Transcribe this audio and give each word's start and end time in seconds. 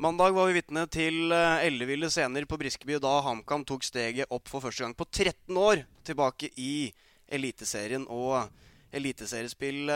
Mandag 0.00 0.32
var 0.32 0.46
vi 0.48 0.54
vitne 0.56 0.86
til 0.88 1.28
eh, 1.28 1.66
elleville 1.66 2.08
scener 2.08 2.46
på 2.48 2.56
Briskeby 2.56 2.96
da 3.04 3.18
HamKam 3.20 3.66
tok 3.68 3.82
steget 3.84 4.30
opp 4.32 4.48
for 4.48 4.64
første 4.64 4.80
gang 4.80 4.94
på 4.96 5.04
13 5.04 5.58
år 5.60 5.82
tilbake 6.08 6.48
i 6.56 6.88
Eliteserien 7.28 8.06
og 8.08 8.48
Eliteseriespill 8.96 9.92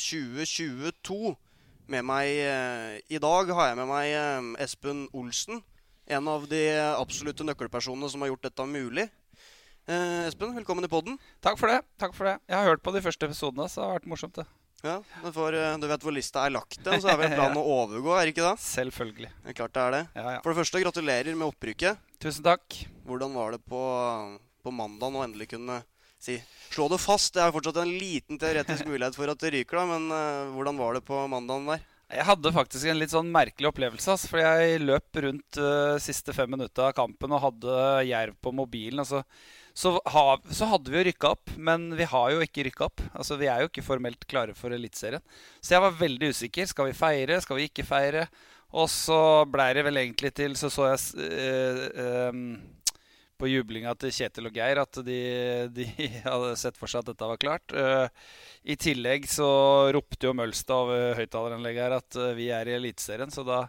2022. 0.00 1.34
Med 1.92 2.08
meg 2.08 2.30
eh, 2.46 2.96
i 3.12 3.20
dag 3.20 3.52
har 3.52 3.68
jeg 3.68 3.80
med 3.82 3.90
meg 3.92 4.14
eh, 4.14 4.48
Espen 4.64 5.04
Olsen. 5.12 5.60
En 6.08 6.32
av 6.32 6.48
de 6.48 6.62
absolutte 6.94 7.44
nøkkelpersonene 7.44 8.08
som 8.08 8.24
har 8.24 8.32
gjort 8.32 8.48
dette 8.48 8.68
mulig. 8.72 9.04
Espen, 9.84 10.56
velkommen 10.56 10.88
i 10.88 10.94
podden. 10.96 11.20
Takk 11.44 11.60
for 11.60 11.68
det. 11.68 11.82
takk 12.00 12.16
for 12.16 12.30
det. 12.30 12.38
Jeg 12.48 12.56
har 12.56 12.72
hørt 12.72 12.88
på 12.88 12.96
de 12.96 13.04
første 13.04 13.28
episodene, 13.28 13.68
så 13.68 13.82
det 13.82 13.88
har 13.90 13.96
vært 14.00 14.12
morsomt. 14.16 14.40
det. 14.40 14.61
Ja, 14.82 14.96
men 15.22 15.32
for, 15.34 15.54
eh, 15.54 15.76
Du 15.78 15.86
vet 15.86 16.02
hvor 16.02 16.14
lista 16.14 16.42
er 16.42 16.54
lagt 16.54 16.80
den, 16.82 16.98
så 17.02 17.12
er 17.12 17.20
vel 17.20 17.34
planen 17.38 17.60
å 17.60 17.66
overgå, 17.82 18.16
er 18.16 18.26
det 18.26 18.34
ikke 18.34 18.48
det? 18.48 18.56
Selvfølgelig. 18.64 19.30
Er 19.46 19.56
klart 19.58 19.76
det 19.76 19.84
er 19.84 19.94
det. 19.96 20.02
Ja, 20.18 20.26
ja. 20.36 20.40
For 20.42 20.52
det 20.52 20.58
første, 20.58 20.82
gratulerer 20.82 21.38
med 21.38 21.48
opprykket. 21.52 22.02
Tusen 22.22 22.46
takk. 22.46 22.82
Hvordan 23.06 23.38
var 23.38 23.54
det 23.54 23.62
på, 23.66 23.82
på 24.62 24.74
mandag 24.74 25.14
å 25.14 25.24
endelig 25.26 25.52
kunne 25.54 25.82
si 26.22 26.40
Slå 26.72 26.86
det 26.88 27.02
fast. 27.02 27.34
Det 27.34 27.42
er 27.44 27.52
fortsatt 27.52 27.82
en 27.82 27.90
liten 28.00 28.38
teoretisk 28.40 28.86
mulighet 28.90 29.16
for 29.18 29.28
at 29.28 29.40
det 29.42 29.50
ryker, 29.52 29.76
da, 29.76 29.86
men 29.90 30.06
uh, 30.08 30.52
hvordan 30.54 30.78
var 30.80 30.96
det 30.96 31.02
på 31.04 31.18
mandagen 31.28 31.66
der? 31.68 31.82
Jeg 32.12 32.28
hadde 32.28 32.52
faktisk 32.52 32.88
en 32.88 32.98
litt 33.00 33.12
sånn 33.12 33.28
merkelig 33.32 33.70
opplevelse. 33.70 34.14
Altså, 34.14 34.30
for 34.30 34.40
jeg 34.40 34.80
løp 34.84 35.20
rundt 35.24 35.58
uh, 35.60 36.00
siste 36.00 36.32
fem 36.36 36.50
minutter 36.52 36.88
av 36.88 36.94
kampen 36.96 37.32
og 37.32 37.44
hadde 37.44 37.76
jerv 38.08 38.38
på 38.40 38.52
mobilen. 38.56 39.00
Altså, 39.04 39.20
så, 39.74 39.94
ha, 40.14 40.24
så, 40.50 40.68
hadde 40.68 40.92
vi 40.92 40.98
jo 40.98 41.04
rykka 41.08 41.30
opp, 41.32 41.52
men 41.56 41.90
vi 41.96 42.04
har 42.08 42.32
jo 42.34 42.42
ikke 42.44 42.66
rykka 42.68 42.88
opp. 42.90 43.04
Altså, 43.16 43.38
vi 43.40 43.48
er 43.48 43.62
jo 43.62 43.70
ikke 43.70 43.84
formelt 43.86 44.26
klare 44.28 44.56
for 44.56 44.74
Eliteserien. 44.74 45.22
Så 45.60 45.76
jeg 45.76 45.84
var 45.84 45.96
veldig 45.96 46.32
usikker. 46.34 46.68
Skal 46.68 46.90
vi 46.90 46.98
feire? 46.98 47.40
Skal 47.44 47.58
vi 47.58 47.70
ikke 47.70 47.86
feire? 47.88 48.26
Og 48.76 48.88
så 48.92 49.18
blei 49.48 49.72
det 49.76 49.84
vel 49.84 50.00
egentlig 50.00 50.30
til 50.32 50.54
Så 50.56 50.70
så 50.72 50.86
jeg 50.94 51.26
uh, 51.28 52.30
um, 52.32 52.46
på 53.42 53.48
jublinga 53.50 53.90
til 53.98 54.12
Kjetil 54.14 54.46
og 54.48 54.54
Geir 54.54 54.78
at 54.78 55.00
de, 55.02 55.18
de, 55.74 55.86
hadde 56.28 56.52
sett 56.60 56.78
for 56.78 56.90
seg 56.90 57.02
at 57.02 57.10
dette 57.10 57.30
var 57.32 57.40
klart. 57.42 57.74
Uh, 57.74 58.06
I 58.62 58.76
tillegg 58.78 59.26
så 59.30 59.48
ropte 59.94 60.28
jo 60.28 60.36
Mølstad 60.36 60.84
over 60.84 61.18
høyttaleranlegget 61.18 61.86
her 61.88 61.96
at 61.96 62.20
uh, 62.20 62.30
vi 62.38 62.52
er 62.54 62.70
i 62.70 62.76
Eliteserien. 62.76 63.32
Så 63.34 63.42
da, 63.46 63.64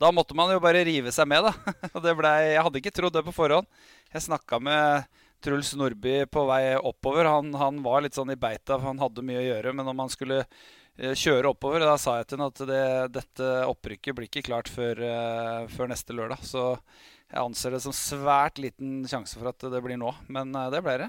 da, 0.00 0.12
måtte 0.14 0.38
man 0.38 0.54
jo 0.54 0.62
bare 0.64 0.86
rive 0.88 1.12
seg 1.12 1.28
med, 1.28 1.44
da. 1.44 1.74
Og 1.94 2.00
det 2.06 2.16
blei 2.18 2.36
jeg 2.54 2.64
hadde 2.64 2.80
ikke 2.80 2.94
trodd 3.02 3.18
det 3.18 3.26
på 3.26 3.36
forhånd. 3.36 3.68
Jeg 4.14 4.24
snakka 4.30 4.62
med 4.64 5.18
Truls 5.44 5.74
Nordby 5.78 6.22
på 6.30 6.46
vei 6.48 6.62
oppover. 6.76 7.28
Han, 7.30 7.52
han, 7.58 7.82
var 7.84 8.02
litt 8.04 8.18
sånn 8.18 8.34
i 8.34 8.38
beita, 8.40 8.78
for 8.78 8.90
han 8.90 9.02
hadde 9.02 9.26
mye 9.26 9.42
å 9.42 9.46
gjøre. 9.50 9.74
Men 9.76 9.92
om 9.92 10.02
han 10.04 10.12
skulle 10.12 10.40
uh, 10.44 11.12
kjøre 11.12 11.52
oppover, 11.52 11.84
da 11.86 11.98
sa 12.00 12.18
jeg 12.18 12.30
til 12.30 12.42
ham 12.42 12.50
at 12.50 12.64
det, 12.70 12.82
dette 13.18 13.52
opprykket 13.68 14.18
blir 14.18 14.30
ikke 14.30 14.46
klart 14.50 14.72
før, 14.72 15.04
før 15.72 15.92
neste 15.92 16.16
lørdag. 16.16 16.42
Så 16.46 16.72
jeg 17.28 17.44
anser 17.44 17.74
det 17.74 17.82
som 17.84 17.92
svært 17.92 18.60
liten 18.62 19.02
sjanse 19.08 19.36
for 19.36 19.50
at 19.50 19.64
det 19.72 19.80
blir 19.84 19.98
nå, 20.00 20.14
men 20.32 20.54
eh, 20.56 20.70
det 20.72 20.80
ble 20.84 20.94
det. 21.02 21.08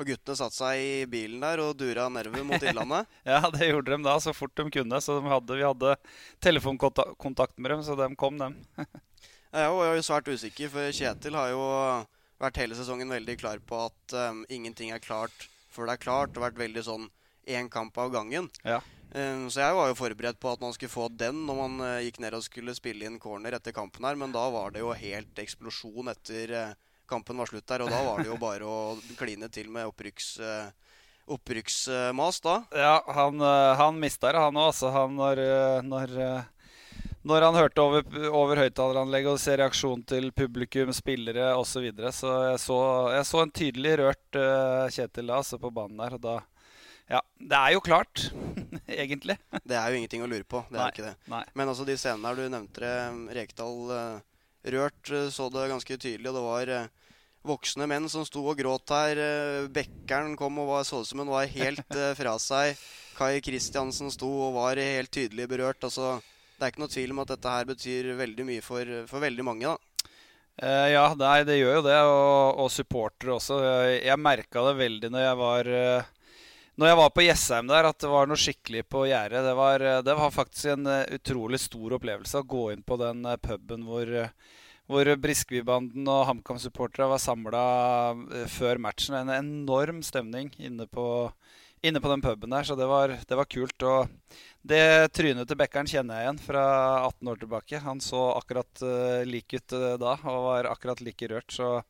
Og 0.00 0.06
guttene 0.08 0.38
satte 0.38 0.56
seg 0.56 0.80
i 0.80 0.92
bilen 1.10 1.42
der 1.44 1.60
og 1.60 1.74
dura 1.76 2.06
nedover 2.08 2.46
mot 2.48 2.64
Innlandet? 2.70 3.10
ja, 3.28 3.42
det 3.52 3.68
gjorde 3.68 3.92
de 3.92 4.06
da 4.06 4.14
så 4.24 4.32
fort 4.32 4.54
de 4.56 4.64
kunne. 4.72 5.00
Så 5.04 5.18
de 5.18 5.28
hadde, 5.28 5.58
vi 5.58 5.66
hadde 5.66 5.96
telefonkontakt 6.40 7.58
med 7.58 7.74
dem, 7.74 7.82
så 7.84 7.98
de 7.98 8.08
kom, 8.16 8.40
dem. 8.40 8.56
jeg 9.60 9.76
var 9.76 9.92
jo 9.92 10.06
svært 10.06 10.32
usikker, 10.32 10.72
for 10.72 10.96
Kjetil 10.96 11.36
har 11.36 11.52
jo 11.52 11.66
vært 12.40 12.60
hele 12.62 12.76
sesongen 12.78 13.12
veldig 13.12 13.36
klar 13.40 13.60
på 13.62 13.86
at 13.86 14.16
um, 14.16 14.44
ingenting 14.48 14.94
er 14.94 15.02
klart 15.02 15.48
før 15.70 15.86
det 15.86 15.96
er 15.96 16.04
klart, 16.04 16.34
og 16.34 16.44
vært 16.44 16.58
veldig 16.60 16.82
sånn 16.86 17.06
én 17.50 17.68
kamp 17.72 17.96
av 17.98 18.10
gangen. 18.14 18.48
Ja. 18.66 18.80
Um, 19.10 19.48
så 19.50 19.64
jeg 19.64 19.74
var 19.74 19.88
jo 19.90 19.98
forberedt 19.98 20.38
på 20.42 20.52
at 20.52 20.60
man 20.62 20.74
skulle 20.74 20.92
få 20.92 21.08
den 21.10 21.44
når 21.46 21.56
man 21.58 21.82
uh, 21.82 22.02
gikk 22.04 22.20
ned 22.22 22.36
og 22.36 22.44
skulle 22.46 22.76
spille 22.76 23.08
inn 23.08 23.18
corner 23.22 23.56
etter 23.56 23.74
kampen 23.74 24.06
her, 24.06 24.18
men 24.18 24.34
da 24.34 24.44
var 24.54 24.74
det 24.74 24.84
jo 24.84 24.92
helt 24.94 25.42
eksplosjon 25.42 26.12
etter 26.12 26.54
uh, 26.54 26.76
kampen 27.10 27.40
var 27.42 27.50
slutt 27.50 27.66
der. 27.66 27.84
Og 27.86 27.90
da 27.90 28.02
var 28.06 28.22
det 28.22 28.30
jo 28.30 28.38
bare 28.48 28.66
å 28.68 28.78
kline 29.18 29.50
til 29.52 29.72
med 29.72 29.90
opprykks, 29.90 30.36
Uh, 30.40 30.70
opprykksmas 31.30 32.40
da. 32.42 32.56
Ja, 32.74 32.94
han, 33.14 33.38
han 33.78 33.98
mista 34.02 34.32
det, 34.32 34.40
han 34.42 34.56
òg. 34.58 34.80
Han 34.90 35.12
når, 35.14 35.40
når, 35.86 36.14
når 37.26 37.44
han 37.46 37.58
hørte 37.58 37.82
over, 37.84 38.06
over 38.32 38.62
høyttaleranlegget 38.62 39.34
og 39.34 39.42
ser 39.42 39.60
reaksjonen 39.60 40.06
til 40.08 40.30
publikum, 40.32 40.92
spillere 40.96 41.50
osv. 41.56 41.72
Så, 41.72 41.82
videre, 41.84 42.12
så 42.16 42.36
jeg 42.50 42.62
så 42.62 42.78
jeg 43.16 43.26
så 43.28 43.42
en 43.42 43.52
tydelig 43.60 43.98
rørt 44.00 44.40
Kjetil 44.94 45.28
da, 45.28 45.42
altså 45.42 45.60
på 45.60 45.72
banen 45.74 46.00
der. 46.00 46.16
og 46.16 46.24
da 46.24 46.38
ja, 47.10 47.20
Det 47.34 47.58
er 47.58 47.72
jo 47.74 47.82
klart, 47.82 48.28
egentlig. 49.02 49.34
Det 49.66 49.74
er 49.74 49.90
jo 49.90 49.98
ingenting 49.98 50.22
å 50.22 50.30
lure 50.30 50.46
på. 50.46 50.62
det 50.68 50.78
nei, 50.78 50.84
er 50.84 50.94
ikke 50.94 51.08
det. 51.08 51.14
Nei. 51.32 51.42
Men 51.58 51.72
altså 51.72 51.86
de 51.88 51.96
scenene 51.98 52.30
her 52.30 52.38
du 52.38 52.46
nevnte 52.54 52.84
det, 52.84 52.94
Rekdal 53.40 53.78
uh, 53.90 54.44
Rørt 54.70 55.10
uh, 55.10 55.26
så 55.34 55.48
det 55.50 55.66
ganske 55.72 55.96
tydelig. 55.96 56.30
Og 56.30 56.38
det 56.38 56.44
var 56.44 56.72
uh, 56.76 57.16
voksne 57.50 57.88
menn 57.90 58.06
som 58.12 58.22
sto 58.28 58.44
og 58.46 58.60
gråt 58.60 58.94
her. 58.94 59.22
Bekkeren 59.74 60.36
kom 60.38 60.62
og 60.62 60.70
var, 60.70 60.86
så 60.86 61.02
ut 61.02 61.10
som 61.10 61.24
hun 61.24 61.32
var 61.32 61.50
helt 61.50 61.98
fra 62.20 62.36
seg. 62.38 62.78
Kai 63.18 63.40
Kristiansen 63.42 64.12
sto 64.14 64.30
og 64.46 64.54
var 64.60 64.78
helt 64.78 65.10
tydelig 65.10 65.48
berørt. 65.50 65.82
Altså, 65.88 66.20
det 66.60 66.66
er 66.66 66.74
ikke 66.74 66.82
noe 66.84 66.92
tvil 66.92 67.14
om 67.14 67.22
at 67.22 67.30
dette 67.32 67.52
her 67.54 67.68
betyr 67.70 68.10
veldig 68.18 68.44
mye 68.44 68.64
for, 68.64 68.96
for 69.08 69.24
veldig 69.24 69.46
mange. 69.46 69.72
da. 69.72 69.78
Uh, 70.60 70.88
ja, 70.92 71.04
nei, 71.16 71.40
det 71.48 71.56
gjør 71.56 71.78
jo 71.78 71.84
det. 71.86 71.98
Og, 72.04 72.60
og 72.64 72.72
supportere 72.72 73.36
også. 73.38 73.60
Jeg, 73.64 74.00
jeg 74.10 74.20
merka 74.20 74.64
det 74.68 74.80
veldig 74.82 75.10
når 75.14 75.24
jeg 75.24 75.38
var 75.40 75.70
uh, 75.72 76.16
når 76.80 76.88
jeg 76.88 76.98
var 77.00 77.12
på 77.12 77.24
Jessheim 77.24 77.68
der, 77.68 77.88
at 77.90 78.00
det 78.00 78.08
var 78.08 78.28
noe 78.28 78.40
skikkelig 78.40 78.84
på 78.92 79.04
gjerdet. 79.08 79.44
Det, 79.44 79.92
det, 80.06 80.16
var 80.20 80.34
faktisk 80.36 80.74
en 80.74 80.90
uh, 80.90 81.04
utrolig 81.16 81.60
stor 81.64 81.96
opplevelse 81.96 82.42
å 82.42 82.48
gå 82.54 82.66
inn 82.74 82.84
på 82.84 83.00
den 83.00 83.24
puben 83.40 83.88
hvor, 83.88 84.12
hvor 84.90 85.12
Briskebybanden 85.24 86.12
og 86.12 86.26
HamKam-supportere 86.28 87.08
var 87.14 87.24
samla 87.24 87.64
før 88.52 88.84
matchen. 88.84 89.16
En 89.16 89.32
enorm 89.32 90.04
stemning 90.04 90.52
inne 90.60 90.84
på, 90.92 91.06
inne 91.86 92.02
på 92.02 92.10
den 92.12 92.24
puben 92.24 92.52
der, 92.52 92.66
så 92.66 92.76
det 92.76 92.88
var, 92.90 93.14
det 93.14 93.38
var 93.38 93.48
kult. 93.48 93.86
Og 93.88 94.34
det 94.66 94.82
trynet 95.16 95.48
til 95.48 95.60
Bekkeren 95.60 95.88
kjenner 95.88 96.20
jeg 96.20 96.28
igjen 96.28 96.42
fra 96.44 96.64
18 97.06 97.32
år 97.32 97.40
tilbake. 97.40 97.84
Han 97.86 98.02
så 98.04 98.26
akkurat 98.34 98.84
lik 99.28 99.56
ut 99.56 99.78
da 100.00 100.18
og 100.18 100.44
var 100.50 100.68
akkurat 100.74 101.00
like 101.04 101.30
rørt. 101.32 101.48
så 101.56 101.80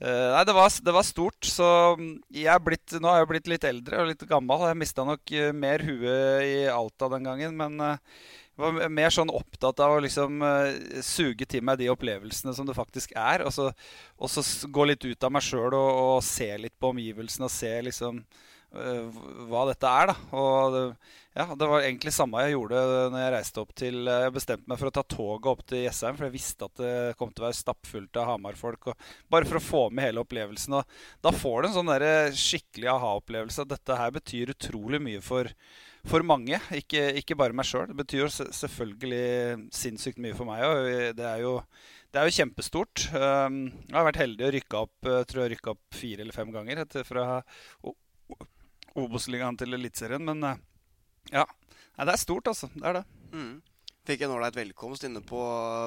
Uh, 0.00 0.30
nei, 0.32 0.44
det 0.48 0.52
var, 0.56 0.72
det 0.80 0.92
var, 0.96 1.04
stort. 1.04 1.44
Så 1.44 1.66
mm, 2.00 2.12
jeg 2.32 2.64
blitt, 2.64 2.96
nå 2.96 3.10
har 3.10 3.20
jeg 3.20 3.30
blitt 3.34 3.50
litt 3.52 3.64
eldre 3.68 4.00
og 4.00 4.08
litt 4.08 4.22
gammel. 4.28 4.68
Jeg 4.70 4.78
mista 4.80 5.04
nok 5.04 5.32
uh, 5.36 5.50
mer 5.52 5.84
huet 5.84 6.46
i 6.46 6.54
Alta 6.72 7.10
den 7.12 7.26
gangen. 7.28 7.58
Men 7.58 7.76
uh, 7.84 8.22
jeg 8.56 8.64
var 8.64 8.94
mer 8.96 9.12
sånn 9.12 9.32
opptatt 9.32 9.80
av 9.84 9.96
å 9.96 10.00
liksom 10.04 10.42
suge 11.04 11.46
til 11.48 11.62
meg 11.64 11.78
de 11.80 11.86
opplevelsene 11.92 12.52
som 12.52 12.66
det 12.68 12.76
faktisk 12.76 13.14
er. 13.16 13.44
Og 13.46 13.52
så, 13.56 13.70
og 14.20 14.32
så 14.32 14.44
gå 14.68 14.88
litt 14.88 15.04
ut 15.04 15.24
av 15.24 15.32
meg 15.32 15.44
sjøl 15.44 15.70
og, 15.72 15.90
og, 15.90 16.16
se 16.24 16.48
litt 16.60 16.76
på 16.80 16.90
omgivelsene 16.92 17.48
og 17.48 17.54
se 17.54 17.70
liksom 17.88 18.20
hva 18.70 19.64
dette 19.70 19.90
er. 19.90 20.12
da. 20.12 20.16
Og 20.38 20.76
ja, 21.34 21.46
det 21.54 21.66
var 21.70 21.84
egentlig 21.84 22.12
samme 22.14 22.42
jeg 22.42 22.56
gjorde 22.56 22.80
når 23.12 23.20
jeg 23.22 23.32
reiste 23.36 23.62
opp 23.62 23.70
til 23.78 24.08
Jeg 24.10 24.32
bestemte 24.34 24.70
meg 24.70 24.80
for 24.80 24.90
å 24.90 24.94
ta 24.94 25.04
toget 25.06 25.50
opp 25.52 25.60
til 25.70 25.84
Jessheim, 25.84 26.16
for 26.18 26.26
jeg 26.26 26.34
visste 26.34 26.66
at 26.66 26.80
det 26.80 26.94
kom 27.20 27.30
til 27.30 27.44
å 27.44 27.48
være 27.48 27.58
stappfullt 27.60 28.18
av 28.18 28.32
Hamar-folk. 28.32 28.90
Bare 29.30 29.46
for 29.46 29.60
å 29.60 29.62
få 29.62 29.84
med 29.94 30.08
hele 30.08 30.24
opplevelsen. 30.24 30.80
Og 30.80 31.22
da 31.22 31.34
får 31.34 31.62
du 31.62 31.68
en 31.70 31.76
sånn 31.78 31.92
der 31.92 32.34
skikkelig 32.34 32.90
aha-opplevelse 32.96 33.68
dette 33.70 34.00
her 34.00 34.10
betyr 34.18 34.54
utrolig 34.56 35.02
mye 35.02 35.22
for, 35.22 35.50
for 36.10 36.26
mange. 36.26 36.58
Ikke, 36.74 37.06
ikke, 37.22 37.38
bare 37.38 37.54
meg 37.54 37.70
sjøl. 37.70 37.86
Det 37.92 38.00
betyr 38.02 38.24
jo 38.24 38.34
selvfølgelig 38.34 39.70
sinnssykt 39.74 40.18
mye 40.22 40.34
for 40.38 40.50
meg 40.50 40.66
òg. 40.66 40.92
Det 41.18 41.30
er 41.30 41.46
jo 41.46 41.60
det 42.10 42.18
er 42.18 42.26
jo 42.26 42.34
kjempestort. 42.40 43.04
Um, 43.14 43.58
jeg 43.86 43.94
har 43.94 44.06
vært 44.08 44.18
heldig 44.18 44.46
å 44.48 44.54
rykke 44.56 44.78
opp 44.82 45.10
tror 45.30 45.44
jeg 45.44 45.52
rykka 45.52 45.76
opp 45.76 45.94
fire 45.94 46.24
eller 46.24 46.34
fem 46.34 46.50
ganger 46.50 46.82
etter 46.82 47.06
fra 47.06 47.44
Obos-ligaen 48.98 49.58
til 49.58 49.76
Eliteserien. 49.76 50.24
Men 50.24 50.44
eh, 50.46 50.62
ja, 51.36 51.46
Nei, 52.00 52.06
det 52.08 52.14
er 52.14 52.22
stort, 52.22 52.48
altså. 52.48 52.70
Det 52.72 52.86
er 52.88 52.96
det. 52.96 53.02
Mm. 53.36 53.56
Fikk 54.08 54.22
en 54.24 54.32
ålreit 54.32 54.56
velkomst 54.56 55.04
inne 55.04 55.20
på 55.20 55.40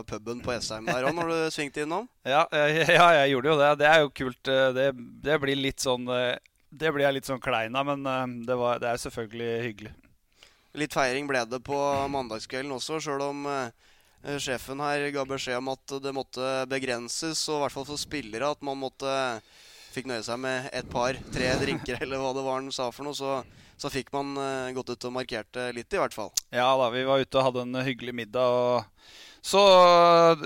puben 0.05 0.43
på 0.45 0.53
Esheim 0.53 0.85
der 0.85 1.07
òg, 1.07 1.15
når 1.17 1.31
du 1.31 1.37
svingte 1.55 1.81
innom? 1.83 2.05
Ja, 2.27 2.43
ja, 2.53 3.07
jeg 3.17 3.31
gjorde 3.33 3.49
jo 3.49 3.55
det. 3.57 3.71
Det 3.81 3.87
er 3.89 4.03
jo 4.03 4.11
kult. 4.21 4.51
Eh, 4.53 4.67
det, 4.77 4.87
det 5.25 5.39
blir 5.41 5.57
litt 5.57 5.81
sånn 5.81 6.05
eh, 6.13 6.37
Det 6.69 6.93
blir 6.93 7.07
jeg 7.07 7.17
litt 7.17 7.31
sånn 7.31 7.41
klein 7.41 7.75
av, 7.75 7.89
men 7.89 8.37
det, 8.45 8.57
var, 8.59 8.77
det, 8.83 8.93
er 8.93 9.01
selvfølgelig 9.01 9.49
hyggelig. 9.65 9.95
Litt 10.77 10.93
feiring 10.93 11.27
ble 11.29 11.43
det 11.49 11.59
på 11.65 11.79
mandagskvelden 12.09 12.77
også, 12.77 13.01
sjøl 13.01 13.21
om 13.27 13.43
sjefen 14.41 14.79
her 14.81 15.03
ga 15.13 15.25
beskjed 15.27 15.59
om 15.59 15.69
at 15.73 15.93
det 16.01 16.13
måtte 16.15 16.53
begrenses, 16.71 17.43
og 17.51 17.59
i 17.59 17.61
hvert 17.65 17.75
fall 17.75 17.85
for 17.91 18.01
spillere 18.01 18.49
at 18.55 18.63
man 18.65 18.79
måtte 18.81 19.11
fikk 19.93 20.09
nøye 20.11 20.23
seg 20.25 20.39
med 20.41 20.69
et 20.73 20.89
par, 20.91 21.17
tre 21.33 21.51
drinker 21.63 22.01
eller 22.01 22.21
hva 22.21 22.33
det 22.35 22.45
var 22.45 22.61
han 22.61 22.71
sa 22.73 22.91
for 22.93 23.07
noe, 23.07 23.17
så, 23.17 23.41
så 23.79 23.91
fikk 23.93 24.13
man 24.15 24.33
uh, 24.39 24.71
gått 24.75 24.93
ut 24.93 25.09
og 25.09 25.15
markert 25.19 25.61
litt, 25.75 25.93
i 25.93 26.01
hvert 26.01 26.15
fall. 26.15 26.33
Ja 26.53 26.71
da, 26.79 26.89
vi 26.93 27.05
var 27.07 27.23
ute 27.23 27.39
og 27.39 27.51
hadde 27.51 27.67
en 27.67 27.85
hyggelig 27.85 28.17
middag. 28.23 28.49
og 28.49 29.21
så 29.43 29.61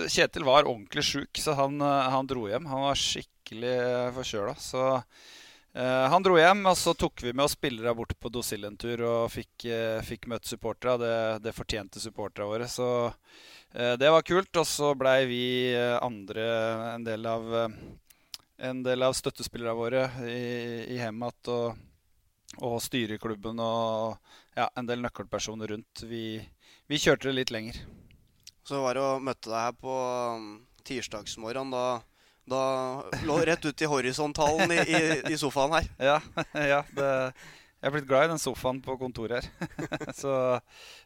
Kjetil 0.09 0.45
var 0.47 0.65
ordentlig 0.65 1.03
sjuk, 1.05 1.37
så 1.37 1.53
han, 1.53 1.77
eh, 1.81 2.07
han, 2.13 2.27
dro 2.27 2.47
hjem. 2.49 2.65
Han 2.65 2.87
var 2.87 2.97
skikkelig 2.97 3.75
forkjøla. 4.15 4.55
Så 4.57 4.85
eh, 4.97 6.05
han 6.09 6.25
dro 6.25 6.39
hjem, 6.39 6.65
og 6.65 6.77
så 6.79 6.95
tok 6.97 7.21
vi 7.27 7.33
med 7.33 7.45
oss 7.45 7.53
spillere 7.53 7.93
bort 7.95 8.15
på 8.17 8.31
Dosil 8.33 8.65
en 8.65 8.79
tur 8.79 9.03
og 9.05 9.29
fikk, 9.29 9.67
eh, 9.69 10.01
fikk 10.01 10.25
møtt 10.33 10.49
supporterne. 10.49 10.97
Det, 11.03 11.13
det 11.45 11.53
fortjente 11.53 12.01
supporterne 12.01 12.49
våre. 12.49 12.69
Så 12.71 12.89
det 13.77 14.09
var 14.09 14.25
kult. 14.25 14.49
Og 14.57 14.65
så 14.65 14.93
blei 14.97 15.19
vi 15.29 15.45
andre 16.01 16.43
en 16.95 17.03
del 17.05 17.27
av 17.29 17.51
en 18.57 18.81
del 18.83 19.05
av 19.05 19.13
støttespillerne 19.13 19.77
våre 19.77 20.03
i, 20.25 20.95
i 20.95 20.97
Hemat 21.01 21.49
og, 21.53 21.77
og 22.65 22.77
styreklubben 22.81 23.61
og 23.61 24.17
ja, 24.57 24.67
en 24.73 24.89
del 24.89 25.03
nøkkelpersoner 25.03 25.73
rundt. 25.73 26.03
Vi, 26.09 26.39
vi, 26.89 26.99
kjørte 26.99 27.29
det 27.29 27.37
litt 27.37 27.53
lenger. 27.53 27.79
Så 28.67 28.81
var 28.83 28.97
det 28.97 29.05
å 29.05 29.19
møtte 29.23 29.51
deg 29.51 29.67
her 29.69 29.77
på 29.77 29.97
um, 30.37 30.47
tirsdagsmorgen. 30.87 31.71
Da, 31.71 31.85
da 32.49 32.63
lå 33.27 33.37
rett 33.45 33.69
ut 33.69 33.85
i 33.85 33.89
horisontalen 33.91 34.73
i, 34.73 34.81
i, 34.81 35.03
i 35.33 35.39
sofaen 35.39 35.77
her. 35.77 35.91
Ja, 36.09 36.17
ja 36.73 36.81
det, 36.97 37.11
jeg 37.77 37.91
er 37.91 37.93
blitt 37.93 38.09
glad 38.09 38.25
i 38.25 38.33
den 38.33 38.41
sofaen 38.41 38.81
på 38.83 38.97
kontoret 38.99 39.45
her. 39.45 40.11
Så 40.21 40.33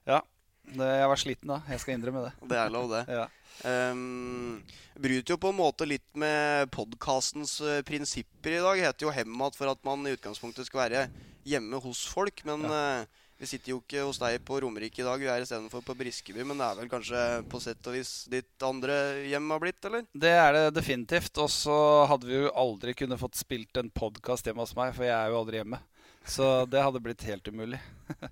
ja. 0.07 0.23
Det, 0.71 0.87
jeg 0.87 1.07
var 1.09 1.19
sliten 1.19 1.51
da. 1.51 1.57
Jeg 1.67 1.81
skal 1.81 1.97
innrømme 1.97 2.21
det. 2.29 2.33
Det 2.47 2.57
er 2.61 2.71
lov, 2.71 2.91
det. 2.93 3.03
ja. 3.11 3.25
Um, 3.63 4.61
bryter 4.97 5.35
jo 5.35 5.39
på 5.41 5.51
en 5.51 5.59
måte 5.59 5.87
litt 5.87 6.07
med 6.17 6.71
podkastens 6.73 7.59
uh, 7.63 7.79
prinsipper 7.87 8.57
i 8.57 8.61
dag. 8.63 8.83
Heter 8.87 9.07
jo 9.07 9.15
Hemmat 9.15 9.57
for 9.57 9.71
at 9.71 9.81
man 9.87 10.05
i 10.07 10.15
utgangspunktet 10.15 10.69
skal 10.69 10.85
være 10.85 11.03
hjemme 11.47 11.81
hos 11.83 12.05
folk. 12.09 12.43
Men 12.47 12.65
ja. 12.67 12.79
uh, 13.03 13.21
vi 13.41 13.49
sitter 13.49 13.73
jo 13.73 13.79
ikke 13.81 14.03
hos 14.05 14.19
deg 14.21 14.35
på 14.45 14.59
Romerike 14.61 15.01
i 15.01 15.05
dag, 15.05 15.17
vi 15.17 15.29
er 15.33 15.41
istedenfor 15.41 15.81
på 15.85 15.95
Briskeby. 15.97 16.43
Men 16.45 16.59
det 16.61 16.67
er 16.67 16.81
vel 16.81 16.91
kanskje 16.91 17.21
på 17.49 17.61
sett 17.63 17.87
og 17.89 17.95
vis 17.97 18.11
ditt 18.29 18.65
andre 18.67 18.97
hjem 19.25 19.47
har 19.55 19.63
blitt, 19.63 19.79
eller? 19.89 20.05
Det 20.13 20.33
er 20.37 20.53
det 20.57 20.67
definitivt. 20.77 21.33
Og 21.41 21.49
så 21.49 21.77
hadde 22.11 22.29
vi 22.29 22.37
jo 22.37 22.51
aldri 22.53 22.93
kunnet 22.97 23.21
fått 23.21 23.39
spilt 23.41 23.81
en 23.81 23.89
podkast 23.89 24.45
hjemme 24.45 24.61
hos 24.61 24.75
meg, 24.77 24.93
for 24.93 25.09
jeg 25.09 25.17
er 25.17 25.33
jo 25.33 25.41
aldri 25.41 25.61
hjemme. 25.61 25.81
Så 26.21 26.51
det 26.69 26.83
hadde 26.85 27.01
blitt 27.01 27.25
helt 27.25 27.49
umulig. 27.49 27.81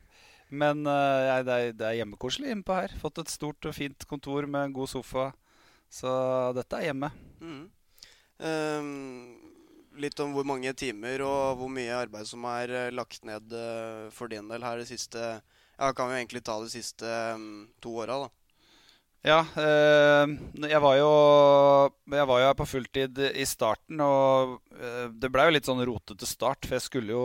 Men 0.50 0.82
uh, 0.88 1.44
det, 1.46 1.56
er, 1.56 1.76
det 1.78 1.86
er 1.86 2.00
hjemmekoselig 2.00 2.54
innpå 2.54 2.78
her. 2.78 2.96
Fått 3.02 3.22
et 3.22 3.32
stort 3.32 3.70
og 3.70 3.76
fint 3.78 4.06
kontor 4.10 4.48
med 4.50 4.70
en 4.70 4.76
god 4.80 4.90
sofa. 4.92 5.30
Så 5.90 6.10
dette 6.58 6.80
er 6.80 6.90
hjemme. 6.90 7.12
Mm. 7.42 7.64
Um, 8.40 8.90
litt 10.00 10.20
om 10.24 10.32
hvor 10.32 10.46
mange 10.48 10.72
timer 10.78 11.26
og 11.26 11.60
hvor 11.60 11.72
mye 11.74 11.98
arbeid 11.98 12.30
som 12.30 12.46
er 12.50 12.72
uh, 12.72 12.92
lagt 12.96 13.26
ned 13.28 13.52
uh, 13.52 14.08
for 14.16 14.32
din 14.32 14.48
del 14.48 14.64
her 14.64 14.80
de 14.80 14.88
siste 14.88 15.20
Ja, 15.80 15.94
kan 15.96 16.10
vi 16.12 16.20
egentlig 16.20 16.44
ta 16.48 16.58
de 16.60 16.70
siste 16.72 17.10
um, 17.36 17.68
to 17.84 17.94
åra, 18.04 18.18
da. 18.26 18.39
Ja, 19.20 19.42
eh, 19.60 20.30
jeg 20.64 20.80
var 20.80 20.96
jo 20.96 21.08
Jeg 22.08 22.28
var 22.30 22.40
jo 22.40 22.48
her 22.48 22.56
på 22.56 22.68
fulltid 22.72 23.18
i 23.36 23.46
starten, 23.48 24.00
og 24.00 24.60
eh, 24.80 25.10
det 25.12 25.32
blei 25.34 25.50
jo 25.50 25.56
litt 25.58 25.68
sånn 25.68 25.84
rotete 25.84 26.28
start. 26.28 26.64
For 26.64 26.78
jeg 26.78 26.86
skulle 26.86 27.16
jo 27.18 27.24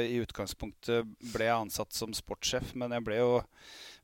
i 0.00 0.22
utgangspunktet 0.24 1.10
ble 1.34 1.48
jeg 1.50 1.56
ansatt 1.58 1.92
som 1.92 2.14
sportssjef, 2.16 2.72
men 2.80 2.96
jeg 2.96 3.04
ble 3.04 3.18
jo 3.20 3.34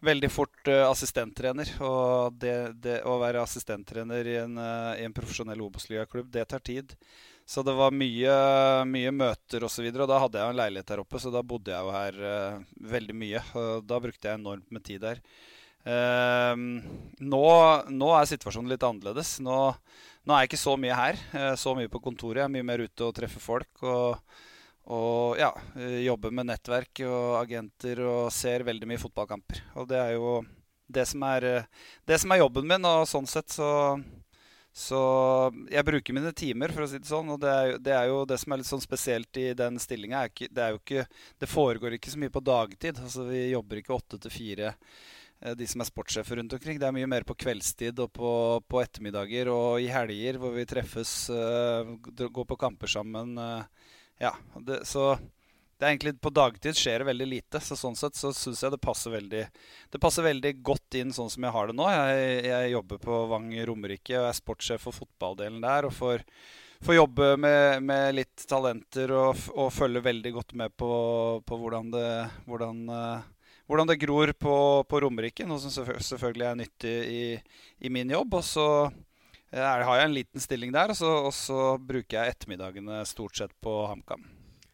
veldig 0.05 0.31
fort 0.33 0.69
eh, 0.69 0.85
assistenttrener. 0.85 1.73
Og 1.81 2.37
det, 2.43 2.57
det, 2.85 2.99
å 3.09 3.17
være 3.23 3.41
assistenttrener 3.47 4.29
i 4.29 4.37
en, 4.43 4.61
i 5.01 5.07
en 5.09 5.17
profesjonell 5.17 5.65
Obos-ligaklubb, 5.65 6.29
det 6.35 6.45
tar 6.51 6.61
tid. 6.61 6.93
Så 7.49 7.65
det 7.67 7.73
var 7.75 7.91
mye, 7.97 8.35
mye 8.87 9.15
møter 9.17 9.65
osv. 9.65 9.87
Og, 9.89 9.97
så 9.97 10.05
og 10.05 10.13
da 10.13 10.21
hadde 10.23 10.39
jeg 10.39 10.45
jo 10.45 10.55
en 10.55 10.61
leilighet 10.61 10.93
her 10.93 11.03
oppe, 11.03 11.23
så 11.25 11.33
da 11.33 11.41
bodde 11.43 11.73
jeg 11.73 11.89
jo 11.89 11.97
her 11.97 12.21
veldig 12.93 13.17
mye. 13.25 13.43
Og 13.63 13.89
da 13.89 14.03
brukte 14.05 14.29
jeg 14.29 14.43
enormt 14.43 14.69
med 14.71 14.85
tid 14.87 15.03
der. 15.09 15.25
Uh, 15.81 16.53
nå, 17.25 17.47
nå, 17.89 18.13
er 18.13 18.29
situasjonen 18.29 18.71
litt 18.73 18.85
annerledes. 18.85 19.39
Nå, 19.45 19.57
nå, 19.73 20.35
er 20.35 20.45
jeg 20.45 20.53
ikke 20.53 20.61
så 20.61 20.77
mye 20.81 20.97
her. 20.97 21.21
Uh, 21.33 21.55
så 21.59 21.75
mye 21.77 21.91
på 21.93 22.03
kontoret. 22.05 22.43
Jeg 22.43 22.49
er 22.49 22.55
mye 22.59 22.69
mer 22.73 22.85
ute 22.85 23.07
og 23.07 23.17
treffer 23.17 23.43
folk. 23.43 23.71
Og, 23.83 24.39
og 24.91 25.41
ja, 25.41 25.51
jobber 26.05 26.35
med 26.35 26.51
nettverk 26.51 27.05
og 27.07 27.37
agenter 27.41 28.01
og 28.05 28.33
ser 28.35 28.67
veldig 28.67 28.89
mye 28.91 29.01
fotballkamper. 29.01 29.63
Og 29.81 29.89
det 29.91 30.01
er 30.01 30.17
jo 30.19 30.41
det 30.91 31.07
som 31.07 31.23
er, 31.29 31.47
det 32.09 32.19
som 32.19 32.33
er 32.35 32.43
jobben 32.43 32.67
min, 32.67 32.89
og 32.89 33.07
sånn 33.09 33.29
sett 33.31 33.53
så 33.55 33.71
så 34.71 34.99
jeg 35.67 35.83
bruker 35.83 36.15
mine 36.15 36.31
timer, 36.31 36.71
for 36.71 36.85
å 36.85 36.87
si 36.87 37.01
det 37.03 37.09
sånn. 37.09 37.33
Og 37.35 37.41
det 37.43 37.51
er, 37.51 37.73
det, 37.83 37.95
er 37.95 38.05
jo 38.07 38.21
det 38.31 38.37
som 38.39 38.53
er 38.55 38.61
litt 38.61 38.69
sånn 38.69 38.83
spesielt 38.83 39.41
i 39.43 39.49
den 39.59 39.81
stillinga. 39.83 40.21
Det, 40.31 40.69
det 41.43 41.49
foregår 41.51 41.97
ikke 41.97 42.13
så 42.13 42.21
mye 42.23 42.31
på 42.31 42.43
dagtid. 42.47 43.01
Altså 43.03 43.27
Vi 43.27 43.49
jobber 43.51 43.81
ikke 43.81 43.97
åtte 43.97 44.21
til 44.23 44.33
fire 44.33 44.71
Eh, 44.73 45.19
de 45.57 45.67
som 45.69 45.81
er 45.81 45.89
sportssjefer 45.89 46.37
rundt 46.37 46.53
omkring. 46.53 46.79
Det 46.81 46.89
er 46.89 46.95
mye 46.95 47.09
mer 47.09 47.25
på 47.25 47.37
kveldstid 47.41 48.01
og 48.05 48.13
på, 48.17 48.31
på 48.69 48.81
ettermiddager 48.83 49.49
og 49.53 49.81
i 49.81 49.89
helger 49.93 50.37
hvor 50.41 50.53
vi 50.53 50.67
treffes, 50.69 51.15
uh, 51.33 51.97
går 52.21 52.49
på 52.51 52.59
kamper 52.61 52.91
sammen. 52.93 53.39
Uh, 53.41 53.63
ja, 54.21 54.35
det, 54.61 54.83
så 54.89 55.15
det 55.81 55.87
er 55.87 55.95
egentlig 55.95 56.19
På 56.21 56.29
dagtid 56.29 56.77
skjer 56.77 57.01
det 57.01 57.09
veldig 57.09 57.27
lite. 57.31 57.61
Så 57.65 57.77
sånn 57.79 57.97
sett 57.97 58.19
så 58.21 58.35
syns 58.37 58.61
jeg 58.61 58.75
det 58.75 58.83
passer 58.85 59.15
veldig 59.15 59.45
Det 59.93 60.01
passer 60.03 60.27
veldig 60.27 60.59
godt 60.61 60.99
inn 61.01 61.15
sånn 61.17 61.31
som 61.33 61.47
jeg 61.47 61.55
har 61.57 61.71
det 61.71 61.77
nå. 61.79 61.87
Jeg, 61.89 62.33
jeg 62.51 62.73
jobber 62.75 63.01
på 63.01 63.21
Vang 63.33 63.49
Romerike 63.71 64.19
og 64.21 64.29
er 64.29 64.37
sportssjef 64.37 64.85
for 64.85 65.01
fotballdelen 65.01 65.65
der. 65.65 65.89
og 65.89 65.97
får 65.97 66.27
får 66.81 66.95
jobbe 66.95 67.27
med, 67.37 67.83
med, 67.85 68.15
litt 68.15 68.47
talenter 68.49 69.11
og, 69.13 69.43
og 69.53 69.73
følge 69.73 70.01
veldig 70.01 70.31
godt 70.33 70.55
med 70.57 70.73
på, 70.81 70.93
på 71.45 71.59
hvordan 71.61 71.91
det 71.93 72.07
hvordan, 72.49 72.79
uh, 72.89 73.40
hvordan 73.71 73.87
det 73.87 74.01
gror 74.03 74.33
på, 74.35 74.57
på 74.91 75.01
Romerike, 75.05 75.47
noe 75.47 75.63
som 75.63 75.71
selvfølgelig 75.71 76.49
er 76.49 76.59
nyttig 76.59 76.97
i, 77.07 77.23
i 77.87 77.93
min 77.93 78.11
jobb. 78.11 78.35
Og 78.41 78.45
så 78.47 78.67
er, 79.53 79.63
eh, 79.63 79.87
har 79.87 80.01
jeg 80.01 80.09
en 80.09 80.17
liten 80.17 80.43
stilling 80.43 80.75
der, 80.75 80.91
og 80.91 80.99
så, 80.99 81.13
og 81.29 81.33
så 81.37 81.63
bruker 81.79 82.19
jeg 82.19 82.35
ettermiddagene 82.35 83.05
stort 83.07 83.39
sett 83.39 83.55
på 83.63 83.77
HamKam. 83.93 84.27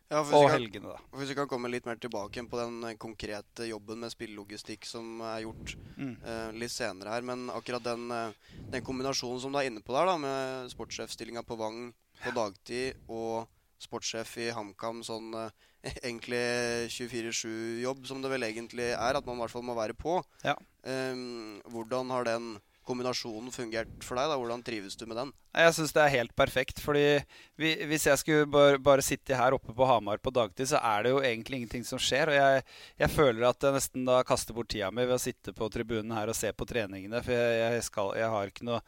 Ja, 0.06 0.20
og 0.22 0.46
helgene, 0.52 0.92
da. 0.92 1.00
Hvis 1.18 1.32
vi 1.32 1.34
kan 1.34 1.48
komme 1.50 1.68
litt 1.68 1.86
mer 1.88 1.98
tilbake 1.98 2.44
på 2.46 2.58
den 2.60 2.76
eh, 2.86 2.96
konkrete 3.00 3.66
jobben 3.66 3.98
med 4.04 4.14
spillelogistikk 4.14 4.86
som 4.86 5.18
er 5.32 5.42
gjort 5.42 5.74
mm. 5.98 6.12
uh, 6.22 6.50
litt 6.54 6.70
senere 6.70 7.16
her. 7.16 7.26
Men 7.26 7.48
akkurat 7.50 7.82
den, 7.82 8.06
uh, 8.14 8.60
den, 8.70 8.84
kombinasjonen 8.86 9.42
som 9.42 9.52
du 9.52 9.58
er 9.58 9.66
inne 9.66 9.82
på 9.82 9.96
der, 9.96 10.06
da, 10.06 10.14
med 10.22 10.70
sportssjefstillinga 10.70 11.42
på 11.46 11.58
Vang 11.58 11.88
på 12.22 12.32
dagtid 12.38 13.02
og 13.10 13.50
sportssjef 13.82 14.36
i 14.46 14.52
HamKam 14.54 15.02
sånn 15.04 15.34
uh, 15.34 15.50
egentlig 16.06 16.42
24-7-jobb, 16.92 18.06
som 18.08 18.22
det 18.22 18.32
vel 18.32 18.46
egentlig 18.48 18.92
er, 18.92 19.18
at 19.18 19.26
man 19.26 19.38
i 19.38 19.44
hvert 19.44 19.54
fall 19.54 19.66
må 19.66 19.76
være 19.78 19.96
på. 19.98 20.20
Ja. 20.44 20.56
Um, 20.86 21.60
hvordan 21.72 22.12
har 22.14 22.28
den 22.28 22.56
kombinasjonen 22.86 23.50
fungert 23.50 23.90
for 24.04 24.18
deg? 24.18 24.30
da? 24.30 24.38
Hvordan 24.38 24.62
trives 24.66 24.96
du 24.98 25.04
med 25.10 25.18
den? 25.18 25.32
Jeg 25.56 25.74
syns 25.74 25.94
det 25.96 26.02
er 26.04 26.12
helt 26.14 26.34
perfekt. 26.38 26.80
fordi 26.82 27.20
vi, 27.58 27.74
Hvis 27.90 28.06
jeg 28.06 28.20
skulle 28.22 28.46
bare, 28.46 28.78
bare, 28.78 29.02
sitte 29.02 29.36
her 29.36 29.56
oppe 29.56 29.74
på 29.74 29.88
Hamar 29.88 30.22
på 30.22 30.30
dagtid, 30.30 30.70
så 30.70 30.80
er 30.82 31.02
det 31.02 31.14
jo 31.14 31.22
egentlig 31.22 31.62
ingenting 31.62 31.84
som 31.88 31.98
skjer. 31.98 32.30
Og 32.30 32.38
jeg, 32.38 32.64
jeg 33.02 33.10
føler 33.10 33.48
at 33.48 33.62
jeg 33.62 33.76
nesten 33.76 34.06
da 34.06 34.22
kaster 34.26 34.54
bort 34.54 34.70
tida 34.70 34.92
mi 34.94 35.06
ved 35.06 35.18
å 35.18 35.22
sitte 35.22 35.54
på 35.56 35.70
tribunen 35.72 36.14
her 36.16 36.30
og 36.30 36.38
se 36.38 36.52
på 36.52 36.68
treningene. 36.68 37.22
For 37.26 37.34
jeg, 37.34 37.58
jeg, 37.64 37.86
skal, 37.88 38.14
jeg 38.20 38.32
har 38.36 38.52
ikke 38.52 38.68
noe 38.70 38.82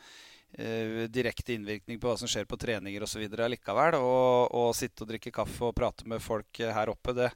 direkte 1.12 1.52
innvirkning 1.54 2.00
på 2.00 2.08
hva 2.08 2.16
som 2.18 2.30
skjer 2.30 2.46
på 2.48 2.56
treninger 2.58 3.04
osv. 3.04 3.24
likevel. 3.28 3.98
Og, 4.00 4.54
og 4.56 4.72
sitte 4.76 5.04
og 5.04 5.10
drikke 5.12 5.32
kaffe 5.34 5.68
og 5.68 5.74
prate 5.76 6.08
med 6.08 6.22
folk 6.24 6.58
her 6.58 6.92
oppe. 6.92 7.14
Det. 7.14 7.28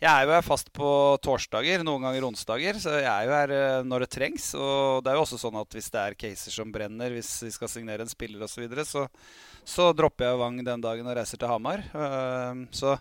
Jeg 0.00 0.10
er 0.10 0.24
jo 0.24 0.34
her 0.36 0.46
fast 0.46 0.72
på 0.72 0.90
torsdager, 1.24 1.84
noen 1.86 2.06
ganger 2.06 2.28
onsdager, 2.30 2.80
så 2.80 2.96
jeg 3.00 3.10
er 3.10 3.26
jo 3.26 3.36
her 3.36 3.54
eh, 3.56 3.84
når 3.86 4.06
det 4.06 4.12
trengs. 4.14 4.50
Og 4.54 5.04
det 5.04 5.12
er 5.12 5.18
jo 5.18 5.26
også 5.26 5.40
sånn 5.42 5.60
at 5.60 5.76
hvis 5.76 5.90
det 5.92 6.02
er 6.04 6.18
caser 6.24 6.54
som 6.54 6.72
brenner, 6.72 7.14
hvis 7.14 7.34
vi 7.46 7.54
skal 7.54 7.72
signere 7.72 8.06
en 8.06 8.12
spiller 8.12 8.46
osv., 8.46 8.60
så, 8.60 8.64
videre, 8.64 8.84
så 8.84 9.06
så 9.70 9.90
dropper 9.96 10.26
jeg 10.26 10.40
Vang 10.40 10.60
den 10.64 10.82
dagen 10.82 11.08
og 11.08 11.16
reiser 11.16 11.40
til 11.40 11.50
Hamar. 11.50 11.84
Eh, 11.92 12.64
så 12.74 12.96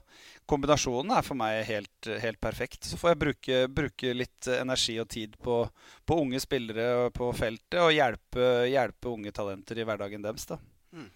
kombinasjonen 0.49 1.13
er 1.15 1.25
for 1.25 1.37
meg 1.39 1.61
helt, 1.67 2.09
helt 2.23 2.39
perfekt. 2.41 2.87
Så 2.89 2.97
får 2.99 3.13
jeg 3.13 3.21
bruke, 3.23 3.59
bruke, 3.81 4.15
litt 4.17 4.49
energi 4.55 4.97
og 5.01 5.09
tid 5.11 5.37
på, 5.43 5.61
på 6.05 6.17
unge 6.23 6.41
spillere 6.41 7.09
på 7.15 7.29
feltet 7.37 7.79
og 7.83 7.93
hjelpe, 7.93 8.49
hjelpe, 8.69 9.13
unge 9.13 9.33
talenter 9.35 9.79
i 9.79 9.85
hverdagen 9.87 10.25
deres. 10.25 10.47
da. 10.49 10.59
Mm. 10.95 11.07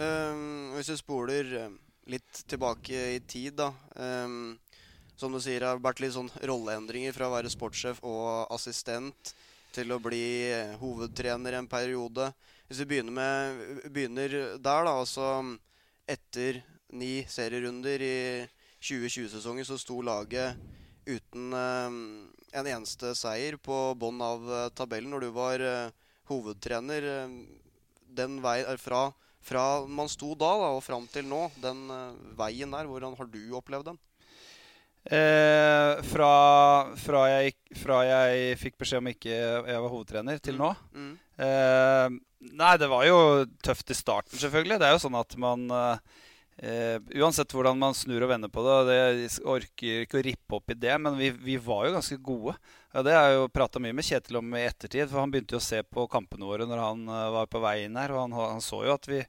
Um, 0.00 0.42
hvis 0.76 0.88
du 0.88 0.96
spoler 0.96 1.54
eh, 1.60 1.78
litt 2.14 2.42
tilbake 2.48 3.06
i 3.16 3.20
tid, 3.28 3.58
da. 3.60 3.70
Um, 3.96 4.56
som 5.20 5.34
du 5.34 5.40
sier, 5.42 5.60
det 5.60 5.68
har 5.68 5.82
vært 5.84 6.00
litt 6.00 6.16
sånn 6.16 6.30
rolleendringer 6.48 7.12
fra 7.12 7.28
å 7.28 7.34
være 7.34 7.52
sportssjef 7.52 8.00
og 8.08 8.48
assistent 8.54 9.34
til 9.74 9.92
å 9.92 10.00
bli 10.02 10.48
hovedtrener 10.80 11.58
en 11.58 11.68
periode. 11.70 12.30
Hvis 12.66 12.80
vi 12.82 12.88
begynner, 12.94 13.12
med, 13.12 13.90
begynner 13.92 14.32
der, 14.56 14.86
da, 14.88 14.94
altså 14.96 15.26
etter 16.10 16.62
ni 16.96 17.24
serierunder 17.28 18.02
i 18.02 18.18
2020-sesongen 18.80 19.66
så 19.68 19.78
sto 19.78 20.00
laget 20.04 20.58
uten 21.06 21.52
eh, 21.56 21.96
en 22.58 22.68
eneste 22.74 23.14
seier 23.18 23.56
på 23.60 23.78
bånn 23.98 24.20
av 24.24 24.44
eh, 24.50 24.68
tabellen 24.76 25.12
når 25.14 25.26
du 25.26 25.30
var 25.34 25.64
eh, 25.64 25.96
hovedtrener. 26.30 27.06
Den 28.10 28.38
veien 28.42 28.78
fra, 28.80 29.08
fra, 29.42 29.64
man 29.86 30.10
sto 30.10 30.34
da, 30.34 30.52
da 30.58 30.70
og 30.76 30.84
fram 30.84 31.06
til 31.10 31.26
nå, 31.30 31.46
den 31.62 31.88
veien 32.38 32.72
der, 32.74 32.88
hvordan 32.90 33.16
har 33.18 33.30
du 33.30 33.42
opplevd 33.58 33.92
den? 33.92 34.00
Eh, 35.00 36.02
fra, 36.04 36.32
fra, 37.00 37.20
jeg, 37.32 37.54
fra, 37.80 38.02
jeg, 38.04 38.56
fikk 38.60 38.76
beskjed 38.82 39.00
om 39.00 39.08
ikke 39.08 39.32
jeg 39.32 39.84
var 39.84 39.92
hovedtrener, 39.94 40.40
til 40.44 40.58
mm. 40.58 40.60
nå. 40.60 40.72
Mm. 40.92 41.14
Eh, 41.46 42.18
nei, 42.60 42.74
det 42.80 42.88
var 42.92 43.06
jo 43.08 43.20
tøft 43.64 43.94
i 43.94 43.96
starten, 43.96 44.36
selvfølgelig. 44.38 44.80
Det 44.80 44.88
er 44.88 44.94
jo 44.94 45.04
sånn 45.06 45.16
at 45.18 45.36
man 45.40 45.64
eh, 45.72 46.20
Uh, 46.60 47.00
uansett 47.16 47.54
hvordan 47.56 47.78
man 47.80 47.94
snur 47.96 48.26
og 48.26 48.28
vender 48.34 48.50
på 48.52 48.60
det, 48.66 48.74
det 49.16 49.28
orker 49.48 50.02
ikke 50.04 50.18
å 50.18 50.24
rippe 50.26 50.56
opp 50.58 50.72
i 50.74 50.76
det, 50.76 50.92
men 51.00 51.16
vi, 51.16 51.30
vi 51.32 51.54
var 51.56 51.86
jo 51.86 51.94
ganske 51.94 52.18
gode. 52.20 52.52
Ja, 52.92 53.04
det 53.06 53.14
har 53.16 53.30
jeg 53.30 53.38
jo 53.38 53.46
prata 53.54 53.80
mye 53.80 53.96
med 53.96 54.04
Kjetil 54.04 54.36
om 54.42 54.52
i 54.58 54.66
ettertid, 54.66 55.06
for 55.08 55.22
han 55.22 55.32
begynte 55.32 55.56
jo 55.56 55.60
å 55.62 55.64
se 55.64 55.80
på 55.86 56.04
kampene 56.12 56.44
våre 56.44 56.68
når 56.68 56.82
han 56.84 57.08
uh, 57.08 57.30
var 57.38 57.48
på 57.48 57.62
vei 57.64 57.78
inn 57.86 57.96
her, 57.96 58.12
og 58.12 58.26
han, 58.26 58.36
han, 58.36 58.64
så 58.64 58.82
jo 58.84 58.92
at 58.92 59.08
vi 59.08 59.22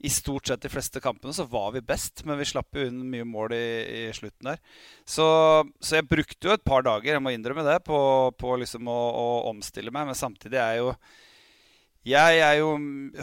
i 0.00 0.12
stort 0.14 0.48
sett 0.48 0.64
de 0.64 0.72
fleste 0.72 1.04
kampene 1.04 1.36
så 1.36 1.44
var 1.52 1.74
vi 1.74 1.84
best, 1.84 2.24
men 2.24 2.40
vi 2.40 2.48
slapp 2.48 2.72
jo 2.72 2.86
inn 2.88 3.02
mye 3.12 3.28
mål 3.28 3.52
i, 3.52 3.64
i 3.98 4.02
slutten 4.16 4.54
der. 4.54 4.62
Så, 5.04 5.26
så, 5.82 5.98
jeg 5.98 6.08
brukte 6.08 6.48
jo 6.48 6.56
et 6.56 6.64
par 6.64 6.86
dager, 6.86 7.12
jeg 7.12 7.20
må 7.20 7.34
innrømme 7.36 7.66
det, 7.68 7.82
på, 7.84 7.98
på 8.40 8.56
liksom 8.62 8.88
å, 8.88 9.00
å 9.20 9.26
omstille 9.50 9.92
meg, 9.92 10.08
men 10.08 10.16
samtidig 10.16 10.56
er 10.56 10.78
jeg 10.78 10.86
jo 10.86 10.94
jeg 12.06 12.38
er 12.40 12.54
jo 12.56 12.70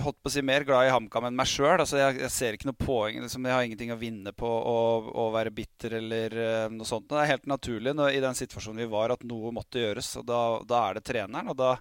holdt 0.03 0.19
på 0.21 0.29
å 0.29 0.33
si, 0.35 0.43
mer 0.45 0.61
glad 0.67 0.85
i 0.85 0.91
HamKam 0.93 1.25
enn 1.29 1.37
meg 1.37 1.49
sjøl. 1.49 1.79
Altså, 1.81 1.97
jeg, 1.97 2.19
jeg, 2.21 2.33
ser 2.33 2.57
ikke 2.57 2.69
noe 2.69 2.77
poeng. 2.77 3.17
Liksom, 3.23 3.47
jeg 3.49 3.55
har 3.55 3.65
ingenting 3.65 3.93
å 3.95 3.97
vinne 3.97 4.33
på 4.37 4.47
å, 4.47 4.77
å 5.23 5.25
være 5.33 5.53
bitter 5.55 5.97
eller 5.97 6.37
uh, 6.37 6.67
noe 6.69 6.85
sånt. 6.85 7.07
Det 7.09 7.17
er 7.23 7.31
helt 7.33 7.49
naturlig 7.49 7.95
når, 7.97 8.13
i 8.13 8.21
den 8.21 8.37
situasjonen 8.37 8.83
vi 8.83 8.91
var, 8.91 9.15
at 9.15 9.25
noe 9.25 9.53
måtte 9.55 9.81
gjøres. 9.81 10.11
Og 10.21 10.27
da, 10.29 10.41
da 10.69 10.83
er 10.83 10.99
det 10.99 11.07
treneren. 11.09 11.49
Og 11.49 11.57
da, 11.57 11.73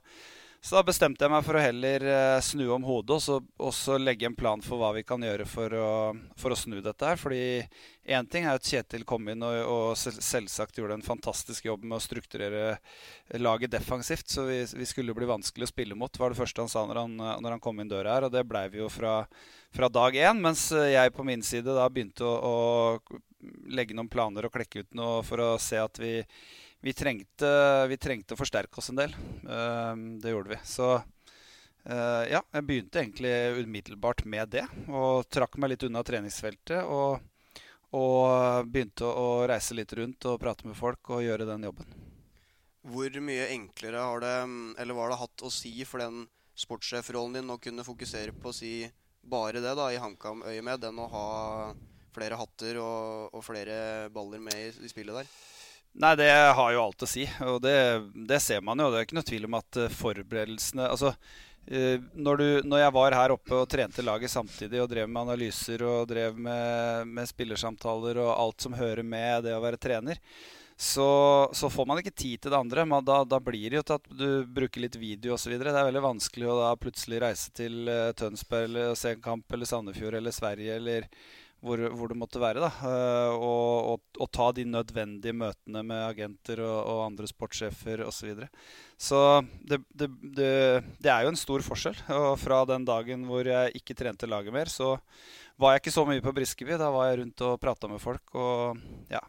så 0.67 0.75
da 0.75 0.81
bestemte 0.83 1.23
jeg 1.23 1.31
meg 1.31 1.45
for 1.47 1.55
å 1.55 1.61
heller 1.63 2.03
uh, 2.11 2.41
snu 2.43 2.65
om 2.75 2.83
hodet 2.83 3.15
og 3.15 3.21
så, 3.23 3.37
og 3.63 3.71
så, 3.71 4.01
legge 4.03 4.27
en 4.27 4.35
plan 4.35 4.59
for 4.65 4.81
hva 4.81 4.89
vi 4.97 5.05
kan 5.07 5.23
gjøre 5.23 5.45
for 5.47 5.77
å, 5.79 5.91
for 6.35 6.51
å 6.51 6.59
snu 6.59 6.81
dette 6.83 7.07
her. 7.07 7.21
Fordi 7.21 7.39
én 8.11 8.27
ting 8.27 8.49
er 8.49 8.59
at 8.59 8.67
Kjetil 8.67 9.05
kom 9.07 9.31
inn 9.31 9.47
og, 9.47 9.55
og, 9.71 9.85
selvsagt 9.95 10.81
gjorde 10.81 10.99
en 10.99 11.07
fantastisk 11.07 11.69
jobb 11.69 11.87
med 11.87 12.01
å 12.01 12.03
strukturere 12.03 12.65
laget 13.39 13.77
defensivt. 13.77 14.27
Så 14.27 14.49
vi, 14.49 14.59
vi, 14.75 14.91
skulle 14.91 15.15
bli 15.15 15.31
vanskelig 15.31 15.69
å 15.69 15.71
spille 15.71 15.95
mot, 15.95 16.19
var 16.19 16.35
det 16.35 16.41
første 16.41 16.67
han 16.67 16.75
sa 16.75 16.83
når 16.91 17.03
han, 17.05 17.17
når 17.47 17.55
han 17.55 17.63
kom 17.63 17.79
inn 17.79 17.95
døra 17.95 18.19
her. 18.19 18.27
Og 18.27 18.35
det 18.35 18.43
blei 18.51 18.67
vi 18.75 18.83
jo 18.83 18.91
fra, 18.91 19.21
fra 19.71 19.93
dag 20.01 20.19
én. 20.19 20.43
Mens 20.43 20.73
jeg 20.75 21.15
på 21.15 21.31
min 21.31 21.47
side 21.47 21.79
da 21.79 21.87
begynte 21.87 22.27
å, 22.27 22.35
å 22.43 23.71
legge 23.71 23.95
noen 23.95 24.11
planer 24.11 24.51
og 24.51 24.59
klekke 24.59 24.83
ut 24.83 24.99
noe 24.99 25.23
for 25.31 25.47
å 25.47 25.53
se 25.63 25.79
at 25.79 26.03
vi 26.03 26.17
vi 26.81 26.93
trengte, 26.93 27.51
vi 27.89 27.97
trengte, 27.99 28.35
å 28.35 28.41
forsterke 28.41 28.81
oss 28.81 28.91
en 28.93 29.01
del. 29.01 29.15
Ehm, 29.49 30.19
det 30.23 30.35
gjorde 30.35 30.55
vi. 30.55 30.59
Så 30.65 30.91
eh, 30.97 32.25
ja, 32.31 32.43
jeg 32.53 32.67
begynte 32.69 33.01
egentlig 33.03 33.33
umiddelbart 33.63 34.25
med 34.25 34.53
det. 34.55 34.67
Og 34.89 35.27
trakk 35.33 35.59
meg 35.59 35.75
litt 35.75 35.87
unna 35.89 36.05
treningsfeltet. 36.07 36.85
Og, 36.85 37.19
og 37.97 38.71
begynte 38.71 39.09
å 39.09 39.47
reise 39.49 39.77
litt 39.79 39.97
rundt 39.99 40.29
og 40.31 40.39
prate 40.43 40.69
med 40.69 40.79
folk 40.79 41.17
og 41.17 41.25
gjøre 41.25 41.49
den 41.49 41.67
jobben. 41.71 41.97
Hvor 42.87 43.19
mye 43.19 43.49
enklere 43.51 44.05
har 44.05 44.23
det, 44.23 44.37
eller 44.79 44.95
var 44.95 45.11
det 45.11 45.19
hatt 45.19 45.43
å 45.43 45.51
si 45.51 45.75
for 45.89 46.05
den 46.05 46.23
sportssjefrollen 46.57 47.41
din 47.41 47.51
å 47.51 47.59
kunne 47.61 47.85
fokusere 47.85 48.33
på 48.37 48.53
å 48.53 48.55
si 48.55 48.77
bare 49.27 49.59
det 49.59 49.75
da, 49.75 49.89
i 49.91 49.99
HamKam-øyemed, 49.99 50.87
enn 50.87 51.03
å 51.03 51.11
ha 51.11 51.27
flere 52.15 52.39
hatter 52.39 52.79
og, 52.81 53.35
og 53.35 53.43
flere 53.45 54.07
baller 54.15 54.41
med 54.41 54.55
i, 54.55 54.71
i 54.87 54.93
spillet 54.93 55.19
der? 55.19 55.35
Nei, 55.97 56.13
det 56.21 56.29
har 56.29 56.73
jo 56.75 56.83
alt 56.83 57.05
å 57.07 57.09
si. 57.09 57.25
Og 57.49 57.61
det, 57.65 57.77
det, 58.29 58.41
ser 58.45 58.61
man 58.65 58.81
jo. 58.81 58.91
Det 58.93 59.01
er 59.01 59.07
ikke 59.07 59.17
noe 59.17 59.29
tvil 59.31 59.49
om 59.49 59.57
at 59.57 59.79
eh, 59.81 59.93
forberedelsene 59.97 60.91
Altså, 60.91 61.15
eh, 61.65 62.03
når, 62.13 62.43
du, 62.43 62.69
når, 62.69 62.83
jeg 62.83 62.97
var 62.99 63.17
her 63.17 63.35
oppe 63.37 63.57
og 63.57 63.71
trente 63.73 64.05
laget 64.05 64.33
samtidig 64.33 64.83
og 64.83 64.91
drev 64.93 65.09
med 65.09 65.23
analyser 65.25 65.87
og 65.89 66.11
drev 66.11 66.37
med, 66.37 67.09
med 67.09 67.33
spillersamtaler 67.33 68.21
og 68.21 68.35
alt 68.35 68.67
som 68.67 68.77
hører 68.77 69.07
med 69.07 69.47
det 69.49 69.57
å 69.57 69.63
være 69.65 69.81
trener, 69.81 70.21
så, 70.77 71.09
så 71.57 71.71
får 71.73 71.89
man 71.89 72.03
ikke 72.03 72.13
tid 72.13 72.43
til 72.45 72.53
det 72.53 72.61
andre. 72.61 72.85
Man, 72.85 73.05
da, 73.05 73.23
da, 73.25 73.41
blir 73.41 73.71
det 73.71 73.81
jo 73.81 73.87
til 73.89 73.97
at 73.97 74.13
du 74.13 74.29
bruker 74.59 74.85
litt 74.85 75.01
video 75.01 75.39
osv. 75.39 75.55
Det 75.57 75.73
er 75.73 75.89
veldig 75.89 76.05
vanskelig 76.05 76.51
å 76.53 76.59
da 76.61 76.75
plutselig 76.77 77.23
reise 77.25 77.55
til 77.57 77.89
uh, 77.89 78.13
Tønsberg 78.19 78.69
eller 78.69 78.93
se 79.01 79.15
en 79.17 79.25
kamp 79.25 79.57
eller 79.57 79.71
Sandefjord 79.73 80.19
eller 80.21 80.37
Sverige 80.37 80.77
eller 80.77 81.09
hvor, 81.67 81.83
hvor, 81.99 82.11
det 82.11 82.19
måtte 82.19 82.43
være. 82.43 82.71
uh, 82.81 83.35
og, 83.35 83.93
og, 83.93 84.01
og, 84.19 84.31
ta 84.33 84.49
de 84.57 84.65
nødvendige 84.69 85.37
møtene 85.37 85.83
med 85.87 86.03
agenter 86.07 86.63
og, 86.65 86.79
og 86.93 87.05
andre 87.09 87.29
sportssjefer 87.31 88.05
osv. 88.07 88.17
Så, 88.17 88.29
videre. 88.31 88.49
så 88.99 89.21
det, 89.61 89.83
det, 89.93 90.11
det, 90.23 90.51
det, 91.03 91.11
er 91.13 91.27
jo 91.27 91.35
en 91.35 91.41
stor 91.41 91.65
forskjell. 91.67 91.99
Og 92.17 92.33
fra 92.41 92.63
den 92.69 92.87
dagen 92.89 93.27
hvor 93.29 93.47
jeg 93.47 93.77
ikke 93.79 93.99
trente 93.99 94.31
laget 94.31 94.55
mer, 94.55 94.71
så 94.73 94.95
var 95.61 95.75
jeg 95.75 95.85
ikke 95.85 95.97
så 95.99 96.07
mye 96.09 96.25
på 96.25 96.35
Briskeby. 96.37 96.77
Da 96.81 96.91
var 96.95 97.11
jeg 97.11 97.23
rundt 97.23 97.47
og 97.47 97.59
prata 97.61 97.91
med 97.91 98.03
folk. 98.03 98.25
og 98.35 98.81
ja, 99.13 99.23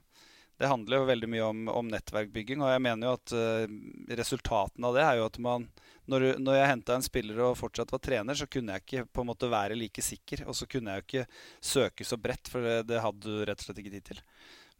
det 0.57 0.69
handler 0.69 0.97
jo 0.97 1.09
veldig 1.09 1.29
mye 1.29 1.45
om, 1.45 1.67
om, 1.69 1.89
nettverkbygging. 1.91 2.63
Og 2.63 2.71
jeg 2.71 2.81
mener 2.81 3.07
jo 3.07 3.15
at 3.17 3.33
uh, 3.37 4.15
resultatene 4.17 4.89
av 4.89 4.97
det 4.97 5.03
er 5.05 5.19
jo 5.19 5.27
at 5.29 5.39
man 5.43 5.67
når, 6.07 6.25
når 6.39 6.55
jeg 6.55 6.69
henta 6.71 6.95
en 6.95 7.03
spiller 7.03 7.41
og 7.43 7.57
fortsatt 7.59 7.91
var 7.91 8.01
trener, 8.03 8.37
så 8.37 8.47
kunne 8.47 8.77
jeg 8.77 8.85
ikke 8.85 9.09
på 9.11 9.23
en 9.23 9.29
måte 9.29 9.49
være 9.51 9.75
like 9.77 10.01
sikker. 10.01 10.45
Og 10.47 10.55
så 10.55 10.67
kunne 10.69 10.93
jeg 10.93 11.03
jo 11.03 11.07
ikke 11.07 11.41
søke 11.73 12.07
så 12.07 12.17
bredt, 12.21 12.49
for 12.49 12.63
det, 12.63 12.77
det 12.89 13.03
hadde 13.03 13.27
du 13.27 13.43
rett 13.43 13.59
og 13.59 13.67
slett 13.67 13.81
ikke 13.83 13.93
tid 13.97 14.07
til. 14.13 14.21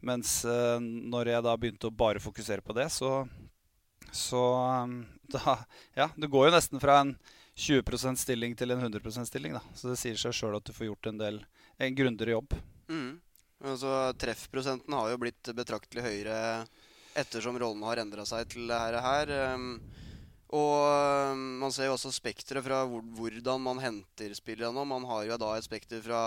Mens 0.08 0.40
uh, 0.48 0.78
når 0.82 1.34
jeg 1.34 1.46
da 1.46 1.58
begynte 1.60 1.92
å 1.92 1.98
bare 2.04 2.24
fokusere 2.24 2.64
på 2.66 2.76
det, 2.78 2.88
så, 2.94 3.12
så 4.16 4.44
um, 4.88 5.02
da, 5.34 5.60
Ja, 6.00 6.10
det 6.16 6.32
går 6.32 6.48
jo 6.48 6.56
nesten 6.56 6.82
fra 6.82 7.02
en 7.04 7.18
20% 7.58 8.22
stilling 8.22 8.54
til 8.58 8.72
en 8.72 8.82
100% 8.86 9.30
stilling. 9.30 9.58
da. 9.58 9.64
Så 9.76 9.92
det 9.92 10.00
sier 10.02 10.18
seg 10.22 10.36
sjøl 10.38 10.58
at 10.58 10.66
du 10.66 10.74
får 10.74 10.92
gjort 10.92 11.12
en 11.12 11.22
del 11.22 11.42
en 11.78 11.96
grundigere 11.98 12.38
jobb. 12.38 12.58
Mm. 12.90 13.18
Altså, 13.66 13.94
Treffprosenten 14.22 14.94
har 14.94 15.10
jo 15.12 15.22
blitt 15.22 15.54
betraktelig 15.58 16.04
høyere 16.06 16.40
ettersom 17.18 17.58
rollene 17.58 17.88
har 17.90 18.04
endra 18.04 18.26
seg 18.30 18.46
til 18.52 18.70
det 18.70 19.02
her. 19.02 19.32
Og 20.54 21.40
man 21.64 21.74
ser 21.74 21.90
jo 21.90 21.96
også 21.96 22.14
spekteret 22.14 22.64
fra 22.64 22.84
hvordan 22.88 23.64
man 23.66 23.82
henter 23.82 24.36
spillere 24.38 24.70
nå. 24.76 24.86
Man 24.86 25.08
har 25.10 25.26
jo 25.26 25.40
da 25.42 25.56
et 25.58 25.66
spekter 25.66 26.04
fra 26.06 26.22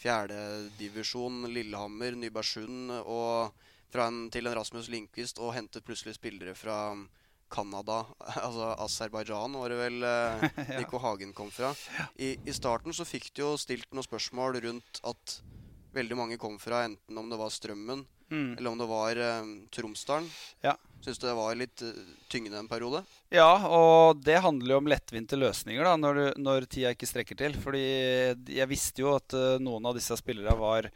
fjerdedivisjon, 0.00 1.42
Lillehammer, 1.52 2.14
Nybergsund 2.16 2.94
og 3.02 3.52
fra 3.92 4.08
en, 4.08 4.24
til 4.32 4.48
en 4.48 4.56
Rasmus 4.56 4.88
Lindqvist 4.92 5.40
og 5.42 5.52
hentet 5.56 5.84
plutselig 5.84 6.16
spillere 6.16 6.54
fra 6.56 6.94
Canada, 7.52 7.98
altså 8.46 8.70
Aserbajdsjan, 8.80 9.58
var 9.60 9.72
det 9.72 9.80
vel 9.82 10.06
eh, 10.08 10.46
Nico 10.78 11.00
Hagen 11.02 11.34
kom 11.36 11.50
fra. 11.52 11.74
I, 12.16 12.34
I, 12.40 12.54
starten 12.56 12.96
så 12.96 13.04
fikk 13.04 13.28
du 13.36 13.44
jo 13.44 13.50
stilt 13.60 13.90
noen 13.92 14.06
spørsmål 14.06 14.62
rundt 14.64 15.02
at 15.04 15.36
veldig 15.92 16.18
mange 16.18 16.40
kom 16.40 16.58
fra 16.60 16.84
enten 16.86 17.18
om 17.18 17.30
det 17.30 17.38
var 17.40 17.52
Strømmen 17.52 18.04
mm. 18.32 18.58
eller 18.58 18.70
om 18.70 18.78
det 18.78 18.86
var 18.86 19.16
eh, 19.16 19.44
Tromsdalen. 19.70 20.30
Ja. 20.60 20.76
Syns 21.00 21.18
du 21.18 21.26
det 21.26 21.34
var 21.34 21.56
litt 21.58 21.82
uh, 21.82 21.94
tyngende 22.30 22.60
en 22.60 22.68
periode? 22.70 23.00
Ja, 23.34 23.50
og 23.66 24.20
det 24.22 24.36
handler 24.44 24.76
jo 24.76 24.78
om 24.78 24.90
lettvinte 24.90 25.34
løsninger 25.34 25.82
da, 25.82 25.96
når, 25.98 26.20
du, 26.20 26.42
når 26.44 26.68
tida 26.70 26.92
ikke 26.94 27.08
strekker 27.10 27.38
til. 27.40 27.56
Fordi 27.58 27.82
jeg 28.54 28.70
visste 28.70 29.02
jo 29.02 29.16
at 29.16 29.34
uh, 29.34 29.58
noen 29.58 29.88
av 29.90 29.98
disse 29.98 30.14
spillerne 30.20 30.54
var, 30.60 30.86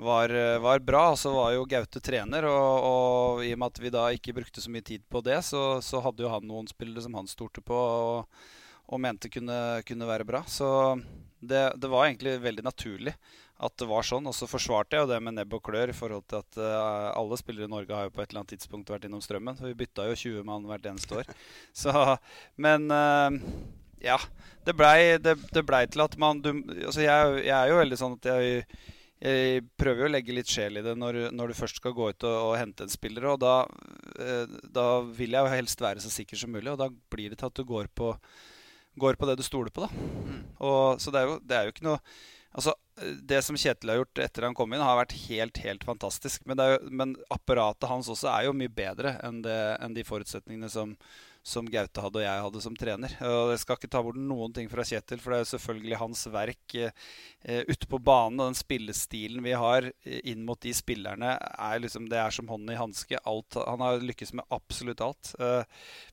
var, 0.00 0.32
var, 0.64 0.80
bra. 0.80 1.04
Så 1.12 1.34
var 1.34 1.52
jo 1.52 1.68
Gaute 1.68 2.00
trener, 2.00 2.48
og, 2.48 2.86
og, 2.88 3.44
i 3.44 3.52
og 3.52 3.60
med 3.60 3.68
at 3.68 3.82
vi 3.84 3.92
da 3.92 4.06
ikke 4.16 4.38
brukte 4.40 4.64
så 4.64 4.72
mye 4.72 4.86
tid 4.86 5.04
på 5.12 5.20
det, 5.28 5.42
så, 5.44 5.64
så 5.84 6.00
hadde 6.08 6.24
jo 6.24 6.32
han 6.32 6.48
noen 6.48 6.70
spillere 6.70 7.04
som 7.04 7.20
han 7.20 7.28
stolte 7.28 7.60
på 7.60 7.76
og, 7.76 8.40
og 8.88 9.04
mente 9.04 9.28
kunne, 9.28 9.60
kunne, 9.84 10.08
være 10.08 10.24
bra. 10.24 10.40
Så 10.48 10.70
det, 11.40 11.62
det 11.80 11.90
var 11.90 12.06
egentlig 12.06 12.36
veldig 12.44 12.64
naturlig 12.66 13.14
at 13.60 13.76
det 13.80 13.88
var 13.90 14.06
sånn. 14.06 14.28
Og 14.28 14.36
så 14.36 14.48
forsvarte 14.50 14.96
jeg 14.96 15.04
jo 15.04 15.10
det 15.10 15.18
med 15.24 15.36
nebb 15.36 15.56
og 15.56 15.64
klør 15.68 15.92
i 15.92 15.96
forhold 15.96 16.24
til 16.30 16.40
at 16.40 16.60
uh, 16.60 17.10
alle 17.12 17.38
spillere 17.40 17.68
i 17.68 17.72
Norge 17.72 17.96
har 17.96 18.08
jo 18.08 18.14
på 18.14 18.22
et 18.22 18.30
eller 18.30 18.42
annet 18.42 18.54
tidspunkt 18.54 18.92
vært 18.92 19.04
innom 19.08 19.24
strømmen. 19.24 19.58
For 19.58 19.70
vi 19.70 19.80
bytta 19.82 20.08
jo 20.10 20.16
20 20.22 20.46
mann 20.48 20.68
hvert 20.68 20.88
eneste 20.90 21.20
år. 21.20 21.34
Så, 21.82 21.92
men 22.60 22.88
uh, 22.92 23.36
ja. 24.00 24.16
Det 24.64 24.76
blei, 24.76 25.16
ble 25.20 25.82
til 25.88 26.04
at 26.04 26.16
man 26.20 26.40
du, 26.44 26.50
altså 26.84 27.00
jeg, 27.00 27.44
jeg, 27.46 27.54
er 27.56 27.70
jo 27.70 27.78
veldig 27.78 27.96
sånn 27.96 28.16
at 28.18 28.26
jeg, 28.28 28.64
jeg 29.24 29.62
prøver 29.80 30.04
jo 30.04 30.08
å 30.10 30.12
legge 30.12 30.34
litt 30.36 30.52
sjel 30.52 30.76
i 30.76 30.82
det 30.84 30.92
når, 31.00 31.18
når 31.32 31.50
du 31.50 31.56
først 31.56 31.80
skal 31.80 31.94
gå 31.96 32.10
ut 32.12 32.26
og, 32.28 32.36
og 32.50 32.58
hente 32.60 32.84
en 32.84 32.92
spiller. 32.92 33.28
Og 33.32 33.40
da, 33.44 33.58
uh, 34.20 34.60
da 34.72 34.88
vil 35.04 35.36
jeg 35.36 35.44
jo 35.44 35.52
helst 35.56 35.84
være 35.84 36.04
så 36.04 36.12
sikker 36.12 36.40
som 36.40 36.52
mulig, 36.56 36.72
og 36.72 36.80
da 36.80 36.88
blir 37.12 37.32
det 37.32 37.40
til 37.42 37.52
at 37.52 37.60
du 37.60 37.68
går 37.68 37.92
på, 37.92 38.14
går 39.00 39.18
på 39.20 39.28
det 39.28 39.38
du 39.40 39.46
stoler 39.46 39.72
på, 39.74 39.86
da. 39.86 40.04
Mm. 40.26 40.44
Og, 40.60 41.00
så 41.02 41.12
det 41.14 41.22
er, 41.22 41.30
jo, 41.30 41.40
det 41.44 41.56
er 41.56 41.66
jo 41.66 41.74
ikke 41.76 41.88
noe 41.88 42.02
Altså, 42.50 42.72
det 43.30 43.44
som 43.46 43.54
Kjetil 43.54 43.92
har 43.92 44.00
gjort 44.00 44.20
etter 44.24 44.42
han 44.42 44.56
kom 44.58 44.72
inn, 44.74 44.82
har 44.82 44.96
vært 44.98 45.14
helt 45.28 45.60
helt 45.62 45.84
fantastisk. 45.86 46.42
Men, 46.50 46.58
jo, 46.58 46.80
men 46.90 47.12
apparatet 47.30 47.86
hans 47.86 48.08
også 48.10 48.26
er 48.32 48.48
jo 48.48 48.56
mye 48.58 48.72
bedre 48.74 49.12
enn, 49.22 49.38
det, 49.44 49.58
enn 49.78 49.94
de 49.94 50.02
forutsetningene 50.02 50.70
som, 50.72 50.96
som 51.42 51.68
Gaute 51.70 52.02
hadde 52.04 52.20
og 52.20 52.24
jeg 52.24 52.42
hadde 52.44 52.62
som 52.62 52.76
trener. 52.76 53.14
Og 53.24 53.52
Jeg 53.54 53.62
skal 53.62 53.78
ikke 53.78 53.90
ta 53.92 54.02
bort 54.04 54.18
noen 54.20 54.52
ting 54.54 54.68
fra 54.70 54.84
Kjetil, 54.84 55.20
for 55.22 55.32
det 55.32 55.38
er 55.38 55.44
jo 55.44 55.50
selvfølgelig 55.54 56.00
hans 56.02 56.24
verk 56.32 56.74
eh, 56.76 56.92
eh, 57.42 57.62
ute 57.68 57.88
på 57.88 58.00
banen. 58.02 58.40
Og 58.40 58.50
den 58.50 58.58
spillestilen 58.58 59.40
vi 59.44 59.54
har 59.56 59.88
eh, 59.88 60.20
inn 60.32 60.44
mot 60.46 60.60
de 60.60 60.74
spillerne, 60.76 61.32
er 61.40 61.80
liksom, 61.80 62.10
det 62.12 62.20
er 62.20 62.36
som 62.36 62.50
hånden 62.52 62.74
i 62.74 62.78
hanske. 62.80 63.22
Han 63.24 63.86
har 63.86 64.04
lykkes 64.04 64.34
med 64.36 64.52
absolutt 64.52 65.00
alt. 65.04 65.32
Eh, 65.40 65.64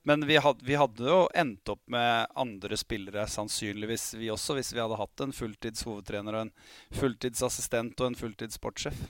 men 0.07 0.25
vi 0.29 0.39
hadde, 0.39 0.65
vi 0.67 0.79
hadde, 0.79 1.07
jo 1.07 1.19
endt 1.35 1.75
opp 1.75 1.83
med 1.91 2.31
andre 2.39 2.79
spillere, 2.79 3.27
sannsynligvis 3.31 4.13
vi 4.17 4.31
også, 4.33 4.57
hvis 4.57 4.73
vi 4.73 4.83
hadde 4.83 4.99
hatt 4.99 5.23
en 5.23 5.35
fulltids 5.35 5.83
hovedtrener 5.87 6.39
og 6.39 6.47
en 6.47 6.55
fulltidsassistent 6.95 7.99
og 7.99 8.13
en 8.13 8.19
fulltids 8.19 8.59
sportssjef. 8.59 9.07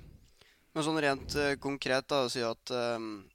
Men 0.73 0.85
sånn 0.85 0.99
rent 1.01 1.33
uh, 1.39 1.55
konkret, 1.57 2.05
da, 2.09 2.25
å 2.25 2.29
si 2.29 2.43
at 2.45 2.73
um 2.75 3.25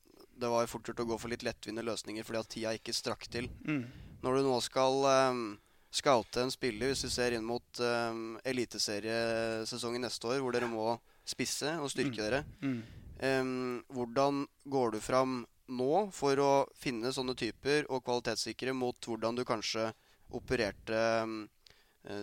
det 0.43 0.51
var 0.51 0.67
fort 0.71 0.89
gjort 0.91 1.03
å 1.05 1.09
gå 1.13 1.19
for 1.23 1.33
litt 1.33 1.45
lettvinte 1.47 1.85
løsninger 1.87 2.27
fordi 2.27 2.41
at 2.43 2.51
tida 2.53 2.73
ikke 2.79 2.95
strakk 2.97 3.29
til. 3.33 3.47
Mm. 3.67 3.85
Når 4.23 4.39
du 4.39 4.49
nå 4.49 4.57
skal 4.63 5.07
um, 5.33 5.45
scoute 5.93 6.43
en 6.43 6.53
spiller 6.53 6.93
hvis 6.93 7.05
vi 7.07 7.11
ser 7.15 7.37
inn 7.37 7.47
mot 7.47 7.81
um, 7.85 8.37
eliteseriesesongen 8.49 10.03
neste 10.07 10.29
år, 10.31 10.41
hvor 10.43 10.55
dere 10.55 10.69
må 10.71 10.97
spisse 11.29 11.77
og 11.79 11.91
styrke 11.93 12.19
Mm. 12.19 12.25
dere. 12.25 12.45
Mm. 12.63 12.83
Um, 13.23 13.85
hvordan 13.95 14.47
går 14.67 14.93
du 14.97 15.01
fram 15.01 15.47
nå 15.71 16.11
for 16.13 16.39
å 16.43 16.53
finne 16.75 17.13
sånne 17.15 17.37
typer 17.39 17.87
og 17.89 18.03
kvalitetssikre 18.05 18.75
mot 18.75 18.99
hvordan 19.07 19.37
du 19.39 19.45
kanskje 19.47 19.93
opererte 20.35 20.99
um, 21.23 21.45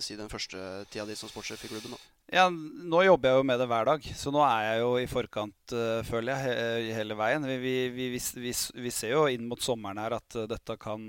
si 0.03 0.17
den 0.19 0.29
første 0.29 0.85
tida 0.91 1.05
di 1.07 1.15
som 1.15 1.29
sportssjef 1.31 1.63
i 1.65 1.71
klubben? 1.71 1.95
da? 1.95 2.01
Ja, 2.29 2.43
nå 2.50 3.00
jobber 3.01 3.31
jeg 3.31 3.39
jo 3.39 3.45
med 3.50 3.57
det 3.57 3.65
hver 3.71 3.88
dag, 3.89 4.03
så 4.13 4.29
nå 4.29 4.41
er 4.45 4.65
jeg 4.67 4.81
jo 4.83 4.89
i 5.01 5.07
forkant, 5.09 5.74
eh, 5.74 6.01
føler 6.05 6.36
jeg, 6.36 6.57
he 6.86 6.91
hele 6.93 7.15
veien. 7.17 7.48
Vi, 7.50 7.71
vi, 7.89 8.09
vi, 8.13 8.51
vi, 8.53 8.91
ser 8.93 9.15
jo 9.15 9.24
inn 9.33 9.48
mot 9.50 9.63
sommeren 9.65 9.98
her 9.98 10.13
at 10.19 10.38
eh, 10.38 10.45
dette 10.51 10.75
kan, 10.77 11.07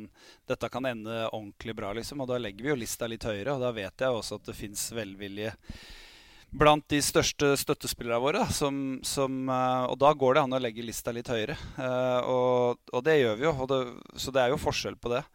dette 0.49 0.71
kan 0.73 0.89
ende 0.89 1.27
ordentlig 1.27 1.77
bra, 1.77 1.93
liksom. 1.99 2.25
Og 2.25 2.31
da 2.31 2.39
legger 2.41 2.65
vi 2.65 2.73
jo 2.73 2.79
lista 2.81 3.11
litt 3.11 3.27
høyere, 3.29 3.53
og 3.53 3.61
da 3.61 3.75
vet 3.77 4.00
jeg 4.00 4.17
også 4.17 4.41
at 4.41 4.49
det 4.49 4.57
fins 4.57 4.87
velvilje 4.97 5.53
blant 6.50 6.89
de 6.91 7.03
største 7.05 7.53
støttespillerne 7.67 8.25
våre. 8.25 8.49
Som, 8.57 8.81
som, 9.05 9.43
eh, 9.45 9.85
og 9.93 10.00
da 10.00 10.17
går 10.17 10.39
det 10.39 10.47
an 10.47 10.57
å 10.57 10.65
legge 10.65 10.89
lista 10.89 11.12
litt 11.12 11.29
høyere. 11.29 11.59
Og, 12.25 12.81
og 12.97 13.05
det 13.05 13.21
gjør 13.21 13.37
vi 13.37 13.50
jo, 13.50 13.57
det, 13.69 13.85
så 14.17 14.33
det 14.33 14.47
er 14.47 14.57
jo 14.57 14.65
forskjell 14.65 14.97
på 14.97 15.12
det. 15.19 15.27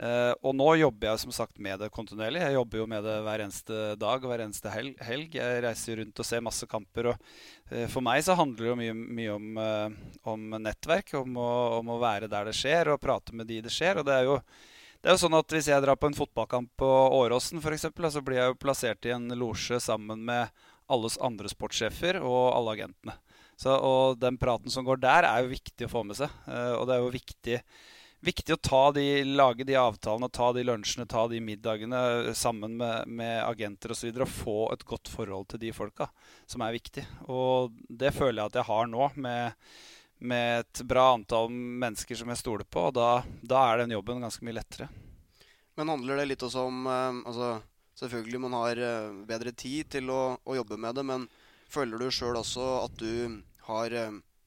Eh, 0.00 0.32
og 0.40 0.54
nå 0.56 0.70
jobber 0.80 1.10
jeg 1.10 1.20
som 1.20 1.34
sagt 1.36 1.58
med 1.62 1.82
det 1.82 1.90
kontinuerlig. 1.92 2.40
Jeg 2.40 2.56
jobber 2.56 2.80
jo 2.80 2.88
med 2.88 3.04
det 3.04 3.16
hver 3.26 3.44
eneste 3.44 3.80
dag 4.00 4.24
og 4.24 4.30
hver 4.30 4.44
eneste 4.46 4.72
helg. 4.72 5.36
Jeg 5.36 5.62
reiser 5.66 6.00
rundt 6.00 6.22
og 6.22 6.28
ser 6.28 6.44
masse 6.44 6.68
kamper. 6.70 7.10
Og 7.12 7.26
uh, 7.72 7.86
for 7.92 8.04
meg 8.04 8.24
så 8.24 8.36
handler 8.38 8.64
det 8.64 8.70
jo 8.70 8.78
mye, 8.80 8.96
mye 9.20 9.36
om, 9.36 9.60
uh, 9.60 10.18
om 10.32 10.56
nettverk, 10.56 11.12
om 11.20 11.36
å, 11.36 11.52
om 11.80 11.92
å 11.92 12.00
være 12.02 12.30
der 12.32 12.48
det 12.48 12.56
skjer, 12.56 12.94
og 12.94 13.02
prate 13.04 13.36
med 13.36 13.50
de 13.50 13.60
det 13.66 13.74
skjer. 13.74 14.00
Og 14.00 14.08
det 14.08 14.16
er 14.16 14.30
jo 14.30 14.40
det 15.02 15.10
er 15.10 15.16
jo 15.16 15.22
sånn 15.24 15.34
at 15.34 15.50
Hvis 15.50 15.66
jeg 15.66 15.82
drar 15.82 15.98
på 15.98 16.06
en 16.06 16.14
fotballkamp 16.14 16.68
på 16.78 16.88
Åråsen, 17.18 17.58
eksempel, 17.58 18.06
så 18.14 18.20
blir 18.22 18.38
jeg 18.38 18.52
jo 18.52 18.60
plassert 18.62 19.08
i 19.08 19.10
en 19.10 19.26
losje 19.34 19.80
sammen 19.82 20.22
med 20.24 20.62
alles 20.92 21.16
andre 21.18 21.50
sportssjefer 21.50 22.20
og 22.22 22.52
alle 22.54 22.76
agentene. 22.76 23.16
Så, 23.58 23.74
og 23.74 24.20
Den 24.22 24.38
praten 24.38 24.70
som 24.70 24.86
går 24.86 25.02
der, 25.02 25.26
er 25.26 25.42
jo 25.42 25.50
viktig 25.50 25.88
å 25.88 25.90
få 25.90 26.04
med 26.06 26.20
seg. 26.20 26.30
Og 26.78 26.86
det 26.86 26.94
er 26.94 27.02
jo 27.02 27.10
viktig, 27.16 27.58
viktig 28.22 28.54
å 28.54 28.60
ta 28.62 28.82
de, 28.94 29.04
lage 29.26 29.66
de 29.66 29.76
avtalene, 29.78 30.28
ta 30.30 30.52
de 30.54 30.64
lunsjene, 30.64 31.06
ta 31.10 31.24
de 31.28 31.40
middagene 31.42 32.34
sammen 32.38 32.76
med, 32.78 33.08
med 33.10 33.40
agenter 33.44 33.94
osv. 33.94 34.08
Og, 34.12 34.14
så 34.14 34.26
og 34.26 34.34
få 34.36 34.58
et 34.74 34.84
godt 34.88 35.10
forhold 35.10 35.48
til 35.50 35.62
de 35.64 35.72
folka, 35.74 36.08
som 36.46 36.62
er 36.62 36.76
viktig. 36.76 37.04
Og 37.26 37.74
det 37.88 38.14
føler 38.14 38.42
jeg 38.42 38.52
at 38.52 38.60
jeg 38.60 38.68
har 38.70 38.88
nå, 38.90 39.10
med, 39.26 39.74
med 40.22 40.62
et 40.62 40.84
bra 40.86 41.10
antall 41.16 41.50
mennesker 41.50 42.18
som 42.18 42.30
jeg 42.30 42.42
stoler 42.44 42.68
på. 42.68 42.88
Og 42.90 42.96
da, 42.98 43.10
da 43.42 43.66
er 43.68 43.82
den 43.82 43.96
jobben 43.96 44.22
ganske 44.22 44.46
mye 44.46 44.60
lettere. 44.60 44.88
Men 45.78 45.90
handler 45.90 46.20
det 46.20 46.30
litt 46.30 46.46
også 46.46 46.66
om 46.68 46.82
eh, 46.86 47.22
altså, 47.26 47.54
Selvfølgelig 48.02 48.38
man 48.40 48.54
har 48.56 48.78
eh, 48.80 49.12
bedre 49.28 49.52
tid 49.54 49.90
til 49.92 50.08
å, 50.10 50.22
å 50.42 50.54
jobbe 50.56 50.78
med 50.80 50.96
det, 50.96 51.04
men 51.06 51.26
føler 51.70 52.00
du 52.00 52.08
sjøl 52.10 52.38
også 52.40 52.64
at 52.80 52.96
du 52.98 53.42
har 53.68 53.94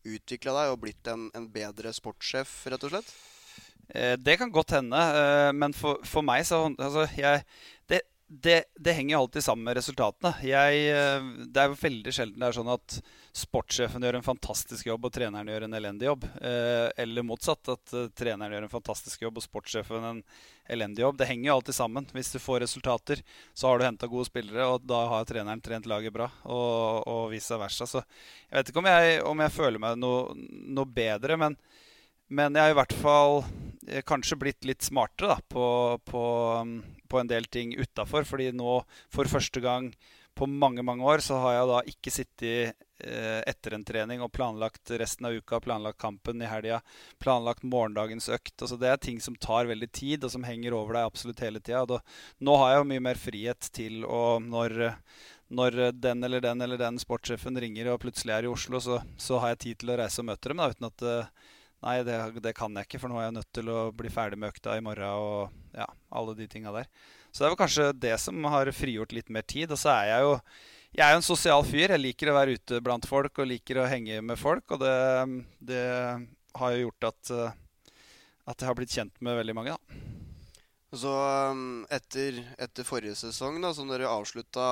utvikla 0.05 0.53
deg 0.57 0.73
og 0.73 0.81
blitt 0.81 1.07
en, 1.09 1.29
en 1.37 1.45
bedre 1.49 1.93
sportssjef, 1.95 2.57
rett 2.73 2.83
og 2.85 2.91
slett? 2.91 3.13
Eh, 3.89 4.17
det 4.17 4.37
kan 4.37 4.51
godt 4.51 4.71
hende, 4.71 4.97
eh, 4.97 5.53
men 5.53 5.73
for, 5.73 6.01
for 6.07 6.25
meg 6.25 6.45
så 6.47 6.65
altså, 6.71 7.05
jeg, 7.17 7.43
det, 7.89 8.01
det, 8.27 8.63
det, 8.79 8.95
henger 8.97 9.19
alltid 9.19 9.45
sammen 9.45 9.67
med 9.67 9.77
resultatene. 9.77 10.33
Jeg, 10.45 10.79
eh, 10.89 11.27
det 11.45 11.61
er 11.61 11.69
jo 11.69 11.77
veldig 11.83 12.15
sjelden 12.15 12.41
det 12.41 12.49
er 12.49 12.57
sånn 12.57 12.73
at 12.73 12.97
sportssjefen 13.35 14.07
gjør 14.07 14.17
en 14.17 14.25
fantastisk 14.25 14.89
jobb 14.89 15.05
og 15.05 15.13
treneren 15.13 15.51
gjør 15.51 15.67
en 15.67 15.77
elendig 15.77 16.07
jobb. 16.07 16.25
Eller 16.39 17.25
motsatt, 17.27 17.67
at 17.67 17.95
treneren 18.15 18.53
gjør 18.55 18.67
en 18.69 18.71
fantastisk 18.71 19.25
jobb 19.25 19.41
og 19.41 19.43
sportssjefen 19.43 20.07
en 20.07 20.21
elendig 20.71 21.03
jobb. 21.03 21.17
Det 21.19 21.27
henger 21.27 21.49
jo 21.49 21.57
alltid 21.57 21.75
sammen. 21.75 22.07
Hvis 22.15 22.31
du 22.31 22.39
får 22.39 22.63
resultater, 22.63 23.19
så 23.51 23.67
har 23.67 23.77
du 23.77 23.85
henta 23.89 24.07
gode 24.07 24.29
spillere, 24.29 24.69
og 24.71 24.87
da 24.87 25.01
har 25.11 25.27
treneren 25.27 25.59
trent 25.61 25.89
laget 25.91 26.15
bra, 26.15 26.29
og, 26.47 27.03
og 27.11 27.25
vice 27.35 27.59
versa. 27.59 27.89
Så 27.91 28.05
jeg 28.47 28.55
vet 28.55 28.71
ikke 28.71 28.85
om 28.85 28.89
jeg, 28.93 29.19
om 29.27 29.43
jeg 29.43 29.55
føler 29.57 29.83
meg 29.83 29.99
noe, 29.99 30.31
noe 30.79 30.95
bedre, 30.95 31.35
men, 31.43 31.59
men 32.27 32.57
jeg 32.57 32.67
har 32.67 32.73
i 32.73 32.79
hvert 32.79 32.97
fall 33.01 33.43
kanskje 34.09 34.37
blitt 34.41 34.65
litt 34.65 34.85
smartere 34.85 35.35
da, 35.35 35.39
på, 35.49 35.65
på, 36.09 36.23
på 37.07 37.19
en 37.21 37.29
del 37.29 37.45
ting 37.45 37.75
utafor. 37.77 38.25
Fordi 38.25 38.49
nå, 38.55 38.79
for 39.13 39.29
første 39.29 39.61
gang 39.61 39.91
på 40.35 40.47
mange 40.51 40.83
mange 40.83 41.05
år, 41.07 41.23
så 41.23 41.37
har 41.39 41.53
jeg 41.55 41.67
da 41.69 41.77
ikke 41.91 42.11
sittet 42.11 42.81
eh, 42.99 43.39
etter 43.47 43.77
en 43.77 43.85
trening 43.87 44.23
og 44.23 44.33
planlagt 44.35 44.91
resten 44.99 45.29
av 45.29 45.37
uka, 45.37 45.61
planlagt 45.63 45.99
kampen 46.01 46.43
i 46.43 46.49
helga, 46.49 46.81
planlagt 47.23 47.63
morgendagens 47.63 48.27
økt. 48.35 48.57
Altså, 48.59 48.75
det 48.81 48.89
er 48.91 48.99
ting 48.99 49.21
som 49.23 49.37
tar 49.39 49.69
veldig 49.69 49.89
tid, 49.95 50.25
og 50.27 50.33
som 50.33 50.43
henger 50.47 50.75
over 50.75 50.97
deg 50.97 51.07
absolutt 51.07 51.45
hele 51.45 51.63
tida. 51.63 52.01
Nå 52.43 52.57
har 52.59 52.73
jeg 52.73 52.81
jo 52.81 52.89
mye 52.91 53.05
mer 53.07 53.21
frihet 53.21 53.71
til 53.75 54.03
å 54.03 54.41
når, 54.43 54.91
når 55.55 55.79
den 56.03 56.27
eller 56.27 56.43
den 56.43 56.67
eller 56.67 56.83
den 56.83 56.99
sportssjefen 56.99 57.55
ringer 57.63 57.93
og 57.93 58.01
plutselig 58.03 58.35
er 58.35 58.49
i 58.49 58.51
Oslo, 58.51 58.83
så, 58.83 58.99
så 59.15 59.39
har 59.39 59.55
jeg 59.55 59.63
tid 59.69 59.83
til 59.83 59.95
å 59.95 59.99
reise 60.03 60.19
og 60.19 60.33
møte 60.33 60.51
dem 60.51 60.59
da, 60.59 60.71
uten 60.75 60.91
at 60.91 61.07
Nei, 61.83 61.99
det, 62.07 62.15
det, 62.41 62.53
kan 62.57 62.73
jeg 62.77 62.87
ikke, 62.87 63.01
for 63.03 63.11
nå 63.11 63.19
er 63.19 63.27
jeg 63.27 63.35
nødt 63.35 63.51
til 63.53 63.67
å 63.69 63.79
bli 63.93 64.09
ferdig 64.09 64.39
med 64.41 64.53
økta 64.53 64.77
i 64.77 64.83
morgen. 64.85 65.11
og 65.11 65.75
ja, 65.75 65.85
alle 66.09 66.37
de 66.37 66.47
tinga 66.49 66.71
der. 66.73 66.87
Så 67.29 67.43
det 67.43 67.47
er 67.47 67.53
vel 67.53 67.59
kanskje 67.59 67.89
det 67.99 68.15
som 68.23 68.47
har 68.49 68.71
frigjort 68.73 69.13
litt 69.13 69.29
mer 69.29 69.45
tid. 69.45 69.73
Og 69.75 69.79
så 69.81 69.91
er 69.97 70.13
jeg 70.13 70.25
jo 70.25 70.39
jeg 70.95 71.03
er 71.03 71.11
jo 71.11 71.19
en 71.19 71.27
sosial 71.27 71.65
fyr. 71.67 71.91
Jeg 71.91 71.99
liker 71.99 72.31
å 72.31 72.37
være 72.37 72.55
ute 72.55 72.79
blant 72.83 73.05
folk 73.09 73.41
og 73.43 73.49
liker 73.49 73.81
å 73.81 73.89
henge 73.91 74.21
med 74.23 74.39
folk. 74.39 74.63
Og 74.71 74.79
det, 74.79 74.95
det 75.59 75.83
har 76.55 76.71
jo 76.71 76.85
gjort 76.85 77.09
at, 77.09 77.31
at 78.47 78.55
jeg 78.55 78.69
har 78.69 78.77
blitt 78.79 78.95
kjent 78.95 79.19
med 79.19 79.35
veldig 79.41 79.57
mange, 79.57 79.75
da. 79.75 80.03
Så 80.95 81.11
etter, 81.91 82.39
etter 82.61 82.87
forrige 82.87 83.17
sesong, 83.19 83.59
da, 83.59 83.73
som 83.75 83.89
dere 83.91 84.07
avslutta 84.07 84.67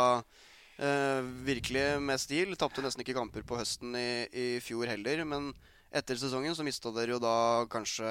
eh, 0.78 1.20
virkelig 1.44 2.00
med 2.00 2.22
stil 2.22 2.54
Tapte 2.56 2.84
nesten 2.86 3.04
ikke 3.04 3.18
kamper 3.18 3.44
på 3.44 3.58
høsten 3.60 3.92
i, 4.00 4.24
i 4.32 4.48
fjor 4.64 4.88
heller, 4.88 5.26
men 5.28 5.52
etter 5.94 6.18
sesongen 6.20 6.56
så 6.58 6.66
mista 6.66 6.92
dere 6.96 7.16
jo 7.16 7.22
da 7.22 7.36
kanskje 7.72 8.10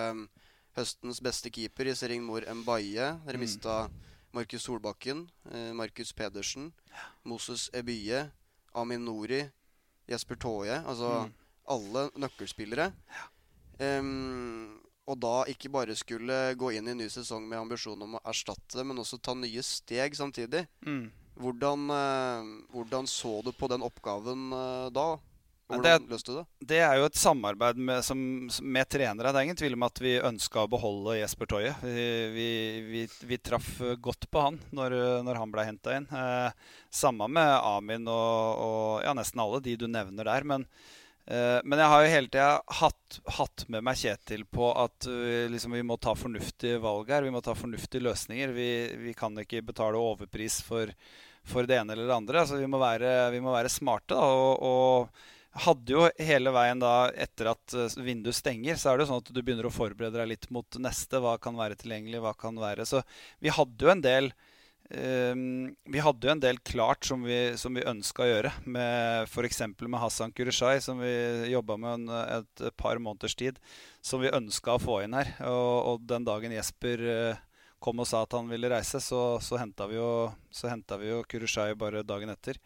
høstens 0.77 1.21
beste 1.25 1.51
keeper 1.53 1.91
i 1.91 1.97
Sering 1.99 2.23
Mor 2.25 2.47
Mbaye. 2.47 3.09
Dere 3.27 3.39
mm. 3.39 3.43
mista 3.43 3.77
Markus 4.33 4.65
Solbakken, 4.65 5.27
eh, 5.51 5.73
Markus 5.77 6.13
Pedersen, 6.17 6.71
Moses 7.29 7.69
Ebye, 7.77 8.25
Amin 8.75 9.05
Nori, 9.05 9.43
Jesper 10.09 10.39
Tåje. 10.41 10.79
Altså 10.87 11.11
mm. 11.27 11.35
alle 11.75 12.07
nøkkelspillere. 12.25 12.93
Um, 13.83 14.79
og 15.11 15.19
da 15.19 15.43
ikke 15.51 15.71
bare 15.73 15.97
skulle 15.99 16.37
gå 16.55 16.71
inn 16.77 16.87
i 16.87 16.93
en 16.95 17.01
ny 17.03 17.09
sesong 17.11 17.45
med 17.49 17.59
ambisjon 17.59 18.05
om 18.05 18.17
å 18.17 18.23
erstatte 18.31 18.79
det, 18.79 18.87
men 18.87 19.01
også 19.03 19.19
ta 19.19 19.35
nye 19.35 19.65
steg 19.67 20.15
samtidig. 20.17 20.65
Mm. 20.87 21.11
Hvordan, 21.43 21.91
uh, 21.91 22.53
hvordan, 22.71 23.09
så 23.11 23.41
du 23.43 23.51
på 23.57 23.69
den 23.73 23.83
oppgaven 23.85 24.53
uh, 24.55 24.89
da? 24.95 25.17
Hvordan 25.73 26.05
det, 26.05 26.11
løste 26.11 26.33
du 26.33 26.37
det? 26.37 26.45
Det 26.73 26.79
er 26.85 26.99
jo 26.99 27.07
et 27.09 27.19
samarbeid 27.19 27.79
med, 27.81 28.05
som, 28.05 28.19
med 28.61 28.89
trenere. 28.93 29.33
Det 29.33 29.41
er 29.41 29.47
ingen 29.49 29.59
tvil 29.59 29.77
om 29.79 29.87
at 29.87 30.01
vi 30.03 30.17
ønska 30.21 30.65
å 30.65 30.71
beholde 30.71 31.17
Jesper 31.21 31.49
Toje. 31.49 31.75
Vi, 31.83 32.07
vi, 32.35 32.49
vi, 32.89 33.05
vi, 33.31 33.39
traff 33.41 33.71
godt 34.03 34.29
på 34.31 34.47
han 34.49 34.59
når, 34.75 34.97
når 35.25 35.41
han 35.41 35.55
ble 35.55 35.67
henta 35.71 35.97
inn. 35.97 36.09
Eh, 36.13 36.75
samme 36.93 37.29
med 37.33 37.55
Amin 37.73 38.09
og, 38.11 38.61
og, 38.67 38.91
ja, 39.07 39.17
nesten 39.17 39.43
alle 39.45 39.63
de 39.65 39.79
du 39.81 39.89
nevner 39.89 40.29
der. 40.29 40.47
Men, 40.53 40.69
eh, 41.25 41.59
men 41.65 41.81
jeg 41.81 41.93
har 41.95 42.05
jo 42.05 42.15
hele 42.19 42.33
tida 42.33 42.79
hatt, 42.83 43.21
hatt, 43.41 43.67
med 43.73 43.87
meg 43.89 44.01
Kjetil 44.03 44.45
på 44.45 44.73
at 44.77 45.09
uh, 45.09 45.49
liksom, 45.53 45.77
vi 45.79 45.85
må 45.87 45.97
ta 45.97 46.17
fornuftige 46.19 46.83
valg 46.85 47.13
her. 47.15 47.25
Vi 47.25 47.33
må 47.33 47.41
ta 47.45 47.57
fornuftige 47.57 48.05
løsninger. 48.05 48.53
Vi, 48.53 49.17
kan 49.17 49.41
ikke 49.41 49.65
betale 49.73 50.01
overpris 50.01 50.61
for, 50.67 50.93
for 51.49 51.65
det 51.65 51.81
ene 51.81 51.97
eller 51.97 52.11
det 52.11 52.19
andre. 52.19 52.45
Altså, 52.45 52.61
vi, 52.61 52.69
må 52.69 52.83
være, 52.83 53.31
vi 53.33 53.41
må 53.41 53.57
være 53.57 53.73
smarte. 53.73 54.19
Da, 54.19 54.27
og, 54.27 54.59
og 54.61 55.31
hadde 55.53 55.93
jo 55.93 56.07
hele 56.17 56.53
veien 56.55 56.81
da, 56.81 57.11
etter 57.13 57.51
at 57.53 57.75
vinduet 58.01 58.37
stenger, 58.37 58.79
så 58.81 58.91
er 58.91 58.99
det 58.99 59.05
jo 59.05 59.11
sånn 59.13 59.21
at 59.21 59.33
du 59.35 59.43
begynner 59.43 59.69
å 59.69 59.75
forberede 59.75 60.17
deg 60.21 60.31
litt 60.31 60.49
mot 60.55 60.79
neste. 60.81 61.21
Hva 61.21 61.37
kan 61.43 61.59
være 61.59 61.77
tilgjengelig, 61.81 62.23
hva 62.25 62.33
kan 62.39 62.57
være 62.61 62.87
Så 62.89 63.03
vi 63.43 63.53
hadde 63.53 63.85
jo 63.85 63.93
en 63.93 64.03
del 64.05 64.31
um, 64.89 65.69
Vi 65.93 66.01
hadde 66.05 66.29
jo 66.29 66.33
en 66.33 66.43
del 66.43 66.61
klart 66.65 67.05
som 67.05 67.27
vi, 67.27 67.53
som 67.61 67.77
vi 67.77 67.85
ønska 67.85 68.25
å 68.25 68.31
gjøre. 68.31 68.55
F.eks. 69.29 69.63
med 69.77 70.01
Hassan 70.01 70.33
Kurishai, 70.33 70.81
som 70.81 71.05
vi 71.05 71.13
jobba 71.53 71.77
med 71.77 72.01
en, 72.01 72.17
et, 72.41 72.67
par 72.81 73.01
måneders 73.03 73.37
tid. 73.37 73.61
Som 74.01 74.25
vi 74.25 74.33
ønska 74.33 74.79
å 74.79 74.83
få 74.83 75.03
inn 75.05 75.19
her. 75.19 75.35
Og, 75.51 75.73
og 75.93 76.09
den 76.09 76.25
dagen 76.29 76.57
Jesper 76.57 77.05
uh, 77.05 77.45
kom 77.83 78.01
og 78.01 78.09
sa 78.09 78.25
at 78.25 78.39
han 78.39 78.49
ville 78.49 78.71
reise, 78.73 79.03
så, 79.05 79.37
så 79.43 79.59
henta 79.61 79.89
vi 79.91 79.99
jo, 79.99 80.33
vi 80.63 81.13
jo 81.13 81.23
Kurishai 81.29 81.75
bare 81.77 82.07
dagen 82.07 82.33
etter. 82.33 82.57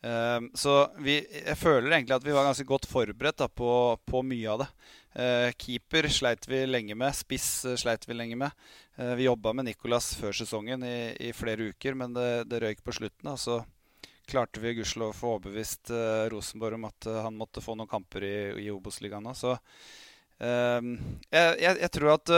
Uh, 0.00 0.48
så 0.56 0.74
vi, 1.04 1.18
jeg 1.20 1.56
føler 1.60 1.92
egentlig 1.92 2.16
at 2.16 2.24
vi 2.24 2.32
var 2.32 2.46
ganske 2.48 2.64
godt 2.68 2.86
forberedt 2.88 3.42
da, 3.42 3.50
på, 3.52 3.72
på, 4.08 4.22
mye 4.24 4.52
av 4.52 4.62
det. 4.62 4.68
Uh, 5.10 5.50
keeper 5.60 6.08
sleit 6.12 6.46
vi 6.48 6.62
lenge 6.68 6.96
med. 6.96 7.16
Spiss 7.16 7.48
uh, 7.68 7.76
sleit 7.80 8.06
vi 8.08 8.16
lenge 8.16 8.38
med. 8.40 8.54
Uh, 8.96 9.12
vi 9.18 9.28
jobba 9.28 9.52
med 9.56 9.68
Nicolas 9.68 10.14
før 10.16 10.36
sesongen 10.36 10.86
i, 10.86 11.12
i 11.28 11.34
flere 11.36 11.72
uker, 11.74 11.98
men 11.98 12.16
det, 12.16 12.30
det, 12.48 12.62
røyk 12.64 12.80
på 12.86 12.96
slutten. 12.96 13.34
Så 13.36 13.60
klarte 14.30 14.62
vi 14.62 14.76
gudskjelov 14.78 15.10
å 15.10 15.18
få 15.18 15.34
overbevist 15.34 15.90
Rosenborg 16.30 16.76
om 16.76 16.84
at 16.86 17.06
han 17.26 17.34
måtte 17.34 17.62
få 17.64 17.74
noen 17.74 17.90
kamper 17.90 18.22
i, 18.22 18.36
i 18.62 18.68
Obos-ligaen. 18.70 19.26
Så 19.34 19.56
ehm, 20.38 20.92
jeg, 21.34 21.56
jeg, 21.64 21.80
jeg, 21.80 21.90
tror 21.96 22.12
at 22.12 22.30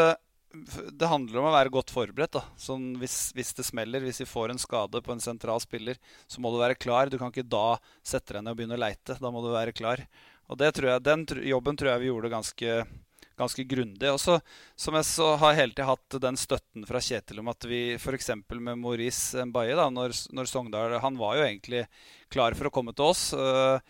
det 0.53 1.09
handler 1.09 1.41
om 1.41 1.49
å 1.49 1.55
være 1.55 1.73
godt 1.73 1.93
forberedt. 1.93 2.37
da. 2.37 2.43
Sånn 2.61 2.93
hvis, 3.01 3.33
hvis, 3.37 3.53
det 3.57 3.65
smeller, 3.67 4.05
hvis 4.05 4.23
vi 4.23 4.29
får 4.29 4.53
en 4.53 4.61
skade 4.61 5.01
på 5.05 5.15
en 5.15 5.23
sentral 5.23 5.63
spiller, 5.65 6.01
så 6.27 6.43
må 6.43 6.53
du 6.53 6.61
være 6.61 6.79
klar. 6.79 7.09
Du 7.09 7.19
kan 7.21 7.33
ikke 7.33 7.47
da 7.49 7.79
sette 8.05 8.37
deg 8.37 8.45
ned 8.45 8.55
og 8.55 8.61
begynne 8.61 8.77
å 8.77 8.83
leite. 8.83 9.17
Da 9.21 9.33
må 9.33 9.45
du 9.45 9.53
være 9.53 9.75
klar. 9.77 10.05
Og 10.53 10.61
jeg, 10.61 11.01
Den 11.01 11.25
jobben 11.49 11.79
tror 11.79 11.93
jeg 11.93 12.03
vi 12.03 12.11
gjorde 12.11 12.33
ganske, 12.33 12.77
ganske 13.41 13.65
grundig. 13.65 14.13
Og 14.13 14.21
så, 14.21 14.39
som 14.77 14.99
jeg 14.99 15.09
så 15.09 15.33
har 15.41 15.57
hele 15.57 15.73
tiden 15.73 15.89
hatt 15.89 16.21
den 16.27 16.41
støtten 16.41 16.87
fra 16.89 17.01
Kjetil 17.01 17.41
om 17.41 17.53
at 17.53 17.69
vi 17.69 17.83
f.eks. 17.97 18.35
med 18.53 18.77
Maurice 18.83 19.47
Mbaye, 19.49 19.79
når, 19.97 20.17
når, 20.37 20.51
Sogndal 20.51 20.99
Han 21.05 21.21
var 21.21 21.39
jo 21.39 21.47
egentlig 21.49 21.87
klar 22.33 22.59
for 22.59 22.69
å 22.69 22.75
komme 22.75 22.93
til 22.97 23.09
oss. 23.09 23.31
Øh, 23.33 23.81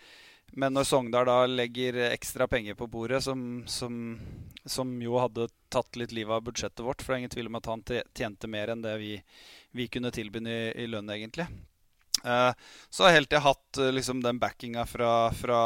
men 0.53 0.77
når 0.77 0.85
Sogndal 0.89 1.27
da 1.29 1.39
legger 1.49 1.97
ekstra 2.11 2.47
penger 2.51 2.77
på 2.77 2.89
bordet, 2.93 3.23
som, 3.25 3.63
som, 3.67 4.19
som, 4.65 4.95
jo 5.01 5.17
hadde 5.21 5.49
tatt 5.73 5.97
litt 5.97 6.13
livet 6.13 6.37
av 6.37 6.45
budsjettet 6.45 6.85
vårt 6.85 7.01
For 7.01 7.13
det 7.13 7.17
er 7.17 7.23
ingen 7.23 7.35
tvil 7.35 7.49
om 7.49 7.61
at 7.61 7.69
han 7.73 7.85
tjente 7.89 8.51
mer 8.53 8.73
enn 8.73 8.85
det 8.85 8.97
vi, 9.01 9.15
vi 9.73 9.89
kunne 9.89 10.13
tilby 10.13 10.45
i, 10.45 10.63
i 10.85 10.89
lønn, 10.91 11.09
egentlig. 11.15 11.49
Eh, 12.25 12.53
så 12.91 13.05
har 13.05 13.17
helt 13.17 13.31
til 13.33 13.43
hatt 13.43 13.79
eh, 13.81 13.91
liksom, 13.97 14.21
den 14.23 14.39
backinga 14.43 14.85
fra, 14.87 15.33
fra, 15.35 15.59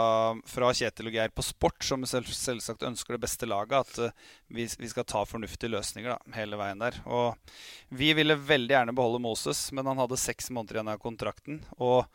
fra, 0.49 0.71
Kjetil 0.73 1.11
og 1.11 1.19
Geir 1.19 1.35
på 1.35 1.45
sport, 1.45 1.83
som 1.85 2.07
selv, 2.09 2.31
selvsagt 2.33 2.87
ønsker 2.87 3.17
det 3.17 3.25
beste 3.27 3.49
laget. 3.49 3.77
At 3.83 4.15
uh, 4.15 4.33
vi, 4.49 4.65
vi, 4.79 4.89
skal 4.89 5.05
ta 5.09 5.25
fornuftige 5.29 5.75
løsninger 5.75 6.15
da, 6.15 6.19
hele 6.39 6.59
veien 6.61 6.81
der. 6.81 6.99
Og 7.05 7.37
vi 7.91 8.13
ville 8.17 8.39
veldig 8.39 8.79
gjerne 8.79 8.97
beholde 8.97 9.23
Moses, 9.27 9.67
men 9.77 9.91
han 9.91 10.01
hadde 10.01 10.21
seks 10.21 10.49
måneder 10.51 10.81
igjen 10.81 10.95
av 10.95 11.03
kontrakten. 11.03 11.61
Og 11.77 12.07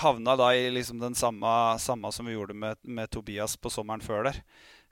havna 0.00 0.36
da 0.36 0.50
i 0.56 0.70
liksom 0.70 0.98
den 0.98 1.14
samme, 1.14 1.78
samme 1.78 2.12
som 2.12 2.26
vi 2.26 2.36
gjorde 2.36 2.54
med, 2.54 2.78
med, 2.82 3.10
Tobias 3.10 3.56
på 3.56 3.70
sommeren 3.72 4.04
før 4.04 4.28
der. 4.28 4.40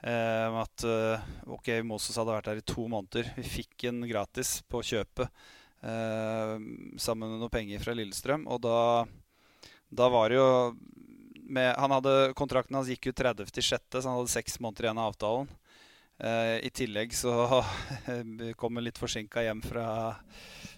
Eh, 0.03 0.59
at 0.63 0.85
eh, 0.85 1.27
ok, 1.47 1.71
Moses 1.87 2.17
hadde 2.19 2.35
vært 2.35 2.51
der 2.51 2.63
i 2.63 2.67
to 2.67 2.87
måneder. 2.91 3.33
Vi 3.39 3.47
fikk 3.61 3.87
en 3.91 4.03
gratis 4.09 4.61
på 4.71 4.83
kjøpet 4.83 5.29
eh, 5.29 6.57
sammen 6.99 7.29
med 7.29 7.43
noe 7.43 7.53
penger 7.53 7.83
fra 7.85 7.95
Lillestrøm. 7.97 8.49
Og 8.51 8.63
da, 8.67 8.79
da 9.91 10.11
var 10.13 10.33
det 10.33 10.41
jo 10.41 10.51
med, 11.53 11.75
han 11.77 11.93
hadde, 11.93 12.33
Kontrakten 12.39 12.79
hans 12.79 12.91
gikk 12.91 13.11
ut 13.11 13.25
30.6., 13.25 14.01
så 14.01 14.07
han 14.07 14.19
hadde 14.21 14.33
seks 14.33 14.59
måneder 14.63 14.89
igjen 14.89 15.03
av 15.03 15.13
avtalen. 15.13 15.51
Eh, 16.23 16.57
I 16.67 16.71
tillegg 16.71 17.15
så 17.19 17.35
kom 18.61 18.79
han 18.79 18.87
litt 18.87 19.01
forsinka 19.01 19.43
hjem 19.43 19.63
fra 19.67 19.87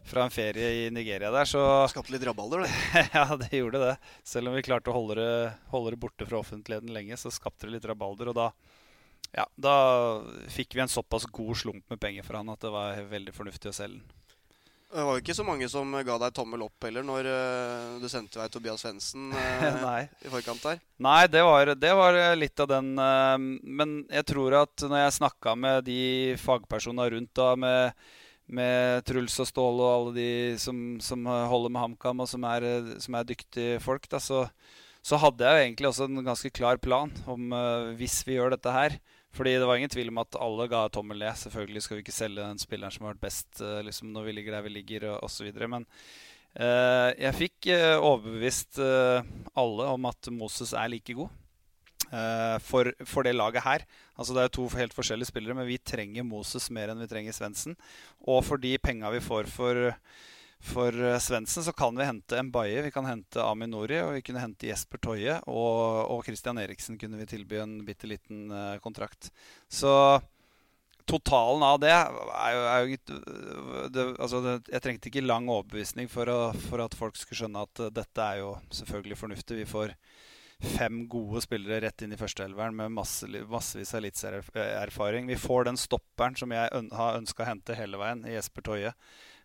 fra 0.04 0.24
en 0.24 0.30
ferie 0.30 0.70
i 0.70 0.90
Nigeria 0.92 1.30
der, 1.32 1.48
så 1.48 1.60
Skapte 1.88 2.12
litt 2.12 2.24
rabalder, 2.26 2.64
det. 2.66 2.72
ja, 3.16 3.24
det 3.40 3.56
gjorde 3.56 3.80
det. 3.80 3.94
Selv 4.24 4.50
om 4.50 4.56
vi 4.56 4.64
klarte 4.66 4.92
å 4.92 4.96
holde 4.96 5.16
det, 5.16 5.52
holde 5.72 5.94
det, 5.94 6.00
borte 6.02 6.28
fra 6.28 6.40
offentligheten 6.42 6.92
lenge, 6.92 7.16
så 7.16 7.32
skapte 7.32 7.66
det 7.66 7.78
litt 7.78 7.88
rabalder. 7.88 8.30
Og 8.32 8.36
da, 8.36 8.50
ja, 9.32 9.46
da 9.56 9.76
fikk 10.52 10.76
vi 10.76 10.84
en 10.84 10.92
såpass 10.92 11.24
god 11.24 11.56
slump 11.56 11.88
med 11.88 12.02
penger 12.02 12.26
for 12.26 12.40
han 12.40 12.52
at 12.52 12.60
det 12.60 12.74
var 12.74 13.00
veldig 13.14 13.34
fornuftig 13.36 13.72
å 13.72 13.76
selge 13.80 14.02
den. 14.02 14.20
Det 14.94 15.02
var 15.02 15.16
jo 15.16 15.22
ikke 15.24 15.34
så 15.34 15.42
mange 15.42 15.66
som 15.66 15.90
ga 16.06 16.16
deg 16.22 16.34
tommel 16.36 16.60
opp 16.68 16.84
heller 16.86 17.02
når 17.02 17.26
uh, 17.26 17.94
du 17.98 18.06
sendte 18.06 18.38
vei 18.38 18.46
Tobias 18.52 18.84
Svendsen 18.84 19.32
uh, 19.34 20.04
i 20.22 20.30
forkant 20.30 20.62
der. 20.62 20.78
Nei, 21.02 21.24
det 21.26 21.42
var, 21.42 21.72
det 21.74 21.90
var 21.98 22.18
litt 22.38 22.62
av 22.62 22.68
den 22.70 22.92
uh, 22.94 23.34
Men 23.34 23.96
jeg 24.06 24.28
tror 24.30 24.54
at 24.60 24.84
når 24.86 25.02
jeg 25.02 25.16
snakka 25.16 25.56
med 25.58 25.88
de 25.88 26.04
fagpersonene 26.38 27.08
rundt 27.16 27.34
da, 27.34 27.54
med 27.58 28.06
med 28.54 29.00
Truls 29.08 29.38
og 29.40 29.46
Ståle 29.48 29.80
og 29.80 29.90
alle 29.90 30.10
de 30.18 30.30
som, 30.60 30.76
som 31.00 31.22
holder 31.24 31.70
med 31.72 31.80
HamKam, 31.80 32.18
og 32.20 32.28
som 32.28 32.42
er, 32.44 32.66
som 33.00 33.14
er, 33.16 33.24
dyktige 33.24 33.78
folk, 33.80 34.04
da, 34.12 34.20
så, 34.20 34.42
så, 35.00 35.16
hadde 35.22 35.46
jeg 35.48 35.56
jo 35.56 35.62
egentlig 35.62 35.88
også 35.88 36.08
en 36.10 36.20
ganske 36.26 36.50
klar 36.52 36.76
plan 36.76 37.08
om 37.24 37.54
hvis 37.96 38.18
vi 38.28 38.36
gjør 38.36 38.52
dette 38.52 38.74
her. 38.76 38.98
Fordi 39.34 39.56
det 39.58 39.66
var 39.66 39.80
ingen 39.80 39.90
tvil 39.90 40.12
om 40.12 40.20
at 40.22 40.36
alle 40.38 40.68
ga 40.70 40.84
tommel 40.94 41.18
ned. 41.18 41.34
Selvfølgelig 41.40 41.84
skal 41.84 41.98
vi 41.98 42.04
ikke 42.04 42.14
selge 42.14 42.42
den 42.42 42.60
spilleren 42.62 42.94
som 42.94 43.06
har 43.06 43.16
vært 43.16 43.26
best 43.26 43.62
uh, 43.64 43.80
liksom 43.82 44.12
når 44.14 44.28
vi 44.28 44.36
ligger 44.36 44.56
der 44.56 44.66
vi 44.66 44.76
ligger, 44.76 45.08
og 45.12 45.26
osv. 45.26 45.50
Men 45.66 45.86
uh, 45.86 47.10
jeg 47.18 47.38
fikk 47.40 47.72
overbevist 47.98 48.78
alle 48.78 49.88
om 49.90 50.06
at 50.10 50.30
Moses 50.34 50.74
er 50.78 50.92
like 50.92 51.18
god. 51.18 51.32
Uh, 52.14 52.60
for, 52.62 52.90
for, 53.08 53.24
det 53.26 53.34
laget 53.34 53.64
her. 53.64 53.84
Altså 54.18 54.34
Det 54.34 54.42
er 54.42 54.52
to 54.52 54.68
helt 54.76 54.94
forskjellige 54.94 55.30
spillere, 55.32 55.56
men 55.56 55.66
vi 55.66 55.78
trenger 55.78 56.26
Moses 56.26 56.68
mer 56.70 56.92
enn 56.92 57.00
vi 57.02 57.08
trenger 57.10 57.34
Svendsen. 57.34 57.74
Og 58.28 58.44
for 58.46 58.60
de 58.60 58.76
penga 58.78 59.10
vi 59.14 59.22
får 59.24 59.48
for, 59.50 59.90
for 60.64 60.96
uh, 60.96 61.18
Svendsen, 61.20 61.64
så 61.66 61.72
kan 61.76 61.96
vi 61.96 62.06
hente 62.08 62.42
Mbaye, 62.42 62.82
vi 62.86 62.92
kan 62.94 63.06
hente 63.08 63.42
Aminori, 63.44 63.98
og 64.00 64.14
vi 64.16 64.22
kunne 64.24 64.42
hente 64.42 64.68
Jesper 64.70 65.00
Toje. 65.02 65.38
Og, 65.50 65.80
og 66.10 66.24
Christian 66.26 66.60
Eriksen 66.62 66.98
kunne 67.00 67.20
vi 67.20 67.28
tilby 67.28 67.60
en 67.60 67.76
bitte 67.86 68.08
liten 68.08 68.48
uh, 68.52 68.78
kontrakt. 68.84 69.30
Så 69.68 69.92
totalen 71.04 71.62
av 71.66 71.80
det 71.82 71.92
er 71.92 72.54
jo, 72.54 72.62
er 72.64 72.78
jo 72.80 73.88
det, 73.92 74.04
altså 74.16 74.40
det, 74.40 74.54
Jeg 74.72 74.84
trengte 74.86 75.10
ikke 75.10 75.24
lang 75.26 75.50
overbevisning 75.52 76.08
for, 76.08 76.30
å, 76.32 76.38
for 76.70 76.80
at 76.84 76.96
folk 76.96 77.18
skulle 77.20 77.42
skjønne 77.42 77.66
at 77.66 77.84
dette 77.92 78.28
er 78.28 78.40
jo 78.40 78.54
selvfølgelig 78.72 79.20
fornuftig. 79.20 79.60
Vi 79.60 79.68
får 79.68 79.92
fem 80.64 81.04
gode 81.10 81.42
spillere 81.44 81.82
rett 81.84 82.02
inn 82.02 82.14
i 82.14 82.18
førsteelveren 82.18 82.76
med 82.76 82.94
masse, 82.94 83.28
massevis 83.50 83.92
av 83.94 84.00
eliteserieerfaring. 84.00 85.28
Vi 85.28 85.36
får 85.40 85.68
den 85.68 85.80
stopperen 85.80 86.36
som 86.40 86.54
jeg 86.54 86.72
øn 86.72 86.90
har 86.94 87.20
ønska 87.20 87.44
å 87.44 87.48
hente 87.50 87.76
hele 87.78 88.00
veien, 88.00 88.24
i 88.24 88.36
Jesper 88.36 88.64
Toje. 88.64 88.94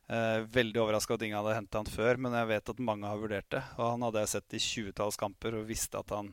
Eh, 0.09 0.39
veldig 0.39 0.81
overraska 0.81 1.13
at 1.13 1.21
ingen 1.21 1.37
hadde 1.37 1.53
henta 1.53 1.83
han 1.83 1.89
før, 1.89 2.17
men 2.17 2.33
jeg 2.33 2.49
vet 2.49 2.69
at 2.71 2.79
mange 2.81 3.05
har 3.05 3.19
vurdert 3.21 3.49
det. 3.53 3.61
Og 3.77 3.91
han 3.91 4.05
hadde 4.07 4.23
jeg 4.23 4.31
sett 4.31 4.55
i 4.57 4.61
20-talls 4.65 5.19
kamper 5.21 5.59
og 5.59 5.67
visste 5.69 5.99
at 6.01 6.13
han, 6.15 6.31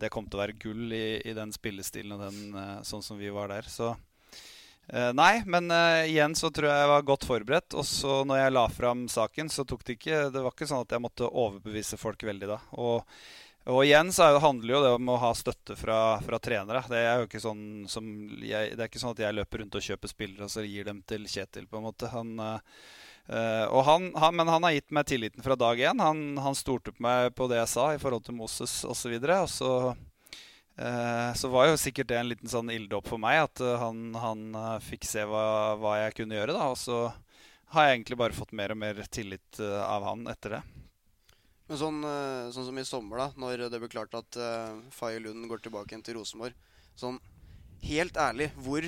det 0.00 0.08
kom 0.14 0.24
til 0.24 0.38
å 0.38 0.44
være 0.46 0.56
gull 0.62 0.94
i, 0.96 1.18
i 1.20 1.34
den 1.36 1.52
spillestilen 1.52 2.14
og 2.16 2.22
den, 2.24 2.38
eh, 2.56 2.78
sånn 2.88 3.04
som 3.04 3.18
vi 3.20 3.28
var 3.34 3.52
der. 3.52 3.68
Så 3.68 3.90
eh, 3.92 5.10
Nei, 5.12 5.42
men 5.44 5.68
uh, 5.68 6.06
igjen 6.08 6.32
så 6.40 6.48
tror 6.48 6.70
jeg 6.70 6.80
jeg 6.80 6.92
var 6.94 7.04
godt 7.10 7.26
forberedt. 7.28 7.76
Og 7.76 7.84
så 7.84 8.22
når 8.24 8.40
jeg 8.40 8.54
la 8.56 8.62
fram 8.72 9.04
saken, 9.12 9.52
så 9.52 9.66
tok 9.68 9.84
det 9.84 9.98
ikke 9.98 10.22
Det 10.32 10.46
var 10.46 10.56
ikke 10.56 10.70
sånn 10.70 10.86
at 10.86 10.96
jeg 10.96 11.04
måtte 11.04 11.28
overbevise 11.28 12.00
folk 12.00 12.24
veldig 12.30 12.48
da. 12.54 12.58
Og 12.80 13.04
og 13.68 13.82
igjen 13.84 14.08
så 14.16 14.30
handler 14.40 14.72
jo 14.72 14.78
det 14.80 14.90
om 14.96 15.10
å 15.12 15.18
ha 15.20 15.28
støtte 15.36 15.74
fra, 15.76 15.96
fra 16.24 16.38
trenere. 16.40 16.80
Det 16.88 17.02
er 17.04 17.18
jo 17.20 17.26
ikke 17.26 17.40
sånn, 17.42 17.60
jeg, 18.40 18.70
det 18.72 18.80
er 18.80 18.88
ikke 18.88 19.02
sånn 19.02 19.12
at 19.12 19.20
jeg 19.20 19.36
løper 19.36 19.60
rundt 19.60 19.76
og 19.76 19.84
kjøper 19.84 20.08
spillere 20.08 20.46
og 20.46 20.52
så 20.54 20.64
gir 20.64 20.88
dem 20.88 21.02
til 21.04 21.26
Kjetil. 21.28 21.66
på 21.68 21.76
en 21.76 21.84
måte. 21.84 22.08
Han, 22.14 22.30
øh, 23.28 23.78
han, 23.88 24.10
han, 24.16 24.36
men 24.36 24.48
han 24.48 24.66
har 24.66 24.74
gitt 24.76 24.90
meg 24.94 25.08
tilliten 25.08 25.44
fra 25.44 25.56
dag 25.58 25.80
én. 25.80 26.02
Han, 26.02 26.38
han 26.40 26.58
stolte 26.58 26.94
på 26.94 27.04
meg 27.04 27.34
på 27.38 27.48
det 27.50 27.60
jeg 27.62 27.72
sa 27.74 27.88
i 27.94 28.00
forhold 28.02 28.26
til 28.26 28.38
Moses 28.38 28.80
osv. 28.84 29.14
Og, 29.14 29.28
så 29.28 29.38
og 29.42 29.52
så, 29.52 29.72
uh, 30.80 31.30
så 31.36 31.52
var 31.52 31.70
jo 31.70 31.78
sikkert 31.80 32.10
det 32.10 32.18
en 32.20 32.32
liten 32.32 32.50
sånn 32.50 32.72
ilddåp 32.74 33.08
for 33.10 33.20
meg 33.22 33.44
at 33.46 33.64
han, 33.82 34.10
han 34.18 34.58
fikk 34.84 35.08
se 35.08 35.26
hva, 35.28 35.76
hva, 35.80 35.98
jeg 36.04 36.18
kunne 36.20 36.40
gjøre. 36.40 36.56
da, 36.56 36.72
Og 36.72 36.80
så 36.80 37.06
har 37.74 37.88
jeg 37.88 37.98
egentlig 37.98 38.20
bare 38.20 38.36
fått 38.36 38.56
mer 38.56 38.72
og 38.72 38.80
mer 38.80 39.00
tillit 39.12 39.60
av 39.60 40.06
han 40.08 40.28
etter 40.32 40.58
det. 40.58 40.64
Men 41.68 41.76
sånn, 41.76 41.98
eh, 42.08 42.48
sånn, 42.54 42.64
som 42.70 42.78
i 42.80 42.86
sommer, 42.88 43.20
da, 43.20 43.28
når 43.36 43.66
det 43.68 43.80
ble 43.82 43.90
klart 43.92 44.14
at 44.16 44.38
uh, 44.40 44.78
Faye 44.94 45.20
Lund 45.20 45.44
går 45.50 45.60
tilbake 45.64 45.92
igjen 45.92 46.04
til 46.06 46.16
Rosenborg 46.16 46.56
Sånn 46.98 47.18
helt 47.84 48.16
ærlig, 48.18 48.48
hvor 48.64 48.82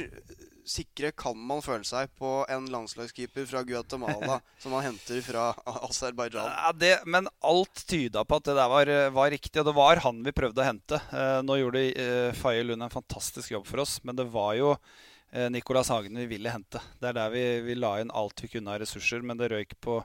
sikre 0.69 1.11
kan 1.17 1.39
man 1.39 1.63
føle 1.65 1.87
seg 1.87 2.11
på 2.19 2.41
en 2.51 2.67
landslagskeeper 2.73 3.47
fra 3.51 3.63
Guatemala 3.67 4.41
som 4.63 4.75
man 4.75 4.85
henter 4.85 5.21
fra 5.25 5.51
Aserbajdsjan? 5.89 6.51
Ja, 6.51 6.97
men 7.05 7.31
alt 7.41 7.85
tyda 7.89 8.25
på 8.25 8.41
at 8.41 8.49
det 8.49 8.57
der 8.59 8.73
var, 8.73 8.93
var, 9.17 9.31
riktig, 9.33 9.61
og 9.61 9.71
det 9.71 9.77
var 9.77 10.03
han 10.05 10.25
vi 10.27 10.35
prøvde 10.37 10.63
å 10.63 10.69
hente. 10.69 11.01
Eh, 11.13 11.39
nå 11.47 11.61
gjorde 11.61 11.87
eh, 11.93 12.33
Faye 12.37 12.67
Lund 12.67 12.87
en 12.87 12.93
fantastisk 12.93 13.55
jobb 13.55 13.69
for 13.69 13.85
oss, 13.85 13.99
men 14.05 14.19
det 14.19 14.29
var 14.33 14.55
jo 14.59 14.75
eh, 14.75 15.49
Nicolas 15.53 15.93
Hagen 15.93 16.19
vi 16.21 16.29
ville 16.31 16.53
hente. 16.53 16.83
Det 17.01 17.13
er 17.13 17.19
der 17.23 17.33
vi, 17.35 17.47
vi 17.67 17.79
la 17.79 17.97
inn 18.01 18.13
alt 18.15 18.45
vi 18.45 18.53
kunne 18.57 18.75
av 18.75 18.83
ressurser, 18.85 19.25
men 19.25 19.41
det 19.41 19.53
røyk 19.53 19.79
på 19.81 20.01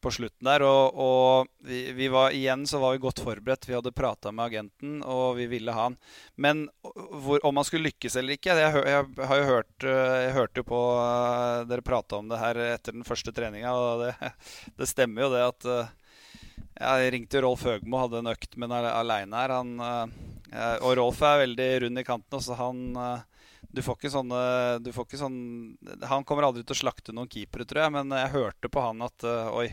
på 0.00 0.12
slutten 0.14 0.48
der. 0.48 0.64
Og, 0.66 0.98
og 0.98 1.48
vi, 1.66 1.80
vi, 1.96 2.08
var, 2.12 2.32
igjen 2.36 2.66
så 2.66 2.80
var 2.82 2.94
vi 2.94 3.02
godt 3.02 3.22
forberedt. 3.24 3.68
Vi 3.68 3.76
hadde 3.76 3.94
prata 3.94 4.32
med 4.32 4.46
agenten, 4.46 4.98
og 5.02 5.36
vi 5.38 5.48
ville 5.50 5.74
ha 5.74 5.88
han. 5.88 5.98
Men 6.36 6.66
hvor, 6.82 7.42
om 7.46 7.60
han 7.60 7.66
skulle 7.66 7.88
lykkes 7.88 8.16
eller 8.18 8.38
ikke 8.38 8.54
Jeg, 8.58 8.82
jeg, 8.88 9.06
jeg 9.18 9.46
hørt 9.48 9.84
Jeg 9.84 10.32
hørte 10.34 10.62
jo 10.62 10.66
på 10.68 10.80
uh, 10.96 11.64
dere 11.68 11.84
prate 11.84 12.18
om 12.18 12.28
det 12.30 12.40
her 12.40 12.60
etter 12.74 12.96
den 12.96 13.06
første 13.06 13.34
treninga, 13.34 13.72
og 13.74 14.04
det, 14.04 14.32
det, 14.78 14.90
stemmer 14.90 15.26
jo 15.26 15.32
det 15.34 15.44
at 15.46 15.68
Jeg 16.78 17.14
ringte 17.14 17.42
Rolf 17.44 17.66
Høgmo, 17.66 18.02
hadde 18.04 18.22
en 18.22 18.32
økt 18.32 18.56
med 18.56 18.72
ham 18.72 18.86
aleine 18.92 19.42
her. 19.42 19.56
Han, 19.58 19.74
og 20.78 20.92
Rolf 20.98 21.24
er 21.26 21.42
veldig 21.42 21.68
rund 21.84 22.00
i 22.00 22.06
kanten, 22.06 22.44
så 22.44 22.56
han 22.58 22.94
du 23.68 23.82
får 23.84 23.98
ikke 23.98 24.10
sånne 24.12 24.38
du 24.80 24.92
får 24.94 25.08
ikke 25.08 25.18
sånn, 25.20 25.40
Han 26.08 26.24
kommer 26.24 26.46
aldri 26.46 26.62
til 26.64 26.76
å 26.76 26.78
slakte 26.78 27.12
noen 27.12 27.28
keepere, 27.28 27.66
tror 27.68 27.84
jeg, 27.84 27.94
men 27.98 28.14
jeg 28.16 28.32
hørte 28.32 28.70
på 28.72 28.84
han 28.84 29.02
at 29.04 29.26
Oi, 29.26 29.66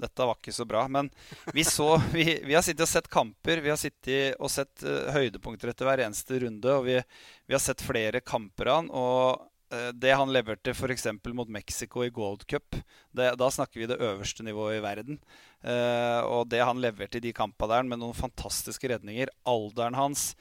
dette 0.00 0.26
var 0.26 0.38
ikke 0.38 0.54
så 0.54 0.66
bra. 0.68 0.86
Men 0.88 1.10
vi, 1.54 1.64
så, 1.64 1.94
vi, 2.14 2.24
vi 2.44 2.56
har 2.56 2.64
sittet 2.66 2.86
og 2.86 2.90
sett 2.90 3.10
kamper. 3.12 3.62
Vi 3.64 3.72
har 3.72 3.78
sittet 3.80 4.40
og 4.40 4.52
sett 4.52 4.84
uh, 4.86 5.12
høydepunkter 5.14 5.72
etter 5.72 5.88
hver 5.88 6.04
eneste 6.06 6.42
runde. 6.44 6.74
Og 6.76 6.88
vi, 6.88 6.98
vi 7.46 7.56
har 7.56 7.62
sett 7.62 7.84
flere 7.84 8.22
kamper 8.24 8.70
av 8.70 8.80
han. 8.80 8.90
Og 8.90 9.42
uh, 9.74 9.90
det 9.96 10.14
han 10.16 10.32
leverte 10.34 10.74
f.eks. 10.74 11.08
mot 11.32 11.52
Mexico 11.52 12.04
i 12.06 12.12
Gold 12.14 12.46
Cup, 12.50 12.78
det, 13.16 13.32
da 13.40 13.50
snakker 13.52 13.82
vi 13.82 13.90
det 13.90 14.00
øverste 14.00 14.46
nivået 14.46 14.78
i 14.78 14.84
verden. 14.84 15.20
Uh, 15.64 16.20
og 16.24 16.48
det 16.52 16.62
han 16.64 16.80
leverte 16.82 17.20
i 17.20 17.26
de 17.28 17.34
kampene 17.36 17.74
der 17.74 17.90
med 17.90 18.02
noen 18.02 18.16
fantastiske 18.16 18.92
redninger, 18.92 19.32
alderen 19.48 19.98
hans, 19.98 20.32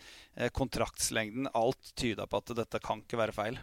kontraktslengden, 0.55 1.49
alt 1.57 1.89
tyda 1.99 2.23
på 2.29 2.39
at 2.39 2.53
dette 2.55 2.79
kan 2.79 3.01
ikke 3.03 3.19
være 3.19 3.35
feil. 3.35 3.57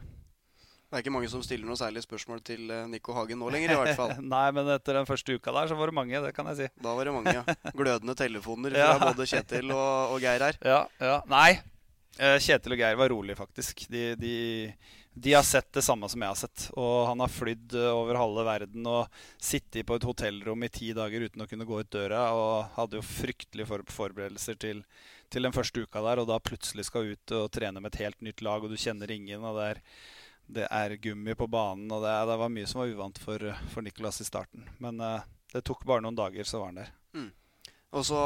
Det 0.87 0.95
er 0.95 1.03
ikke 1.03 1.13
mange 1.17 1.29
som 1.33 1.41
stiller 1.43 1.67
noe 1.67 1.79
særlig 1.81 2.05
spørsmål 2.05 2.43
til 2.47 2.69
eh, 2.71 2.85
Nico 2.87 3.15
Hagen 3.17 3.41
nå 3.43 3.49
lenger, 3.51 3.73
i 3.75 3.79
hvert 3.81 3.99
fall. 3.99 4.13
Nei, 4.35 4.45
men 4.55 4.69
etter 4.77 4.95
den 5.01 5.09
første 5.09 5.35
uka 5.35 5.55
der, 5.57 5.71
så 5.73 5.79
var 5.79 5.91
det 5.91 5.97
mange, 5.99 6.21
det 6.23 6.35
kan 6.37 6.47
jeg 6.53 6.61
si. 6.61 6.69
Da 6.85 6.93
var 6.95 7.09
det 7.11 7.15
mange 7.17 7.33
ja. 7.35 7.43
glødende 7.75 8.15
telefoner 8.19 8.71
fra 8.77 8.93
Ja. 8.93 9.01
både 9.03 9.27
Kjetil 9.27 9.73
og, 9.75 10.15
og 10.15 10.21
Geir 10.23 10.45
her. 10.47 10.61
Ja, 10.63 10.85
ja. 11.03 11.17
Nei, 11.33 11.57
eh, 12.21 12.37
Kjetil 12.39 12.77
og 12.77 12.85
Geir 12.85 13.01
var 13.03 13.11
rolig, 13.11 13.35
faktisk. 13.39 13.83
De, 13.91 14.05
de, 14.21 14.37
de 15.27 15.35
har 15.35 15.43
sett 15.49 15.73
det 15.75 15.83
samme 15.83 16.07
som 16.13 16.23
jeg 16.23 16.31
har 16.31 16.39
sett. 16.39 16.69
Og 16.79 16.95
han 17.11 17.23
har 17.25 17.35
flydd 17.35 17.75
eh, 17.81 17.91
over 17.91 18.19
halve 18.23 18.47
verden 18.47 18.87
og 18.87 19.19
sittet 19.43 19.83
på 19.91 19.99
et 19.99 20.07
hotellrom 20.07 20.63
i 20.69 20.71
ti 20.71 20.93
dager 20.97 21.27
uten 21.27 21.43
å 21.43 21.49
kunne 21.51 21.67
gå 21.67 21.83
ut 21.83 21.91
døra. 21.99 22.29
Og 22.37 22.77
hadde 22.79 23.01
jo 23.01 23.07
fryktelige 23.11 23.67
for 23.73 23.83
forberedelser 23.91 24.63
til, 24.63 24.85
til 25.35 25.51
den 25.51 25.57
første 25.57 25.83
uka 25.83 26.05
der. 26.07 26.23
Og 26.23 26.31
da 26.31 26.39
plutselig 26.39 26.87
skal 26.93 27.11
ut 27.11 27.35
og 27.41 27.51
trene 27.59 27.83
med 27.83 27.91
et 27.91 28.05
helt 28.05 28.23
nytt 28.23 28.47
lag, 28.47 28.63
og 28.63 28.71
du 28.71 28.79
kjenner 28.79 29.11
ingen. 29.19 29.43
og 29.43 29.59
det 29.59 29.73
er 29.73 29.83
det 30.49 30.67
er 30.71 30.97
gummi 31.03 31.35
på 31.35 31.49
banen, 31.51 31.91
og 31.93 32.03
det, 32.05 32.13
det 32.31 32.37
var 32.39 32.53
mye 32.53 32.67
som 32.71 32.81
var 32.83 32.93
uvant 32.93 33.19
for, 33.19 33.43
for 33.73 33.83
Nicolas 33.83 34.21
i 34.23 34.27
starten. 34.29 34.67
Men 34.79 35.01
uh, 35.03 35.21
det 35.53 35.65
tok 35.67 35.85
bare 35.89 36.05
noen 36.05 36.17
dager, 36.19 36.45
så 36.47 36.61
var 36.63 36.73
han 36.73 36.81
der. 36.85 36.93
Og 37.97 38.03
så 38.05 38.19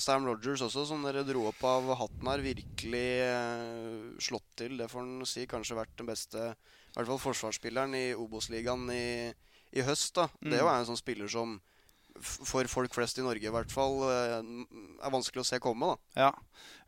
Sam 0.00 0.24
Rogers 0.24 0.62
også, 0.64 0.86
som 0.88 1.02
dere 1.04 1.24
dro 1.26 1.42
opp 1.50 1.58
av 1.66 1.88
hatten 1.98 2.28
her. 2.30 2.40
Virkelig 2.40 3.08
uh, 3.26 4.12
slått 4.22 4.46
til, 4.56 4.76
det 4.80 4.86
får 4.88 5.02
en 5.02 5.26
si. 5.28 5.44
Kanskje 5.50 5.76
vært 5.76 5.96
den 5.98 6.08
beste 6.08 6.44
i 6.54 6.94
hvert 6.96 7.10
fall 7.10 7.20
forsvarsspilleren 7.20 7.92
i 7.98 8.04
Obos-ligaen 8.16 8.86
i, 8.94 9.34
i 9.76 9.84
høst. 9.84 10.14
da. 10.16 10.28
Det 10.40 10.56
Mm. 10.56 10.64
var 10.64 10.78
en 10.78 10.88
sånn 10.88 10.98
spiller 10.98 11.28
som 11.30 11.58
for 12.20 12.68
folk 12.70 12.94
flest 12.94 13.18
i 13.20 13.24
Norge 13.24 13.46
i 13.46 13.52
hvert 13.52 13.72
fall 13.72 14.00
eh, 14.08 14.38
er 15.00 15.12
vanskelig 15.12 15.44
å 15.44 15.48
se 15.48 15.60
komme. 15.62 15.92
da. 15.92 16.24
Ja. 16.26 16.30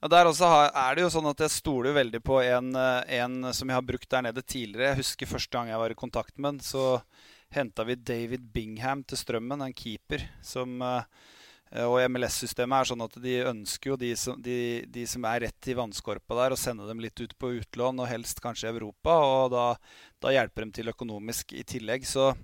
Og 0.03 0.13
Der 0.13 0.31
også 0.31 0.49
er 0.69 0.97
det 0.97 1.05
jo 1.05 1.13
sånn 1.15 1.31
at 1.31 1.45
jeg 1.45 1.55
stoler 1.55 1.97
veldig 1.97 2.23
på 2.25 2.41
en, 2.45 2.73
eh, 2.79 3.19
en 3.23 3.53
som 3.55 3.71
jeg 3.71 3.79
har 3.79 3.87
brukt 3.87 4.11
der 4.11 4.27
nede 4.29 4.43
tidligere. 4.43 4.93
Jeg 4.93 5.03
husker 5.03 5.33
første 5.35 5.57
gang 5.57 5.73
jeg 5.73 5.83
var 5.85 5.95
i 5.95 6.01
kontakt 6.03 6.35
med 6.39 6.57
den, 6.57 6.65
så 6.67 7.03
henta 7.53 7.85
vi 7.85 8.01
David 8.01 8.51
Bingham 8.53 9.05
til 9.05 9.21
Strømmen, 9.21 9.65
en 9.65 9.77
keeper 9.77 10.25
som 10.45 10.81
eh, 10.83 11.05
og 11.81 12.03
MLS-systemet 12.13 12.83
er 12.83 12.89
sånn 12.91 13.05
at 13.07 13.15
de 13.25 13.35
ønsker 13.49 13.95
jo 13.95 13.97
de 13.97 14.11
som, 14.21 14.37
de, 14.45 14.85
de 14.93 15.07
som 15.09 15.25
er 15.25 15.47
rett 15.47 15.69
i 15.73 15.77
vannskorpa 15.79 16.37
der, 16.37 16.53
å 16.53 16.61
sende 16.61 16.85
dem 16.85 17.01
litt 17.01 17.17
ut 17.23 17.33
på 17.41 17.55
utlån, 17.63 18.03
og 18.03 18.11
helst 18.11 18.43
kanskje 18.45 18.69
i 18.69 18.75
Europa. 18.75 19.15
Og 19.25 19.55
da, 19.55 19.65
da 20.21 20.35
hjelper 20.35 20.67
de 20.67 20.77
til 20.77 20.93
økonomisk 20.93 21.55
i 21.57 21.65
tillegg. 21.65 22.05
Så 22.05 22.35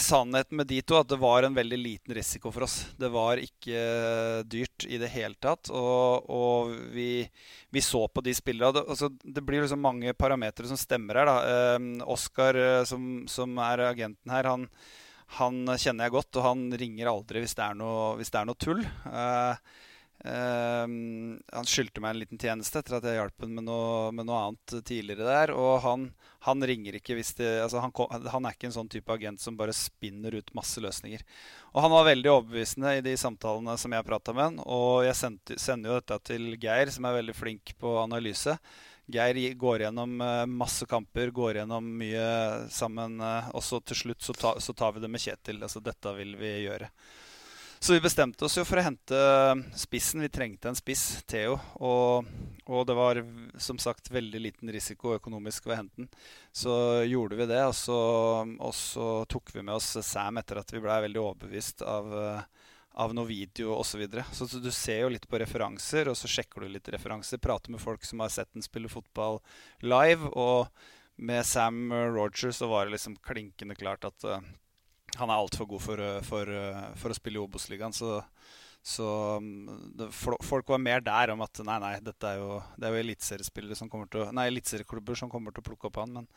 sannheten 0.00 0.56
med 0.56 0.68
de 0.70 0.80
to 0.86 0.96
at 1.00 1.08
det 1.10 1.18
var 1.20 1.44
en 1.44 1.56
veldig 1.56 1.78
liten 1.80 2.14
risiko 2.16 2.52
for 2.54 2.66
oss. 2.66 2.76
Det 3.00 3.10
var 3.12 3.40
ikke 3.42 3.74
eh, 3.74 4.40
dyrt 4.46 4.86
i 4.86 4.98
det 5.02 5.10
hele 5.12 5.36
tatt. 5.42 5.70
Og, 5.74 6.28
og 6.30 6.74
vi, 6.94 7.24
vi 7.74 7.82
så 7.84 8.04
på 8.08 8.24
de 8.24 8.34
spillerne. 8.36 8.76
Det, 8.78 8.84
altså, 8.94 9.10
det 9.10 9.44
blir 9.44 9.64
liksom 9.64 9.82
mange 9.84 10.14
parametere 10.16 10.70
som 10.70 10.80
stemmer 10.80 11.20
her. 11.20 11.30
da. 11.30 11.38
Eh, 11.74 11.88
Oskar, 12.14 12.58
eh, 12.58 12.82
som, 12.88 13.24
som 13.30 13.58
er 13.66 13.88
agenten 13.90 14.34
her, 14.34 14.52
han 14.52 14.68
han 15.38 15.64
kjenner 15.80 16.06
jeg 16.06 16.14
godt, 16.14 16.36
og 16.38 16.44
han 16.46 16.60
ringer 16.78 17.08
aldri 17.10 17.40
hvis 17.42 17.56
det 17.56 17.64
er 17.64 17.78
noe, 17.78 18.14
det 18.20 18.38
er 18.38 18.46
noe 18.46 18.60
tull. 18.60 18.82
Eh, 18.84 19.72
eh, 20.24 20.84
han 20.88 21.68
skyldte 21.68 22.02
meg 22.02 22.14
en 22.14 22.20
liten 22.22 22.40
tjeneste 22.40 22.80
etter 22.80 22.96
at 22.98 23.06
jeg 23.08 23.18
hjalp 23.18 23.44
ham 23.44 23.52
med, 23.58 23.68
med 24.18 24.28
noe 24.28 24.40
annet 24.48 24.76
tidligere 24.88 25.26
der. 25.28 25.52
Og 25.56 25.82
han, 25.84 26.08
han 26.48 26.64
ringer 26.66 26.98
ikke 26.98 27.16
hvis 27.18 27.34
det 27.38 27.50
altså 27.64 27.82
han, 27.84 27.92
han 28.32 28.48
er 28.48 28.56
ikke 28.56 28.70
en 28.70 28.76
sånn 28.78 28.90
type 28.92 29.12
agent 29.14 29.42
som 29.42 29.58
bare 29.60 29.76
spinner 29.76 30.38
ut 30.40 30.54
masse 30.56 30.82
løsninger. 30.82 31.22
Og 31.74 31.84
han 31.84 31.94
var 31.94 32.08
veldig 32.10 32.32
overbevisende 32.32 32.96
i 32.98 33.04
de 33.04 33.14
samtalene 33.20 33.76
som 33.80 33.94
jeg 33.96 34.08
prata 34.08 34.34
med 34.36 34.50
han. 34.50 34.58
Og 34.64 35.04
jeg 35.08 35.20
sendte, 35.20 35.60
sender 35.60 35.92
jo 35.92 36.00
dette 36.00 36.20
til 36.32 36.50
Geir, 36.62 36.92
som 36.94 37.06
er 37.08 37.20
veldig 37.20 37.36
flink 37.36 37.76
på 37.80 37.96
analyse. 38.02 38.56
Geir 39.12 39.36
går 39.60 39.82
gjennom 39.84 40.20
eh, 40.24 40.46
masse 40.48 40.86
kamper, 40.88 41.28
går 41.34 41.58
gjennom 41.60 41.88
mye 42.00 42.28
sammen. 42.72 43.18
eh, 43.20 43.50
Og 43.52 43.60
så 43.66 43.80
til 43.84 43.98
slutt 44.00 44.24
så, 44.24 44.32
ta, 44.32 44.54
så 44.60 44.72
tar 44.72 44.94
vi 44.96 45.02
det 45.04 45.10
med 45.12 45.20
Kjetil. 45.20 45.60
Altså 45.62 45.82
dette 45.84 46.14
vil 46.16 46.32
vi 46.40 46.54
gjøre. 46.64 46.88
Så 47.84 47.92
vi 47.92 48.00
bestemte 48.00 48.46
oss 48.46 48.54
jo 48.56 48.62
for 48.64 48.80
å 48.80 48.82
hente 48.86 49.16
spissen. 49.76 50.22
Vi 50.24 50.30
trengte 50.32 50.70
en 50.70 50.78
spiss, 50.78 51.18
Theo. 51.28 51.58
Og, 51.84 52.30
og 52.64 52.86
det 52.88 52.94
var 52.96 53.20
som 53.60 53.76
sagt 53.76 54.08
veldig 54.08 54.40
liten 54.40 54.72
risiko 54.72 55.12
økonomisk 55.18 55.66
ved 55.66 55.74
å 55.74 55.76
hente 55.82 56.00
den. 56.00 56.08
Så 56.48 56.72
gjorde 57.04 57.36
vi 57.42 57.48
det, 57.50 57.60
og 57.68 57.76
så, 57.76 57.98
og 58.56 58.72
så 58.72 59.10
tok 59.28 59.52
vi 59.52 59.66
med 59.66 59.74
oss 59.76 59.90
Sam 60.00 60.40
etter 60.40 60.62
at 60.62 60.72
vi 60.72 60.80
blei 60.80 60.96
veldig 61.04 61.22
overbevist 61.26 61.84
av 61.84 62.08
eh, 62.22 62.64
av 63.04 63.12
noe 63.12 63.28
video 63.28 63.76
osv. 63.76 63.90
Så, 63.90 64.00
videre. 64.00 64.24
så 64.32 64.48
du 64.48 64.72
ser 64.72 65.02
jo 65.02 65.12
litt 65.12 65.28
på 65.28 65.44
referanser, 65.44 66.08
og 66.08 66.16
så 66.16 66.30
sjekker 66.38 66.64
du 66.64 66.72
litt 66.72 66.88
referanser. 66.88 67.36
Prater 67.36 67.76
med 67.76 67.84
folk 67.84 68.08
som 68.08 68.24
har 68.24 68.32
sett 68.32 68.54
den 68.56 68.64
spille 68.64 68.88
fotball 68.88 69.42
live. 69.84 70.32
Og 70.32 70.72
med 71.20 71.44
Sam 71.44 71.92
Rogers 71.92 72.64
så 72.64 72.72
var 72.72 72.88
det 72.88 72.96
liksom 72.96 73.20
klinkende 73.28 73.76
klart 73.76 74.08
at 74.08 74.24
eh, 74.24 74.52
han 75.20 75.30
er 75.30 75.40
altfor 75.40 75.68
god 75.70 75.82
for, 75.82 76.02
eh, 76.02 76.20
for, 76.26 76.50
eh, 76.50 76.84
for 77.00 77.14
å 77.14 77.16
spille 77.16 77.40
i 77.40 77.42
Obos-ligaen. 77.42 77.94
Så, 77.96 78.20
så 78.84 79.08
mm, 79.40 79.92
det, 79.98 80.10
folk 80.14 80.68
var 80.68 80.82
mer 80.82 81.04
der 81.04 81.34
om 81.34 81.44
at 81.44 81.60
nei, 81.66 81.78
nei, 81.82 81.94
dette 82.04 82.32
er 82.32 82.40
jo, 82.42 82.60
det 82.76 82.88
er 82.88 82.96
jo 82.96 83.04
eliteseriespillere 83.04 83.78
som 83.78 83.90
som 83.90 85.30
kommer 85.30 85.52
til 85.52 85.62
å 85.62 85.68
plukke 85.70 85.90
opp 85.90 86.02
han. 86.02 86.18
Men 86.20 86.30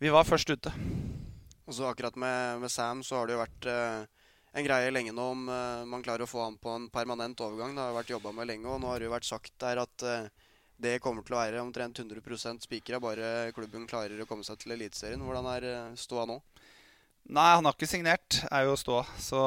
vi 0.00 0.12
var 0.12 0.24
først 0.24 0.50
ute. 0.50 0.72
Og 1.66 1.76
så 1.76 1.86
akkurat 1.86 2.16
med, 2.18 2.60
med 2.64 2.72
Sam 2.72 3.04
så 3.06 3.20
har 3.20 3.28
det 3.28 3.36
jo 3.36 3.44
vært 3.44 3.66
eh, 3.70 4.20
en 4.58 4.66
greie 4.66 4.90
lenge 4.90 5.12
nå 5.14 5.26
om 5.34 5.48
eh, 5.48 5.82
man 5.86 6.02
klarer 6.02 6.24
å 6.26 6.30
få 6.30 6.42
han 6.42 6.56
på 6.58 6.72
en 6.74 6.88
permanent 6.90 7.40
overgang. 7.46 7.76
Det 7.76 7.84
har 7.84 7.94
vært 7.94 8.14
jobba 8.14 8.32
med 8.34 8.48
lenge, 8.50 8.66
og 8.66 8.80
nå 8.82 8.90
har 8.90 8.98
det 8.98 9.06
jo 9.06 9.14
vært 9.14 9.28
sagt 9.28 9.54
der 9.62 9.82
at 9.84 10.06
eh, 10.06 10.30
det 10.80 10.96
kommer 11.04 11.22
til 11.26 11.36
å 11.36 11.42
være 11.42 11.60
omtrent 11.62 12.00
100% 12.00 12.64
spikra 12.64 12.98
bare 13.02 13.52
klubben 13.54 13.86
klarer 13.86 14.22
å 14.22 14.26
komme 14.28 14.46
seg 14.46 14.58
til 14.62 14.74
Eliteserien. 14.74 15.22
Hvordan 15.22 15.50
er 15.52 15.68
eh, 15.68 15.94
ståa 16.00 16.26
nå? 16.26 16.40
Nei, 17.30 17.50
han 17.54 17.66
har 17.66 17.76
ikke 17.76 17.86
signert, 17.90 18.40
er 18.50 18.64
jo 18.66 18.78
ståa. 18.78 19.04
Så 19.20 19.40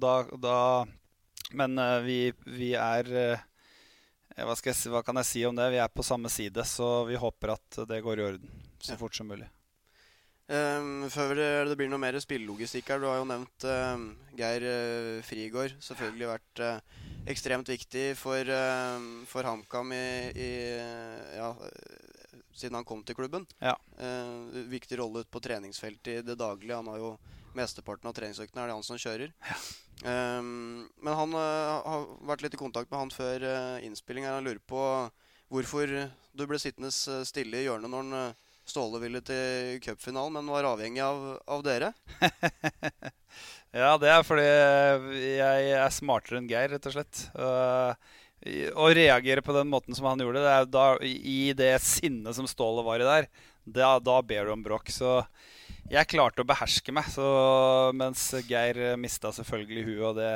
da, 0.00 0.24
da 0.36 0.56
Men 1.56 1.78
uh, 1.78 2.00
vi, 2.04 2.32
vi 2.46 2.74
er 2.78 3.08
uh, 3.10 3.46
hva, 4.40 4.56
skal 4.56 4.72
jeg 4.72 4.92
hva 4.92 5.02
kan 5.06 5.18
jeg 5.20 5.28
si 5.28 5.46
om 5.48 5.56
det? 5.56 5.70
Vi 5.72 5.80
er 5.82 5.88
på 5.92 6.04
samme 6.06 6.30
side, 6.32 6.64
så 6.68 7.04
vi 7.08 7.18
håper 7.18 7.54
at 7.56 7.80
det 7.88 8.02
går 8.04 8.20
i 8.20 8.28
orden 8.32 8.60
så 8.80 8.94
Ja. 8.94 9.00
fort 9.00 9.16
som 9.16 9.28
mulig. 9.28 9.48
Um, 10.50 11.06
før 11.12 11.36
det, 11.38 11.48
det 11.70 11.76
blir 11.78 11.90
noe 11.90 12.00
mer 12.02 12.16
spillelogistikk 12.18 12.88
her. 12.90 12.98
Du 12.98 13.06
har 13.06 13.20
jo 13.20 13.26
nevnt 13.28 13.66
um, 13.70 14.06
Geir 14.34 14.64
uh, 14.66 15.22
Frigård. 15.22 15.76
Selvfølgelig 15.84 16.30
vært 16.32 16.62
uh, 16.64 16.80
ekstremt 17.30 17.68
viktig 17.70 18.16
for, 18.18 18.40
ehm, 18.50 19.22
for 19.30 19.46
HamKam 19.46 19.92
i, 19.94 20.06
i 20.34 20.50
ja, 21.36 21.50
eh, 21.52 22.09
siden 22.56 22.78
han 22.78 22.86
kom 22.88 23.02
til 23.06 23.18
klubben. 23.18 23.46
Ja. 23.58 23.76
Eh, 23.98 24.64
viktig 24.70 24.98
rolle 25.00 25.24
ute 25.24 25.32
på 25.32 25.42
treningsfeltet 25.44 26.12
i 26.12 26.24
det 26.26 26.38
daglige. 26.40 26.78
Han 26.78 26.90
har 26.92 27.00
jo 27.02 27.14
mesteparten 27.56 28.10
av 28.10 28.14
treningsøktene 28.16 28.62
er 28.62 28.70
det 28.70 28.76
han 28.78 28.86
som 28.86 29.00
kjører. 29.00 29.32
Um, 30.00 30.86
men 31.04 31.16
han 31.16 31.34
eh, 31.36 31.72
har 31.84 32.06
vært 32.30 32.46
litt 32.46 32.54
i 32.56 32.60
kontakt 32.60 32.90
med 32.92 33.02
han 33.02 33.12
før 33.14 33.44
uh, 33.44 33.82
innspilling. 33.84 34.28
Han 34.28 34.46
lurer 34.46 34.62
på 34.70 34.84
hvorfor 35.50 35.90
du 36.36 36.46
ble 36.46 36.60
sittende 36.62 36.92
stille 36.94 37.60
i 37.60 37.66
hjørnet 37.66 37.90
når 37.90 38.06
han, 38.06 38.16
eh, 38.20 38.46
Ståle 38.70 39.00
ville 39.02 39.18
til 39.26 39.80
cupfinalen, 39.82 40.36
men 40.36 40.50
var 40.52 40.68
avhengig 40.68 41.00
av, 41.02 41.24
av 41.50 41.64
dere. 41.66 41.90
Ja, 43.70 43.92
det 44.02 44.08
er 44.10 44.24
fordi 44.26 44.42
jeg 44.42 45.66
er 45.78 45.92
smartere 45.94 46.40
enn 46.40 46.48
Geir, 46.50 46.72
rett 46.72 46.86
og 46.90 46.94
slett. 46.96 47.20
Uh, 47.38 47.94
Å 48.40 48.86
reagere 48.96 49.42
på 49.44 49.52
den 49.52 49.68
måten 49.68 49.94
som 49.96 50.06
han 50.08 50.20
gjorde, 50.22 50.40
det 50.40 50.72
da, 50.72 50.84
i 51.04 51.52
det 51.56 51.74
sinnet 51.84 52.36
som 52.36 52.46
Ståle 52.48 52.84
var 52.86 53.02
i 53.02 53.08
der, 53.08 53.26
da, 53.68 53.98
da 54.00 54.20
ber 54.24 54.48
du 54.48 54.54
om 54.54 54.62
bråk. 54.64 54.88
Så 54.94 55.18
jeg 55.90 56.08
klarte 56.08 56.40
å 56.40 56.48
beherske 56.48 56.94
meg, 56.94 57.10
så, 57.12 57.26
mens 57.96 58.30
Geir 58.48 58.96
mista 59.00 59.32
selvfølgelig 59.34 59.84
huet. 59.90 60.06
Og 60.08 60.16
det, 60.16 60.32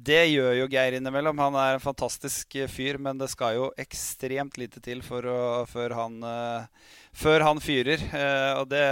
det 0.00 0.22
gjør 0.30 0.54
jo 0.62 0.68
Geir 0.72 0.96
innimellom. 0.96 1.42
Han 1.44 1.58
er 1.60 1.76
en 1.76 1.84
fantastisk 1.84 2.56
fyr, 2.72 2.98
men 3.02 3.20
det 3.20 3.28
skal 3.32 3.58
jo 3.58 3.70
ekstremt 3.80 4.56
lite 4.60 4.80
til 4.80 5.02
å, 5.04 5.66
før, 5.68 5.96
han, 5.98 6.20
uh, 6.24 6.94
før 7.12 7.44
han 7.50 7.60
fyrer. 7.60 8.00
Uh, 8.14 8.62
og 8.62 8.70
det, 8.72 8.86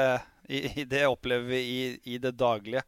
i 0.49 0.85
det 0.85 1.07
opplever 1.09 1.49
vi 1.49 1.63
i, 1.63 1.81
i 2.17 2.21
det 2.21 2.37
daglige. 2.37 2.85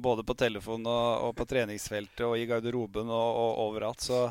Både 0.00 0.24
på 0.24 0.34
telefon 0.38 0.86
og, 0.88 1.28
og 1.28 1.36
på 1.36 1.46
treningsfeltet 1.46 2.24
og 2.24 2.38
i 2.38 2.46
garderoben 2.48 3.10
og, 3.10 3.30
og 3.44 3.64
overalt. 3.68 4.00
Så 4.02 4.30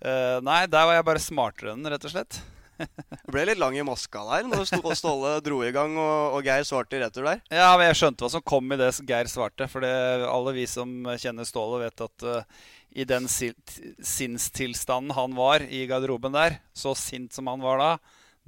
eh, 0.00 0.38
nei, 0.46 0.62
der 0.70 0.88
var 0.88 0.98
jeg 0.98 1.06
bare 1.10 1.22
smartere 1.22 1.74
enn 1.76 1.86
rett 1.92 2.08
og 2.08 2.14
slett. 2.14 2.40
Du 3.26 3.34
ble 3.34 3.42
litt 3.44 3.58
lang 3.60 3.74
i 3.76 3.82
maska 3.84 4.22
der 4.24 4.46
når 4.48 4.62
Ståle 4.96 5.34
dro 5.44 5.58
i 5.66 5.72
gang 5.74 5.92
og, 6.00 6.36
og 6.38 6.46
Geir 6.46 6.64
svarte 6.64 6.96
i 6.96 7.02
retur 7.02 7.26
der. 7.28 7.42
Ja, 7.52 7.74
men 7.76 7.90
jeg 7.90 7.98
skjønte 8.00 8.24
hva 8.24 8.30
som 8.32 8.44
kom 8.46 8.72
i 8.72 8.78
det 8.80 8.88
Geir 9.04 9.28
svarte. 9.28 9.66
For 9.68 9.84
det, 9.84 9.90
alle 10.24 10.54
vi 10.56 10.64
som 10.70 10.94
kjenner 11.20 11.44
Ståle, 11.44 11.82
vet 11.84 12.00
at 12.06 12.24
uh, 12.24 12.64
i 12.96 13.04
den 13.04 13.28
si- 13.28 13.52
sinnstilstanden 14.00 15.12
han 15.14 15.36
var 15.36 15.60
i 15.68 15.84
garderoben 15.90 16.32
der, 16.32 16.56
så 16.72 16.94
sint 16.96 17.36
som 17.36 17.46
han 17.52 17.60
var 17.60 17.78
da, 17.84 17.90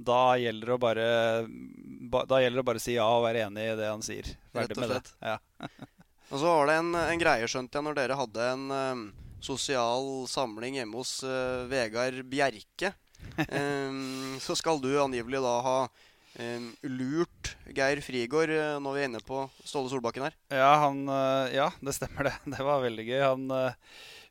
da 0.03 0.21
gjelder 0.41 0.71
det 0.71 0.75
å 0.75 0.81
bare, 0.81 1.07
ba, 2.09 2.25
det 2.27 2.49
å 2.59 2.65
bare 2.65 2.81
si 2.81 2.97
ja 2.97 3.05
og 3.13 3.27
være 3.27 3.45
enig 3.47 3.69
i 3.69 3.75
det 3.79 3.89
han 3.91 4.01
sier. 4.03 4.33
Rett 4.53 4.73
Ferdig 4.73 4.77
og 4.79 4.81
med 4.83 4.95
det. 4.95 5.01
slett. 5.03 5.13
Ja. 5.21 5.37
Og 6.33 6.39
så 6.41 6.49
var 6.49 6.65
det 6.65 6.75
en, 6.79 6.95
en 6.97 7.19
greie, 7.21 7.45
skjønte 7.45 7.77
jeg, 7.77 7.85
når 7.85 7.97
dere 7.99 8.15
hadde 8.17 8.45
en 8.55 8.61
eh, 8.73 9.01
sosial 9.43 10.23
samling 10.31 10.79
hjemme 10.79 10.99
hos 11.01 11.19
uh, 11.27 11.65
Vegard 11.71 12.23
Bjerke. 12.31 12.93
um, 13.49 14.39
så 14.45 14.55
skal 14.55 14.81
du 14.83 14.91
angivelig 15.01 15.41
da 15.43 15.53
ha 15.65 15.77
um, 15.83 16.71
lurt 16.87 17.53
Geir 17.75 18.01
Frigård 18.05 18.53
uh, 18.53 18.79
når 18.83 18.95
vi 18.95 19.03
er 19.03 19.11
inne 19.11 19.23
på 19.25 19.43
Ståle 19.67 19.91
Solbakken 19.91 20.27
her. 20.27 20.37
Ja, 20.53 20.71
han, 20.85 21.05
uh, 21.09 21.51
ja, 21.53 21.69
det 21.83 21.95
stemmer 21.99 22.29
det. 22.31 22.35
Det 22.55 22.65
var 22.65 22.83
veldig 22.85 23.07
gøy. 23.09 23.21
Han, 23.25 23.47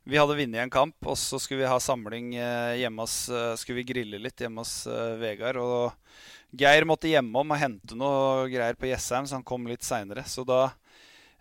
vi 0.03 0.19
hadde 0.19 0.35
vunnet 0.35 0.65
en 0.65 0.73
kamp, 0.73 0.97
og 1.07 1.15
så 1.19 1.39
skulle 1.39 1.63
vi 1.63 1.71
ha 1.71 1.79
samling 1.79 2.33
hjemme 2.35 3.05
hos 3.05 3.29
Skulle 3.61 3.77
vi 3.77 3.85
grille 3.93 4.19
litt 4.19 4.41
hjemme 4.43 4.59
hos 4.59 4.81
Vegard. 5.21 5.61
Og 5.63 6.57
Geir 6.59 6.83
måtte 6.89 7.07
hjemom 7.07 7.53
og 7.55 7.61
hente 7.61 7.95
noe 7.95 8.49
greier 8.51 8.75
på 8.75 8.89
Jessheim, 8.89 9.29
så 9.29 9.37
han 9.37 9.47
kom 9.47 9.69
litt 9.69 9.85
seinere. 9.87 10.25
Så 10.27 10.43
da 10.43 10.73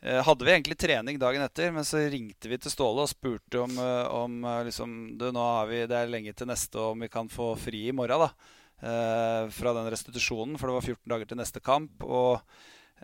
hadde 0.02 0.42
vi 0.42 0.50
egentlig 0.50 0.74
trening 0.82 1.18
dagen 1.20 1.44
etter, 1.44 1.68
men 1.70 1.84
så 1.86 2.00
ringte 2.10 2.48
vi 2.50 2.56
til 2.58 2.72
Ståle 2.72 3.04
og 3.04 3.10
spurte 3.10 3.60
om, 3.62 3.76
om 3.78 4.40
liksom, 4.66 4.96
du, 5.14 5.28
nå 5.30 5.44
har 5.46 5.68
vi, 5.70 5.84
det 5.86 5.94
er 5.94 6.10
lenge 6.10 6.32
til 6.34 6.50
neste, 6.50 6.74
og 6.74 6.96
om 6.96 7.04
vi 7.04 7.10
kan 7.12 7.30
få 7.30 7.52
fri 7.54 7.84
i 7.86 7.94
morgen. 7.94 8.24
da 8.26 8.58
eh, 8.82 9.50
fra 9.50 9.72
den 9.72 9.90
restitusjonen, 9.90 10.58
for 10.58 10.68
det 10.68 10.78
var 10.78 10.86
14 10.86 11.12
dager 11.14 11.30
til 11.30 11.40
neste 11.40 11.62
kamp. 11.64 12.02
Og 12.02 12.40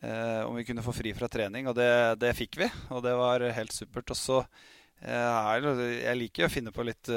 eh, 0.02 0.42
om 0.46 0.58
vi 0.58 0.66
kunne 0.68 0.84
få 0.84 0.94
fri 0.96 1.14
fra 1.16 1.30
trening. 1.30 1.68
Og 1.70 1.76
det, 1.78 1.90
det, 2.22 2.34
fikk 2.38 2.61
vi, 2.62 2.70
og 2.94 3.04
det 3.06 3.14
var 3.18 3.46
helt 3.61 3.74
supert. 3.74 4.11
Og 4.14 4.18
så 4.18 4.42
eh, 4.42 5.94
Jeg 6.02 6.18
liker 6.18 6.44
jo 6.44 6.50
å 6.50 6.56
finne 6.58 6.74
på 6.74 6.87
litt 6.87 7.12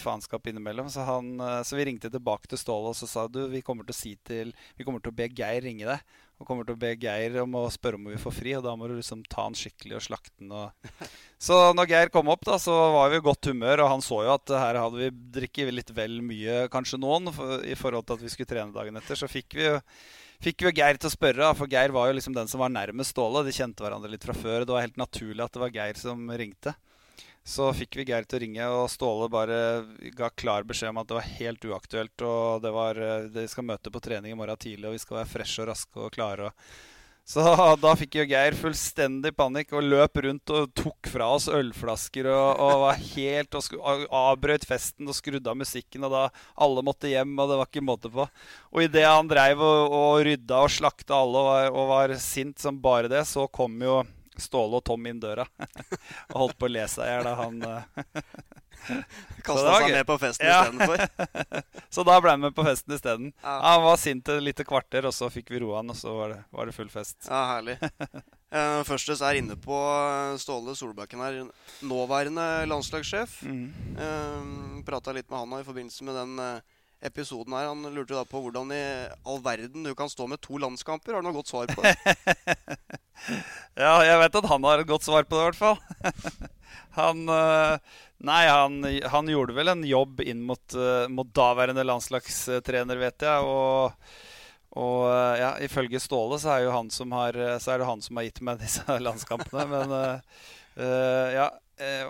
faenskap 0.00 0.50
innimellom. 0.50 0.90
Så, 0.92 1.04
han, 1.08 1.36
så, 1.64 1.78
vi 1.78 1.90
ringte 1.90 2.12
tilbake 2.12 2.50
til 2.50 2.62
Ståle 2.62 2.94
og 2.94 2.98
så 2.98 3.10
sa 3.10 3.28
du, 3.28 3.46
vi 3.50 3.64
kommer 3.66 3.88
til 3.88 3.96
å 3.96 4.00
si 4.00 4.16
til 4.26 4.54
Vi 4.76 4.86
kommer 4.86 5.02
til 5.02 5.14
å 5.14 5.20
be 5.20 5.30
Geir 5.34 5.64
ringe 5.66 5.88
deg. 5.90 6.18
Og 6.40 6.48
kommer 6.48 6.64
til 6.64 6.72
å 6.72 6.80
be 6.80 6.94
Geir 6.96 7.34
om 7.42 7.56
å 7.60 7.66
spørre 7.72 7.98
om 8.00 8.06
vi 8.08 8.20
får 8.20 8.32
fri, 8.32 8.54
og 8.56 8.64
da 8.64 8.72
må 8.78 8.88
du 8.88 8.94
liksom 8.96 9.20
ta 9.28 9.44
han 9.44 9.56
skikkelig 9.56 9.98
og 9.98 10.04
slakte 10.06 10.32
han. 10.40 10.54
Og... 10.56 10.88
Så 11.46 11.58
når 11.76 11.90
Geir 11.90 12.12
kom 12.12 12.30
opp, 12.32 12.46
da, 12.48 12.56
så 12.60 12.72
var 12.94 13.12
vi 13.12 13.20
i 13.20 13.24
godt 13.24 13.48
humør, 13.48 13.84
og 13.84 13.92
han 13.94 14.02
så 14.04 14.18
jo 14.26 14.32
at 14.34 14.52
her 14.52 14.76
hadde 14.76 14.98
vi 15.00 15.06
drikket 15.36 15.70
litt 15.72 15.92
vel 15.96 16.18
mye, 16.24 16.66
kanskje 16.72 16.98
noen, 17.00 17.30
i 17.64 17.76
forhold 17.80 18.04
til 18.08 18.18
at 18.18 18.24
vi 18.26 18.32
skulle 18.32 18.50
trene 18.50 18.76
dagen 18.76 19.00
etter. 19.00 19.16
Så 19.16 19.28
fikk 19.30 19.56
vi 19.56 19.64
jo 19.64 19.78
fikk 20.44 20.66
vi 20.66 20.74
Geir 20.76 21.00
til 21.00 21.08
å 21.08 21.14
spørre, 21.14 21.48
for 21.56 21.72
Geir 21.72 21.94
var 21.96 22.10
jo 22.10 22.18
liksom 22.18 22.36
den 22.36 22.48
som 22.48 22.60
var 22.60 22.72
nærmest 22.72 23.14
Ståle. 23.14 23.44
De 23.46 23.56
kjente 23.56 23.84
hverandre 23.84 24.12
litt 24.12 24.24
fra 24.24 24.36
før. 24.36 24.64
Det 24.64 24.76
var 24.76 24.84
helt 24.84 25.00
naturlig 25.00 25.44
at 25.44 25.56
det 25.56 25.64
var 25.64 25.74
Geir 25.74 26.00
som 26.00 26.28
ringte. 26.28 26.76
Så 27.50 27.70
fikk 27.74 27.96
vi 27.98 28.04
Geir 28.10 28.26
til 28.28 28.38
å 28.38 28.42
ringe, 28.42 28.68
og 28.76 28.90
Ståle 28.92 29.30
bare 29.32 29.58
ga 30.16 30.28
klar 30.30 30.66
beskjed 30.68 30.92
om 30.92 31.00
at 31.02 31.08
det 31.10 31.18
var 31.18 31.32
helt 31.40 31.66
uaktuelt. 31.66 32.24
Og 32.26 32.62
det 32.62 32.72
var, 32.74 33.02
de 33.32 33.48
skal 33.50 33.66
møte 33.66 33.92
på 33.92 34.02
trening 34.04 34.36
i 34.36 34.38
morgen 34.38 34.60
tidlig, 34.60 34.86
og 34.88 34.96
vi 34.96 35.02
skal 35.02 35.22
være 35.22 35.32
freshe 35.32 35.64
og 35.64 35.70
raske 35.72 36.04
og 36.04 36.14
klare. 36.14 36.52
Så 37.30 37.42
da 37.84 37.92
fikk 37.98 38.18
jo 38.18 38.26
Geir 38.28 38.56
fullstendig 38.58 39.32
panikk 39.38 39.74
og 39.76 39.86
løp 39.86 40.20
rundt 40.24 40.52
og 40.54 40.70
tok 40.76 41.10
fra 41.12 41.28
oss 41.36 41.46
ølflasker 41.52 42.26
og, 42.30 42.62
og 42.62 42.84
var 42.84 43.02
helt 43.12 43.58
og 43.58 44.06
avbrøt 44.20 44.66
festen 44.66 45.08
og 45.08 45.16
skrudde 45.16 45.50
av 45.50 45.58
musikken. 45.60 46.06
Og 46.06 46.14
da 46.14 46.24
alle 46.58 46.84
måtte 46.86 47.10
hjem, 47.10 47.36
og 47.38 47.50
det 47.52 47.60
var 47.60 47.70
ikke 47.70 47.86
måte 47.86 48.12
på. 48.12 48.26
Og 48.74 48.86
idet 48.86 49.06
han 49.06 49.30
dreiv 49.30 49.62
og, 49.62 49.98
og 50.00 50.24
rydda 50.26 50.64
og 50.66 50.74
slakta 50.74 51.20
alle 51.20 51.42
og 51.42 51.50
var, 51.50 51.68
og 51.70 51.92
var 51.92 52.16
sint 52.22 52.58
som 52.62 52.80
bare 52.82 53.10
det, 53.12 53.22
så 53.30 53.46
kom 53.52 53.78
jo 53.84 54.00
Ståle 54.42 54.80
og 54.80 54.84
Tom 54.86 55.06
inn 55.10 55.20
døra. 55.22 55.46
og 56.32 56.38
holdt 56.44 56.58
på 56.60 56.68
å 56.70 56.72
le 56.72 56.86
seg 56.90 57.06
i 57.06 57.14
hjel 57.14 57.28
da 57.28 57.36
han 57.40 57.62
Kasta 59.44 59.76
seg 59.76 59.92
med 59.92 60.06
på 60.08 60.16
festen 60.20 60.48
ja. 60.48 60.62
istedenfor. 60.64 61.02
så 61.94 62.04
da 62.06 62.16
ble 62.22 62.34
han 62.34 62.42
med 62.44 62.56
på 62.56 62.64
festen 62.66 62.96
isteden. 62.96 63.30
Ja. 63.42 63.56
Han 63.66 63.84
var 63.84 64.00
sint 64.00 64.28
et 64.32 64.42
lite 64.44 64.66
kvarter, 64.68 65.08
og 65.08 65.14
så 65.16 65.30
fikk 65.32 65.52
vi 65.54 65.62
roa 65.64 65.80
han, 65.80 65.92
og 65.92 65.98
så 65.98 66.14
var 66.16 66.34
det, 66.34 66.40
var 66.54 66.68
det, 66.70 66.76
full 66.76 66.90
fest. 66.92 67.18
Ja, 67.28 67.42
herlig. 67.54 67.76
Uh, 68.50 68.80
Førstes 68.88 69.22
er 69.22 69.38
inne 69.38 69.54
på 69.60 69.76
eh, 69.76 70.34
Ståle 70.42 70.74
Solbakken 70.78 71.22
her, 71.22 71.40
nåværende 71.86 72.46
landslagssjef. 72.70 73.40
Mm. 73.46 73.64
Uh, 73.94 74.04
eh, 74.06 74.84
Prata 74.88 75.14
litt 75.14 75.30
med 75.30 75.44
han 75.44 75.60
i 75.60 75.66
forbindelse 75.66 76.08
med 76.08 76.18
den 76.18 76.36
uh, 76.40 76.78
episoden 77.00 77.54
her. 77.56 77.68
Han 77.70 77.82
lurte 77.94 78.14
da 78.14 78.24
på 78.28 78.42
hvordan 78.44 78.72
i 78.74 78.82
all 79.24 79.40
verden 79.44 79.86
du 79.86 79.94
kan 79.96 80.10
stå 80.10 80.26
med 80.30 80.40
to 80.44 80.60
landskamper. 80.60 81.16
Har 81.16 81.22
du 81.24 81.28
noe 81.28 81.38
godt 81.40 81.52
svar 81.52 81.70
på 81.72 81.84
det? 81.84 81.94
ja, 83.84 83.94
jeg 84.06 84.18
vet 84.24 84.40
at 84.42 84.50
han 84.52 84.68
har 84.68 84.82
et 84.82 84.90
godt 84.90 85.06
svar 85.06 85.28
på 85.28 85.36
det, 85.38 85.42
i 85.42 85.48
hvert 85.50 85.60
fall. 85.60 85.78
han 87.00 87.26
eh, 87.36 87.98
Nei, 88.20 88.42
han, 88.52 88.82
han, 89.08 89.28
gjorde 89.32 89.54
vel 89.56 89.72
en 89.72 89.84
jobb 89.88 90.18
inn 90.20 90.42
mot, 90.44 90.74
eh, 90.76 91.06
mot 91.08 91.28
daværende 91.32 91.86
landslagstrener, 91.88 92.98
vet 93.00 93.24
jeg. 93.24 93.46
Og, 93.48 94.10
og 94.76 95.06
eh, 95.08 95.38
ja, 95.40 95.54
ifølge 95.64 96.02
Ståle 96.04 96.36
så 96.42 96.52
er, 96.52 96.66
jo 96.66 96.74
han 96.76 96.92
som 96.92 97.16
har, 97.16 97.38
så 97.64 97.72
er 97.72 97.80
det 97.80 97.88
han 97.88 98.04
som 98.04 98.20
har 98.20 98.28
gitt 98.28 98.42
meg 98.44 98.60
disse 98.60 98.98
landskampene. 99.06 99.64
Men 99.72 99.96
uh, 99.96 101.28
ja, 101.32 101.48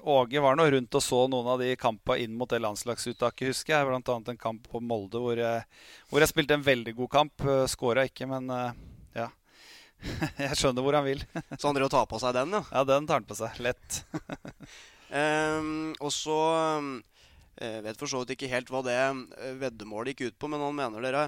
Åge 0.03 0.41
var 0.43 0.57
nå 0.59 0.65
rundt 0.73 0.97
og 0.99 1.03
så 1.05 1.21
noen 1.31 1.47
av 1.53 1.61
de 1.63 1.75
kampene 1.79 2.25
inn 2.25 2.33
mot 2.39 2.51
det 2.51 2.59
landslagsuttaket, 2.63 3.53
husker 3.53 3.77
jeg. 3.77 3.87
Blant 3.87 4.09
annet 4.11 4.33
en 4.33 4.41
kamp 4.41 4.65
på 4.71 4.81
Molde 4.83 5.21
hvor 5.23 5.39
jeg, 5.39 5.67
hvor 6.11 6.25
jeg 6.25 6.33
spilte 6.33 6.57
en 6.59 6.65
veldig 6.67 6.95
god 6.99 7.11
kamp. 7.13 7.45
Skåra 7.71 8.07
ikke, 8.09 8.27
men 8.31 8.51
ja. 9.15 9.29
jeg 10.47 10.59
skjønner 10.59 10.85
hvor 10.85 10.97
han 10.99 11.07
vil. 11.07 11.23
så 11.59 11.69
han 11.69 11.77
driver 11.77 11.89
og 11.89 11.95
tar 11.95 12.11
på 12.11 12.21
seg 12.23 12.37
den, 12.37 12.57
ja? 12.57 12.65
Ja, 12.73 12.85
den 12.89 13.07
tar 13.09 13.21
han 13.21 13.29
på 13.29 13.39
seg. 13.39 13.63
Lett. 13.63 14.03
um, 15.13 15.93
og 16.05 16.13
så 16.15 16.41
jeg 17.61 17.77
eh, 17.77 17.83
vet 17.85 17.99
for 18.01 18.09
så 18.09 18.23
vidt 18.23 18.39
ikke 18.39 18.49
helt 18.55 18.71
hva 18.73 18.81
det 18.87 18.97
eh, 18.97 19.57
veddemålet 19.61 20.15
gikk 20.15 20.31
ut 20.31 20.39
på, 20.41 20.49
men 20.49 20.63
han 20.65 20.77
mener 20.77 21.05
dere 21.05 21.27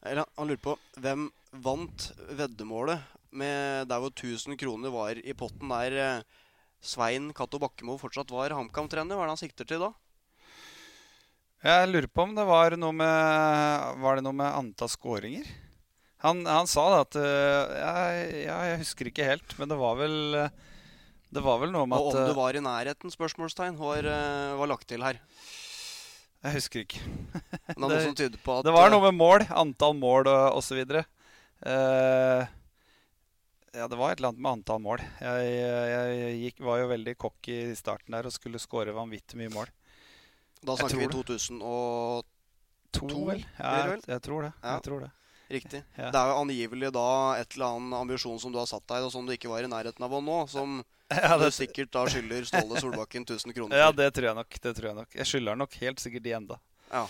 Eller 0.00 0.24
han 0.24 0.48
lurer 0.48 0.62
på 0.64 0.78
hvem 0.96 1.26
vant 1.64 2.06
veddemålet 2.38 3.02
med 3.36 3.90
der 3.90 4.00
hvor 4.00 4.14
1000 4.14 4.56
kroner 4.56 4.94
var 4.94 5.18
i 5.20 5.34
potten 5.36 5.68
der 5.74 5.98
eh, 6.00 6.40
Svein 6.84 7.32
Cato 7.36 7.60
Bakkemo 7.62 7.96
fortsatt 8.00 8.32
var 8.34 8.54
HamKam-trener? 8.54 9.16
Hva 9.16 9.24
er 9.24 9.30
det 9.30 9.34
han 9.34 9.40
sikter 9.40 9.68
til 9.68 9.82
da? 9.86 9.90
Jeg 11.64 11.88
lurer 11.88 12.10
på 12.12 12.26
om 12.26 12.34
det 12.36 12.44
var 12.44 12.76
noe 12.76 12.92
med 12.92 14.00
Var 14.04 14.18
det 14.18 14.24
noe 14.26 14.36
med 14.36 14.50
antall 14.52 14.90
skåringer? 14.92 15.48
Han, 16.24 16.42
han, 16.48 16.68
sa 16.68 16.84
da 16.92 17.00
at 17.04 17.16
jeg, 17.20 18.28
jeg, 18.46 18.76
husker 18.80 19.08
ikke 19.10 19.28
helt, 19.28 19.56
men 19.60 19.68
det 19.68 19.76
var 19.80 19.96
vel 19.98 20.16
Det 21.32 21.42
var 21.44 21.60
vel 21.60 21.72
noe 21.72 21.88
med 21.88 21.96
at 21.96 22.04
Og 22.04 22.20
om 22.20 22.28
du 22.32 22.36
var 22.36 22.56
i 22.56 22.64
nærheten? 22.64 23.12
Spørsmålstegn 23.12 23.76
var, 23.80 24.08
var 24.60 24.70
lagt 24.70 24.88
til 24.92 25.04
her. 25.04 25.20
Jeg 26.44 26.58
husker 26.58 26.84
ikke. 26.84 27.00
det, 27.72 28.28
det 28.68 28.72
var 28.76 28.92
noe 28.92 29.04
med 29.06 29.16
mål. 29.16 29.46
Antall 29.48 29.96
mål 29.96 30.28
og 30.28 30.58
osv. 30.60 30.82
Uh, 31.64 32.44
ja, 33.74 33.88
det 33.90 33.98
var 33.98 34.12
et 34.12 34.20
eller 34.20 34.30
annet 34.30 34.42
med 34.44 34.52
antall 34.52 34.82
mål. 34.84 35.02
Jeg, 35.20 35.48
jeg 35.90 36.36
gikk, 36.44 36.62
var 36.66 36.78
jo 36.82 36.92
veldig 36.92 37.14
cocky 37.18 37.56
i 37.72 37.74
starten 37.78 38.14
der 38.14 38.28
og 38.28 38.34
skulle 38.34 38.62
skåre 38.62 38.94
vanvittig 38.94 39.40
mye 39.40 39.50
mål. 39.54 39.72
Da 40.64 40.76
snakker 40.78 41.00
vi 41.02 41.08
2002, 41.10 42.24
vel? 43.28 43.42
Ja, 43.58 43.72
jeg, 43.82 44.00
jeg, 44.06 44.20
tror 44.24 44.46
det. 44.46 44.52
Ja. 44.62 44.76
jeg 44.76 44.86
tror 44.86 45.04
det. 45.04 45.10
Riktig. 45.54 45.80
Ja. 45.98 46.08
Det 46.08 46.20
er 46.20 46.30
jo 46.30 46.36
angivelig 46.40 46.90
da 46.94 47.08
et 47.36 47.56
eller 47.56 47.76
annet 47.76 47.98
ambisjon 47.98 48.38
som 48.40 48.54
du 48.54 48.58
har 48.62 48.68
satt 48.70 48.86
deg, 48.88 49.04
og 49.04 49.12
som 49.12 49.26
du 49.26 49.34
ikke 49.34 49.50
var 49.50 49.66
i 49.66 49.70
nærheten 49.70 50.06
av 50.06 50.14
å 50.16 50.22
nå, 50.24 50.38
som 50.50 50.78
ja, 51.12 51.34
det... 51.36 51.50
du 51.50 51.56
sikkert 51.58 51.92
da 51.92 52.06
skylder 52.08 52.46
Ståle 52.48 52.80
Solbakken 52.80 53.26
1000 53.26 53.52
kroner 53.52 53.74
for. 53.74 53.82
Ja, 53.82 53.90
det 53.92 54.08
tror 54.16 54.30
jeg 54.30 54.38
nok. 54.40 54.56
det 54.56 54.72
tror 54.78 54.88
Jeg 54.88 54.98
nok. 55.02 55.18
Jeg 55.18 55.30
skylder 55.30 55.60
nok 55.60 55.76
helt 55.82 56.00
sikkert 56.00 56.24
de 56.24 56.38
enda. 56.38 56.60
Ja. 56.94 57.04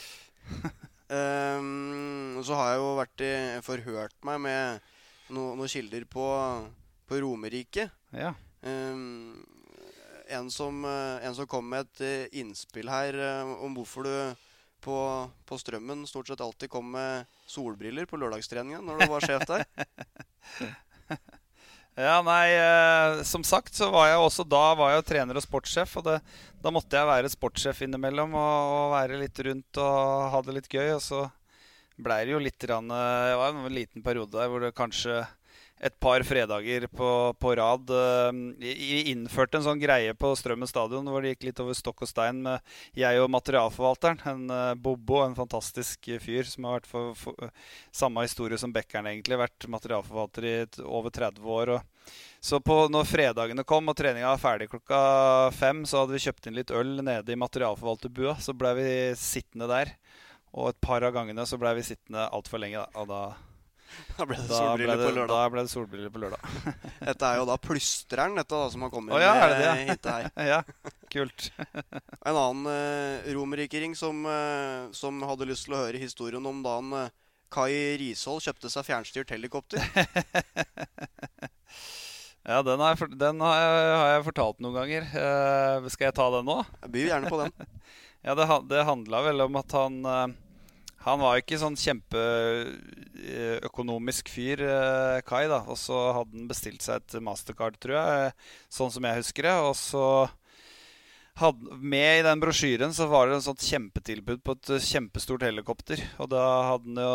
um, 1.12 2.40
så 2.46 2.58
har 2.58 2.72
jeg 2.72 2.82
jo 2.82 2.90
vært 2.98 3.24
i, 3.28 3.32
forhørt 3.68 4.18
meg 4.26 4.42
med 4.48 4.90
no, 5.28 5.52
noen 5.54 5.70
kilder 5.70 6.04
på, 6.10 6.26
på 7.08 7.20
Romerike. 7.24 7.88
Ja. 8.12 8.34
Um, 8.64 9.44
en, 10.28 10.50
som, 10.50 10.84
en 10.84 11.36
som 11.36 11.48
kom 11.48 11.68
med 11.68 11.84
et 11.84 12.04
eh, 12.04 12.40
innspill 12.40 12.88
her 12.88 13.16
uh, 13.20 13.54
om 13.64 13.74
hvorfor 13.76 14.08
du 14.08 14.14
på, 14.84 15.30
på, 15.44 15.58
Strømmen 15.58 16.06
stort 16.06 16.28
sett 16.28 16.40
alltid 16.40 16.70
kom 16.70 16.90
med 16.92 17.24
solbriller 17.48 18.08
på 18.08 18.18
lørdagstreningen 18.20 18.84
når 18.84 19.00
du 19.00 19.12
var 19.12 19.24
sjef 19.24 19.44
der? 19.48 19.64
ja, 22.06 22.18
nei, 22.26 22.48
eh, 22.52 23.22
som 23.24 23.44
sagt 23.46 23.76
så 23.76 23.88
var 23.92 24.10
jeg 24.10 24.20
også 24.20 24.44
da 24.48 24.64
var 24.78 24.92
jeg 24.94 25.06
trener 25.08 25.40
og 25.40 25.44
sportssjef. 25.44 25.96
Og 26.00 26.08
det, 26.08 26.18
da 26.60 26.72
måtte 26.74 27.00
jeg 27.00 27.10
være 27.10 27.32
sportssjef 27.32 27.84
innimellom 27.86 28.36
og, 28.36 28.74
og, 28.74 28.84
være 28.96 29.22
litt 29.22 29.40
rundt 29.48 29.80
og 29.80 30.28
ha 30.34 30.44
det 30.44 30.58
litt 30.58 30.70
gøy. 30.70 30.90
Og 30.98 31.02
så 31.04 31.24
blei 31.96 32.24
det 32.26 32.34
jo 32.34 32.42
litt 32.42 32.68
rann, 32.70 32.90
Det 32.90 33.32
eh, 33.32 33.38
var 33.40 33.54
en 33.54 33.74
liten 33.74 34.02
periode 34.02 34.38
der 34.38 34.50
hvor 34.50 34.64
det 34.64 34.74
kanskje 34.76 35.24
et 35.84 35.96
par 36.00 36.22
fredager 36.24 36.86
på, 36.86 37.08
på 37.40 37.54
rad. 37.58 37.90
Vi 38.60 38.72
eh, 38.72 39.08
innførte 39.10 39.58
en 39.58 39.66
sånn 39.66 39.82
greie 39.82 40.14
på 40.16 40.30
Strømmen 40.38 40.70
stadion 40.70 41.08
hvor 41.10 41.24
det 41.24 41.34
gikk 41.34 41.48
litt 41.48 41.60
over 41.60 41.76
stokk 41.76 42.04
og 42.06 42.08
stein 42.08 42.40
med 42.46 42.62
jeg 42.96 43.20
og 43.20 43.32
materialforvalteren. 43.34 44.22
En 44.30 44.44
uh, 44.52 44.76
Bobo, 44.78 45.20
en 45.24 45.36
fantastisk 45.36 46.08
fyr 46.22 46.48
som 46.48 46.68
har 46.68 46.78
vært 46.78 46.88
for, 46.88 47.12
for, 47.18 47.50
samme 47.92 48.24
historie 48.24 48.60
som 48.60 48.72
Bekkeren, 48.72 49.10
egentlig. 49.10 49.40
Vært 49.42 49.68
materialforvalter 49.76 50.48
i 50.48 50.54
over 50.86 51.12
30 51.12 51.52
år. 51.58 51.74
Og, 51.76 52.14
så 52.44 52.60
på, 52.64 52.78
når 52.92 53.10
fredagene 53.10 53.66
kom 53.68 53.90
og 53.90 53.98
treninga 53.98 54.30
var 54.30 54.40
ferdig 54.40 54.70
klokka 54.72 55.02
fem, 55.56 55.84
så 55.88 56.04
hadde 56.04 56.16
vi 56.16 56.24
kjøpt 56.24 56.48
inn 56.48 56.60
litt 56.60 56.72
øl 56.72 57.00
nede 57.02 57.34
i 57.34 57.40
materialforvalterbua. 57.44 58.38
Så 58.40 58.56
blei 58.56 58.76
vi 58.80 58.88
sittende 59.20 59.68
der. 59.68 59.96
Og 60.54 60.70
et 60.70 60.78
par 60.84 61.02
av 61.02 61.14
gangene 61.14 61.46
så 61.48 61.58
blei 61.58 61.74
vi 61.78 61.86
sittende 61.86 62.28
altfor 62.34 62.62
lenge. 62.62 62.84
Da, 62.84 63.02
og 63.02 63.10
da 63.10 63.22
Da 64.18 64.26
ble 64.26 64.36
det 64.38 64.48
solbriller 64.50 65.00
på 65.00 65.10
lørdag. 65.14 65.32
Da 65.32 65.50
ble 65.52 65.64
det 65.64 65.72
solbriller 65.72 66.12
på 66.14 66.22
lørdag. 66.22 66.54
dette 67.08 67.30
er 67.30 67.40
jo 67.40 67.48
da 67.48 67.56
plystreren 67.62 68.38
dette 68.38 68.54
da, 68.54 68.68
som 68.72 68.86
har 68.86 68.92
kommet 68.92 69.16
oh, 69.16 69.22
ja, 69.22 69.34
med 69.40 69.56
det 69.58 69.74
hit 69.90 70.08
her. 70.10 70.28
ja, 70.52 70.60
kult. 71.12 71.50
en 71.62 72.38
annen 72.38 72.70
uh, 72.70 73.34
romerikering 73.36 73.96
som, 73.98 74.24
uh, 74.26 74.90
som 74.96 75.22
hadde 75.26 75.50
lyst 75.50 75.68
til 75.68 75.76
å 75.76 75.84
høre 75.84 76.02
historien 76.02 76.50
om 76.50 76.62
da 76.64 76.78
han 76.80 76.96
uh, 77.06 77.12
Kai 77.54 77.94
Rishold 78.00 78.42
kjøpte 78.42 78.70
seg 78.72 78.86
fjernstyrt 78.88 79.30
helikopter. 79.30 79.82
ja, 82.50 82.62
den, 82.66 82.80
har 82.82 82.96
jeg, 82.96 83.12
den 83.20 83.44
har, 83.44 83.60
jeg, 83.60 83.92
har 84.00 84.08
jeg, 84.10 84.24
fortalt 84.30 84.64
noen 84.64 84.80
ganger. 84.80 85.06
Uh, 85.14 85.90
skal 85.92 86.08
jeg 86.08 86.18
ta 86.18 86.30
den 86.34 86.50
nå? 86.50 86.58
Byr 86.90 87.12
gjerne 87.12 87.30
på 87.30 87.38
den. 87.44 87.54
ja, 88.26 88.34
det, 88.34 88.48
det 88.72 88.88
handla 88.90 89.22
vel 89.28 89.46
om 89.46 89.60
at 89.60 89.76
han 89.78 90.00
uh, 90.02 90.26
Han 91.04 91.20
var 91.20 91.36
jo 91.36 91.44
ikke 91.44 91.60
sånn 91.60 91.76
kjempeøkonomisk 91.76 94.30
fyr, 94.32 94.64
uh, 94.64 95.20
Kai. 95.26 95.48
da 95.52 95.60
Og 95.68 95.76
så 95.80 96.12
hadde 96.16 96.38
han 96.38 96.48
bestilt 96.48 96.82
seg 96.84 96.96
et 97.02 97.14
mastercard, 97.24 97.76
tror 97.80 97.94
jeg, 97.98 98.32
sånn 98.72 98.92
som 98.94 99.04
jeg 99.04 99.18
husker 99.20 99.42
det. 99.50 99.56
Og 99.68 99.74
så 99.76 100.04
hadde, 101.40 101.78
med 101.82 102.20
i 102.20 102.26
den 102.26 102.42
brosjyren 102.42 102.92
så 102.94 103.08
var 103.10 103.26
det 103.26 103.38
en 103.38 103.46
sånt 103.48 103.64
kjempetilbud 103.66 104.42
på 104.46 104.54
et 104.54 104.70
eh, 104.76 104.84
kjempestort 104.86 105.42
helikopter. 105.46 106.02
Og 106.22 106.30
da, 106.30 106.44
jo, 106.78 107.14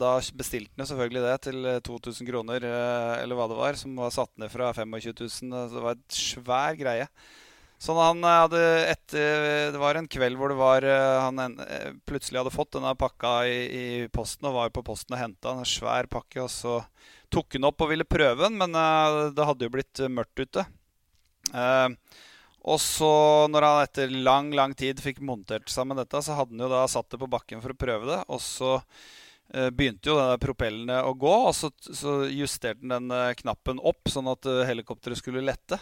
da 0.00 0.16
bestilte 0.36 0.74
han 0.80 0.90
selvfølgelig 0.90 1.22
det 1.26 1.36
til 1.46 1.68
2000 1.86 2.24
eh, 2.24 2.30
kroner, 2.32 2.66
eh, 2.66 3.14
eller 3.22 3.38
hva 3.38 3.46
det 3.50 3.60
var, 3.60 3.78
som 3.78 3.94
var 4.00 4.14
satt 4.14 4.32
ned 4.42 4.50
fra 4.52 4.72
25 4.74 5.14
000. 5.22 5.70
Det 5.74 5.84
var 5.86 5.94
et 5.94 6.18
svær 6.18 6.80
greie. 6.80 7.06
Sånn 7.80 7.96
han 7.96 8.24
hadde 8.26 8.60
etter, 8.90 9.72
Det 9.72 9.80
var 9.80 9.96
en 9.96 10.08
kveld 10.10 10.36
hvor 10.36 10.52
det 10.52 10.58
var 10.58 10.84
han 10.84 11.54
plutselig 12.04 12.42
hadde 12.42 12.52
fått 12.52 12.74
denne 12.76 12.92
pakka 12.98 13.30
i, 13.48 13.60
i 13.72 13.86
posten 14.12 14.50
og 14.50 14.58
var 14.58 14.74
på 14.74 14.84
posten 14.84 15.16
og 15.16 15.22
henta 15.22 15.54
en 15.56 15.68
svær 15.68 16.10
pakke. 16.12 16.42
Og 16.44 16.50
så 16.52 16.74
tok 17.32 17.56
han 17.56 17.70
opp 17.70 17.80
og 17.80 17.94
ville 17.94 18.04
prøve 18.04 18.42
den, 18.44 18.58
men 18.60 18.76
det 19.32 19.46
hadde 19.48 19.64
jo 19.64 19.72
blitt 19.78 20.02
mørkt 20.12 20.44
ute. 20.44 20.66
Og 22.60 22.80
så, 22.80 23.12
når 23.48 23.64
han 23.64 23.86
etter 23.86 24.12
lang 24.12 24.50
lang 24.56 24.74
tid 24.76 25.00
fikk 25.00 25.22
montert 25.24 25.70
sammen 25.72 25.96
dette, 25.96 26.20
så 26.20 26.36
hadde 26.36 26.52
han 26.52 26.66
jo 26.66 26.72
da 26.72 26.84
satt 26.90 27.08
det 27.12 27.20
på 27.22 27.30
bakken 27.30 27.62
for 27.64 27.72
å 27.72 27.80
prøve 27.80 28.10
det. 28.10 28.18
Og 28.28 28.42
så 28.44 28.74
eh, 28.76 29.70
begynte 29.72 30.12
jo 30.12 30.18
denne 30.18 30.40
propellene 30.42 31.00
å 31.06 31.14
gå, 31.16 31.32
og 31.48 31.54
så, 31.56 31.72
så 31.80 32.20
justerte 32.28 32.84
han 32.84 33.08
den 33.08 33.16
eh, 33.16 33.32
knappen 33.40 33.80
opp 33.80 34.12
sånn 34.12 34.28
at 34.32 34.48
eh, 34.50 34.66
helikopteret 34.68 35.22
skulle 35.22 35.44
lette. 35.46 35.80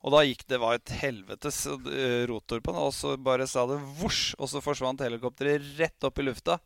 Og 0.00 0.14
da 0.14 0.22
gikk 0.24 0.46
det 0.48 0.60
var 0.60 0.78
et 0.78 0.92
helvetes 1.02 1.64
eh, 1.68 2.24
rotor 2.30 2.62
på 2.64 2.72
den, 2.72 2.82
og 2.88 2.94
så 2.96 3.16
bare 3.20 3.48
sa 3.48 3.66
det 3.68 3.80
vosj, 4.00 4.34
og 4.40 4.48
så 4.48 4.62
forsvant 4.64 5.02
helikopteret 5.04 5.74
rett 5.78 6.08
opp 6.08 6.20
i 6.20 6.24
lufta. 6.24 6.56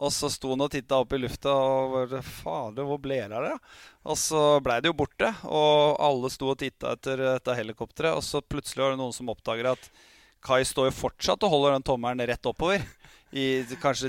Og 0.00 0.12
så 0.16 0.30
sto 0.32 0.52
han 0.54 0.64
og 0.64 0.70
titta 0.72 0.96
opp 1.02 1.12
i 1.12 1.20
lufta 1.20 1.52
og 1.52 1.94
bare 1.94 2.22
Fader, 2.24 2.86
hvor 2.88 3.00
ble 3.04 3.18
det 3.20 3.36
av 3.36 3.44
det? 3.44 3.56
Og 4.08 4.16
så 4.16 4.44
blei 4.64 4.78
det 4.80 4.88
jo 4.88 4.96
borte, 4.96 5.28
og 5.44 5.98
alle 6.00 6.30
sto 6.32 6.48
og 6.52 6.60
titta 6.60 6.94
etter 6.96 7.20
dette 7.20 7.56
helikopteret. 7.58 8.16
Og 8.16 8.24
så 8.24 8.40
plutselig 8.40 8.84
var 8.84 8.94
det 8.94 9.00
noen 9.02 9.16
som 9.16 9.28
oppdager 9.32 9.72
at 9.74 9.90
Kai 10.40 10.62
står 10.64 10.88
jo 10.88 10.96
fortsatt 11.02 11.44
og 11.44 11.52
holder 11.52 11.76
den 11.76 11.84
tommelen 11.84 12.24
rett 12.30 12.48
oppover. 12.48 12.80
I 13.36 13.60
kanskje 13.82 14.08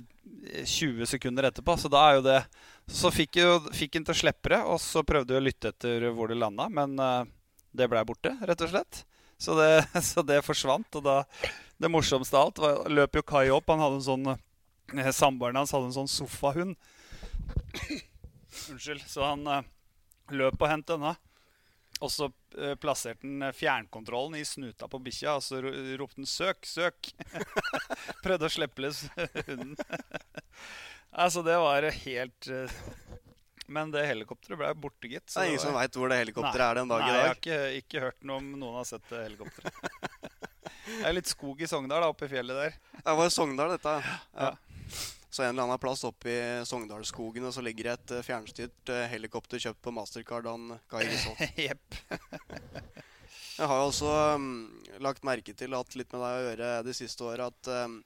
20 0.64 1.10
sekunder 1.12 1.50
etterpå. 1.50 1.76
Så 1.76 1.92
da 1.92 2.06
er 2.08 2.18
jo 2.18 2.24
det 2.30 2.40
Så 2.88 3.12
fikk, 3.14 3.38
han 3.38 4.06
til 4.08 4.16
å 4.16 4.18
slippe 4.18 4.52
det, 4.52 4.62
og 4.64 4.80
så 4.82 5.04
prøvde 5.08 5.36
vi 5.36 5.40
å 5.40 5.44
lytte 5.44 5.70
etter 5.72 6.08
hvor 6.16 6.32
det 6.32 6.40
landa, 6.40 6.66
men 6.68 6.98
uh, 7.00 7.28
det 7.72 7.88
blei 7.92 8.04
borte, 8.08 8.36
rett 8.48 8.64
og 8.64 8.72
slett. 8.72 9.04
Så 9.42 9.58
det, 9.58 9.74
så 10.12 10.24
det 10.26 10.44
forsvant. 10.46 11.00
Og 11.00 11.04
da 11.06 11.24
Det 11.82 11.90
morsomste 11.90 12.38
av 12.38 12.52
alt 12.52 12.60
var, 12.62 12.90
løp 12.94 13.16
jo 13.18 13.26
Kai 13.26 13.50
opp. 13.50 13.70
Han 13.74 13.82
hadde 13.82 14.02
en 14.02 14.10
sånn 14.10 14.34
Eh, 14.98 15.12
samboeren 15.12 15.56
hans 15.56 15.72
hadde 15.72 15.90
en 15.90 15.96
sånn 15.96 16.12
sofahund. 16.12 16.76
Unnskyld. 18.72 19.04
Så 19.08 19.24
han 19.24 19.46
uh, 19.48 19.62
løp 20.36 20.60
og 20.60 20.68
hentet 20.72 20.96
denne. 20.98 21.16
Og 22.02 22.12
så 22.12 22.28
uh, 22.28 22.74
plasserte 22.82 23.28
han 23.28 23.54
fjernkontrollen 23.56 24.40
i 24.40 24.46
snuta 24.48 24.90
på 24.92 25.00
bikkja, 25.04 25.38
og 25.38 25.46
så 25.46 25.62
ropte 25.62 26.22
han 26.22 26.28
'søk, 26.30 26.66
søk'. 26.68 27.12
Prøvde 28.26 28.50
å 28.50 28.54
slippe 28.54 28.84
løs 28.84 29.06
hunden. 29.48 29.76
altså, 31.24 31.46
det 31.46 31.60
var 31.62 31.88
helt 32.04 32.52
uh, 32.52 32.82
Men 33.72 33.94
det 33.94 34.04
helikopteret 34.10 34.60
ble 34.60 34.74
borte, 34.84 35.08
gitt. 35.08 35.28
det 35.30 35.40
er 35.40 35.54
ingen 35.54 35.64
som 35.64 35.78
veit 35.78 35.96
hvor 35.96 36.12
det 36.12 36.20
helikopteret 36.22 36.66
er 36.66 36.82
den 36.82 36.92
dag 36.92 37.06
nei, 37.06 37.08
i 37.08 37.14
dag? 37.14 37.22
Jeg 37.22 37.32
har 37.32 37.40
ikke, 37.40 37.62
ikke 37.80 38.04
hørt 38.08 38.28
noe 38.28 38.42
om 38.42 38.52
noen 38.60 38.82
har 38.82 38.90
sett 38.90 39.08
det 39.10 39.24
helikopteret. 39.30 39.74
det 40.92 41.08
er 41.08 41.18
litt 41.18 41.32
skog 41.32 41.64
i 41.64 41.72
Sogndal, 41.72 42.04
da, 42.04 42.12
oppe 42.12 42.28
i 42.28 42.34
fjellet 42.36 42.62
der. 42.66 42.78
Det 43.00 43.18
var 43.22 43.34
Sogndal, 43.34 43.76
dette. 43.78 43.98
Ja. 44.06 44.52
ja. 44.52 44.54
Så 45.32 45.44
en 45.44 45.54
eller 45.54 45.64
annen 45.64 45.80
plass 45.80 46.04
oppe 46.04 46.28
i 46.28 46.66
Sogndalsskogene 46.68 47.54
så 47.56 47.62
ligger 47.64 47.88
det 47.88 47.92
et 47.94 48.14
eh, 48.18 48.24
fjernstyrt 48.28 48.92
eh, 48.92 49.06
helikopter 49.14 49.62
kjøpt 49.64 49.80
på 49.86 49.94
Mastercard 49.96 50.50
av 50.52 50.74
Kai 50.92 51.06
Risholt. 51.08 51.46
Jepp. 51.68 52.02
Jeg 53.62 53.70
har 53.70 53.80
jo 53.80 53.86
også 53.88 54.12
um, 54.36 54.50
lagt 55.04 55.24
merke 55.28 55.54
til 55.56 55.76
at 55.78 55.96
litt 55.96 56.12
med 56.12 56.24
deg 56.24 56.36
å 56.36 56.44
gjøre 56.50 56.74
de 56.84 56.96
siste 56.98 57.24
åra 57.24 57.48
at 57.52 57.70
um, 57.88 58.00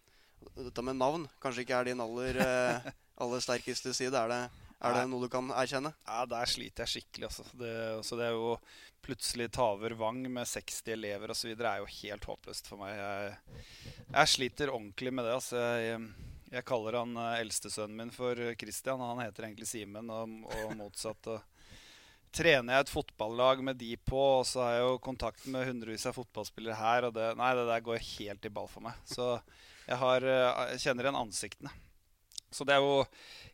dette 0.57 0.83
med 0.85 0.99
navn 0.99 1.25
kanskje 1.41 1.63
ikke 1.65 1.79
er 1.79 1.89
din 1.89 2.03
aller, 2.03 2.37
uh, 2.37 2.89
aller 3.25 3.41
sterkeste 3.41 3.93
side. 3.97 4.21
Er 4.21 4.29
det, 4.29 4.39
er 4.83 4.97
det, 4.97 5.05
noe 5.09 5.23
du 5.23 5.31
kan 5.31 5.47
erkjenne? 5.55 5.93
Ja, 6.07 6.25
der 6.29 6.49
sliter 6.51 6.83
jeg 6.83 6.97
skikkelig. 6.97 7.29
Altså. 7.29 7.45
Det, 7.55 7.71
altså, 7.95 8.19
det 8.19 8.27
er 8.27 8.35
jo 8.35 8.55
plutselig 9.05 9.49
Taver 9.53 9.95
Vang 9.99 10.23
med 10.33 10.49
60 10.49 10.81
elever 10.95 11.31
osv. 11.31 11.51
er 11.55 11.81
jo 11.81 11.89
helt 12.01 12.29
håpløst 12.29 12.69
for 12.69 12.81
meg. 12.81 12.97
Jeg, 12.99 13.65
jeg 14.09 14.31
sliter 14.33 14.73
ordentlig 14.73 15.13
med 15.13 15.27
det. 15.27 15.35
Altså. 15.39 15.61
Jeg, 15.79 16.01
jeg 16.55 16.65
kaller 16.67 16.99
han 17.01 17.15
uh, 17.17 17.33
eldstesønnen 17.39 17.97
min 17.97 18.13
for 18.13 18.39
eh, 18.39 18.55
Christian. 18.59 19.01
Han 19.01 19.23
heter 19.23 19.47
egentlig 19.47 19.67
Simen, 19.69 20.11
og, 20.13 20.35
og, 20.51 20.75
motsatt. 20.77 21.31
Og 21.31 22.35
trener 22.35 22.75
jeg 22.75 22.85
et 22.85 22.91
fotballag 22.91 23.63
med 23.63 23.79
de 23.79 23.93
på, 23.97 24.21
og 24.41 24.45
så 24.47 24.65
har 24.65 24.75
jeg 24.75 24.85
jo 24.85 24.99
kontakt 25.03 25.47
med 25.51 25.69
hundrevis 25.69 26.05
av 26.09 26.17
fotballspillere 26.17 26.77
her, 26.77 27.07
og 27.07 27.15
det, 27.15 27.31
nei, 27.39 27.53
det 27.55 27.65
der 27.69 27.85
går 27.85 28.03
helt 28.09 28.47
i 28.47 28.53
ball 28.57 28.67
for 28.71 28.85
meg. 28.85 28.99
Så 29.07 29.31
jeg, 29.87 29.97
har, 30.01 30.27
uh, 30.27 30.65
jeg 30.73 30.85
kjenner 30.87 31.07
igjen 31.07 31.21
ansiktene. 31.23 31.73
Så 32.55 32.65
det 32.67 32.77
er 32.77 32.83
jo 32.83 33.03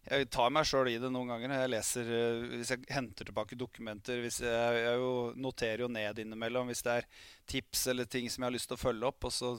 Jeg 0.02 0.30
tar 0.34 0.50
meg 0.54 0.66
sjøl 0.66 0.90
i 0.90 0.98
det 1.02 1.12
noen 1.14 1.30
ganger. 1.30 1.54
Jeg 1.62 1.72
leser 1.74 2.08
Hvis 2.56 2.72
jeg 2.74 2.86
henter 2.90 3.28
tilbake 3.28 3.58
dokumenter 3.58 4.22
hvis 4.24 4.40
jeg, 4.46 4.80
jeg 4.82 5.02
jo 5.02 5.12
noterer 5.38 5.86
jo 5.86 5.90
ned 5.94 6.22
innimellom 6.24 6.72
hvis 6.72 6.82
det 6.86 6.96
er 7.00 7.08
tips 7.52 7.84
eller 7.92 8.08
ting 8.10 8.30
som 8.32 8.44
jeg 8.44 8.50
har 8.50 8.56
lyst 8.56 8.70
til 8.72 8.80
å 8.80 8.82
følge 8.82 9.10
opp. 9.12 9.28
Og 9.30 9.36
så 9.36 9.52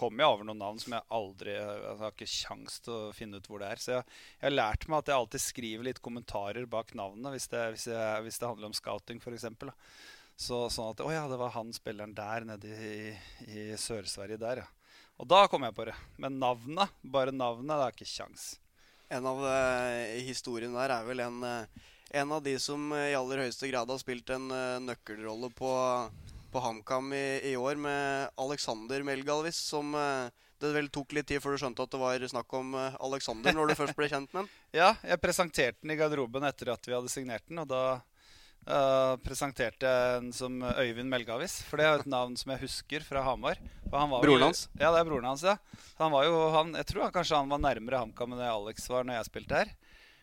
kommer 0.00 0.24
jeg 0.24 0.34
over 0.36 0.48
noen 0.48 0.62
navn 0.64 0.80
som 0.80 0.96
jeg 0.96 1.08
aldri 1.20 1.56
Jeg 1.56 1.98
har 2.04 2.14
ikke 2.14 2.30
kjangs 2.32 2.80
til 2.84 2.96
å 2.96 3.12
finne 3.16 3.40
ut 3.40 3.50
hvor 3.50 3.64
det 3.64 3.72
er. 3.74 3.82
Så 3.82 3.94
jeg, 3.96 4.06
jeg, 4.38 4.46
har 4.46 4.56
lært 4.56 4.88
meg 4.88 5.02
at 5.02 5.12
jeg 5.12 5.22
alltid 5.22 5.46
skriver 5.46 5.90
litt 5.90 6.02
kommentarer 6.04 6.70
bak 6.70 6.94
navnene 6.98 7.34
hvis 7.36 7.50
det, 7.52 7.66
hvis 7.76 7.88
jeg, 7.92 8.24
hvis 8.26 8.40
det 8.40 8.50
handler 8.52 8.70
om 8.70 8.76
scouting, 8.76 9.20
f.eks. 9.20 9.48
Så, 10.40 10.56
sånn 10.72 10.94
at 10.94 11.02
Å 11.04 11.10
ja, 11.12 11.26
det 11.28 11.36
var 11.36 11.52
han 11.52 11.72
spilleren 11.76 12.16
der 12.16 12.46
nede 12.48 12.72
i, 12.72 13.00
i 13.44 13.64
Sør-Sverige 13.76 14.40
der, 14.40 14.62
ja. 14.64 14.68
Og 15.20 15.28
da 15.28 15.44
kom 15.52 15.66
jeg 15.66 15.76
på 15.76 15.84
det. 15.84 15.94
Men 16.16 16.38
navnet, 16.40 16.94
bare 17.04 17.34
navnet, 17.34 17.74
det 17.74 17.84
er 17.84 17.96
ikke 17.96 18.08
kjangs. 18.08 18.44
En 19.10 19.26
av 19.26 19.40
uh, 19.42 20.18
historiene 20.22 20.76
der 20.76 20.94
er 20.94 21.06
vel 21.08 21.22
en, 21.24 21.40
uh, 21.42 21.86
en 22.22 22.34
av 22.36 22.42
de 22.44 22.56
som 22.62 22.90
i 22.94 23.14
aller 23.18 23.44
høyeste 23.44 23.70
grad 23.70 23.90
har 23.90 23.98
spilt 24.02 24.30
en 24.34 24.48
nøkkelrolle 24.86 25.50
på, 25.54 25.70
på 26.50 26.62
HamKam 26.62 27.12
i, 27.14 27.24
i, 27.52 27.56
år, 27.58 27.78
med 27.78 28.30
Alexander 28.40 29.04
Melgalvis, 29.06 29.58
som 29.70 29.94
det 29.94 30.72
vel 30.74 30.90
tok 30.92 31.14
litt 31.16 31.28
tid 31.30 31.42
før 31.42 31.54
du 31.54 31.62
skjønte 31.62 31.86
at 31.86 31.94
det 31.94 32.00
var 32.02 32.26
snakk 32.32 32.56
om 32.58 32.74
Alexander 32.76 33.54
når 33.54 33.70
du 33.70 33.76
først 33.78 33.98
ble 33.98 34.10
kjent 34.10 34.34
med 34.34 34.42
ham. 34.42 34.50
Ja, 34.80 34.90
jeg 35.06 35.22
presenterte 35.22 35.78
den 35.82 35.94
i 35.94 35.98
garderoben 35.98 36.46
etter 36.50 36.74
at 36.74 36.86
vi 36.86 36.96
hadde 36.96 37.12
signert 37.12 37.46
den, 37.46 37.62
og 37.62 37.70
da 37.70 37.84
Uh, 38.70 39.16
presenterte 39.24 39.88
en 40.16 40.28
som 40.34 40.60
Øyvind 40.62 41.10
Melgavis. 41.10 41.56
For 41.66 41.80
det 41.80 41.86
er 41.88 42.02
et 42.02 42.10
navn 42.10 42.36
som 42.38 42.52
jeg 42.54 42.62
husker 42.62 43.02
fra 43.02 43.24
Hamar. 43.26 43.58
broren 43.90 44.44
hans? 44.46 44.68
Ja, 44.78 44.92
det 44.94 45.00
er 45.00 45.08
broren 45.08 45.26
hans. 45.26 45.42
ja 45.42 45.56
Han 45.98 46.12
var 46.14 46.28
jo, 46.28 46.36
han, 46.54 46.70
Jeg 46.78 46.86
tror 46.86 47.02
han, 47.02 47.14
kanskje 47.16 47.40
han 47.40 47.50
var 47.50 47.62
nærmere 47.64 48.02
HamKam 48.04 48.36
enn 48.36 48.42
det 48.42 48.50
Alex 48.50 48.86
var 48.92 49.08
når 49.08 49.18
jeg 49.18 49.30
spilte 49.30 49.58
her. 49.58 49.72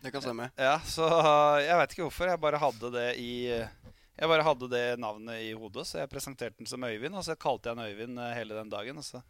Det 0.05 0.13
kan 0.13 0.23
stemme. 0.23 0.47
Ja, 0.55 0.77
Så 0.87 1.03
uh, 1.03 1.57
jeg 1.59 1.75
veit 1.81 1.95
ikke 1.97 2.05
hvorfor. 2.05 2.31
Jeg 2.31 2.43
bare 2.45 2.61
hadde 2.61 2.93
det 2.95 3.09
i 3.19 3.31
Jeg 3.51 4.31
bare 4.31 4.47
hadde 4.47 4.71
det 4.71 4.85
navnet 5.03 5.43
i 5.43 5.51
hodet, 5.57 5.83
så 5.89 5.99
jeg 5.99 6.13
presenterte 6.13 6.61
den 6.61 6.69
som 6.69 6.87
Øyvind. 6.87 7.19
Og 7.19 7.27
så 7.27 7.35
kalte 7.35 7.69
jeg 7.69 7.77
han 7.77 7.91
Øyvind 7.91 8.21
uh, 8.21 8.31
hele 8.37 8.55
den 8.55 8.71
dagen. 8.71 9.03
Og 9.03 9.07
så 9.07 9.23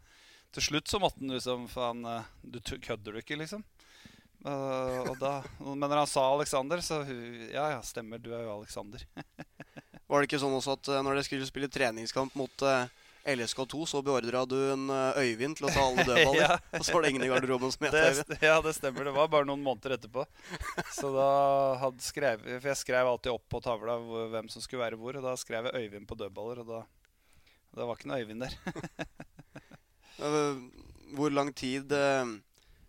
til 0.53 0.63
slutt 0.69 0.87
så 0.87 1.01
måtte 1.01 1.19
han 1.19 1.33
liksom 1.33 1.65
Faen, 1.67 2.05
du 2.39 2.61
kødder 2.61 3.17
du 3.17 3.19
ikke, 3.19 3.35
liksom? 3.35 3.65
Uh, 4.45 5.15
da, 5.19 5.41
men 5.59 5.81
når 5.81 6.03
han 6.03 6.09
sa 6.09 6.21
Alexander, 6.29 6.81
så 6.85 7.01
Ja, 7.51 7.71
ja, 7.73 7.81
stemmer. 7.83 8.21
Du 8.21 8.31
er 8.35 8.45
jo 8.45 8.53
Alexander. 8.59 9.01
Var 10.07 10.21
det 10.23 10.29
ikke 10.29 10.39
sånn 10.39 10.55
også 10.55 10.77
at 10.77 10.89
uh, 10.93 11.01
når 11.03 11.17
dere 11.17 11.27
skulle 11.27 11.49
spille 11.49 11.69
treningskamp 11.71 12.37
mot 12.39 12.63
uh, 12.63 12.85
LSK2, 13.27 13.81
så 13.91 13.99
beordra 14.05 14.45
du 14.47 14.55
en 14.71 14.85
Øyvind 15.19 15.57
til 15.59 15.67
å 15.67 15.73
ta 15.73 15.81
alle 15.83 16.05
dødballer? 16.07 16.37
ja. 16.45 16.59
Og 16.79 16.85
så 16.87 16.95
var 16.95 17.03
det 17.03 17.09
ingen 17.11 17.25
i 17.25 17.31
garderoben 17.31 17.73
som 17.73 17.83
het 17.89 17.97
Øyvind? 17.99 18.37
Ja, 18.45 18.55
det 18.63 18.75
stemmer. 18.77 19.09
Det 19.09 19.15
var 19.17 19.27
bare 19.33 19.49
noen 19.49 19.65
måneder 19.65 19.97
etterpå. 19.97 20.23
Så 20.95 21.11
da 21.11 21.27
hadde 21.81 22.05
skrev, 22.05 22.45
For 22.45 22.71
jeg 22.71 22.81
skrev 22.85 23.09
alltid 23.09 23.33
opp 23.33 23.43
på 23.51 23.63
tavla 23.65 23.97
hvem 24.31 24.47
som 24.53 24.63
skulle 24.63 24.85
være 24.85 25.01
hvor, 25.01 25.19
og 25.19 25.27
da 25.27 25.35
skrev 25.41 25.67
jeg 25.67 25.89
Øyvind 25.89 26.07
på 26.07 26.19
dødballer, 26.21 26.63
og 26.63 26.71
da 26.71 26.83
Det 27.75 27.89
var 27.89 27.99
ikke 27.99 28.13
noe 28.13 28.21
Øyvind 28.23 28.47
der. 28.47 28.55
hvor 31.17 31.35
lang 31.35 31.51
tid 31.55 31.91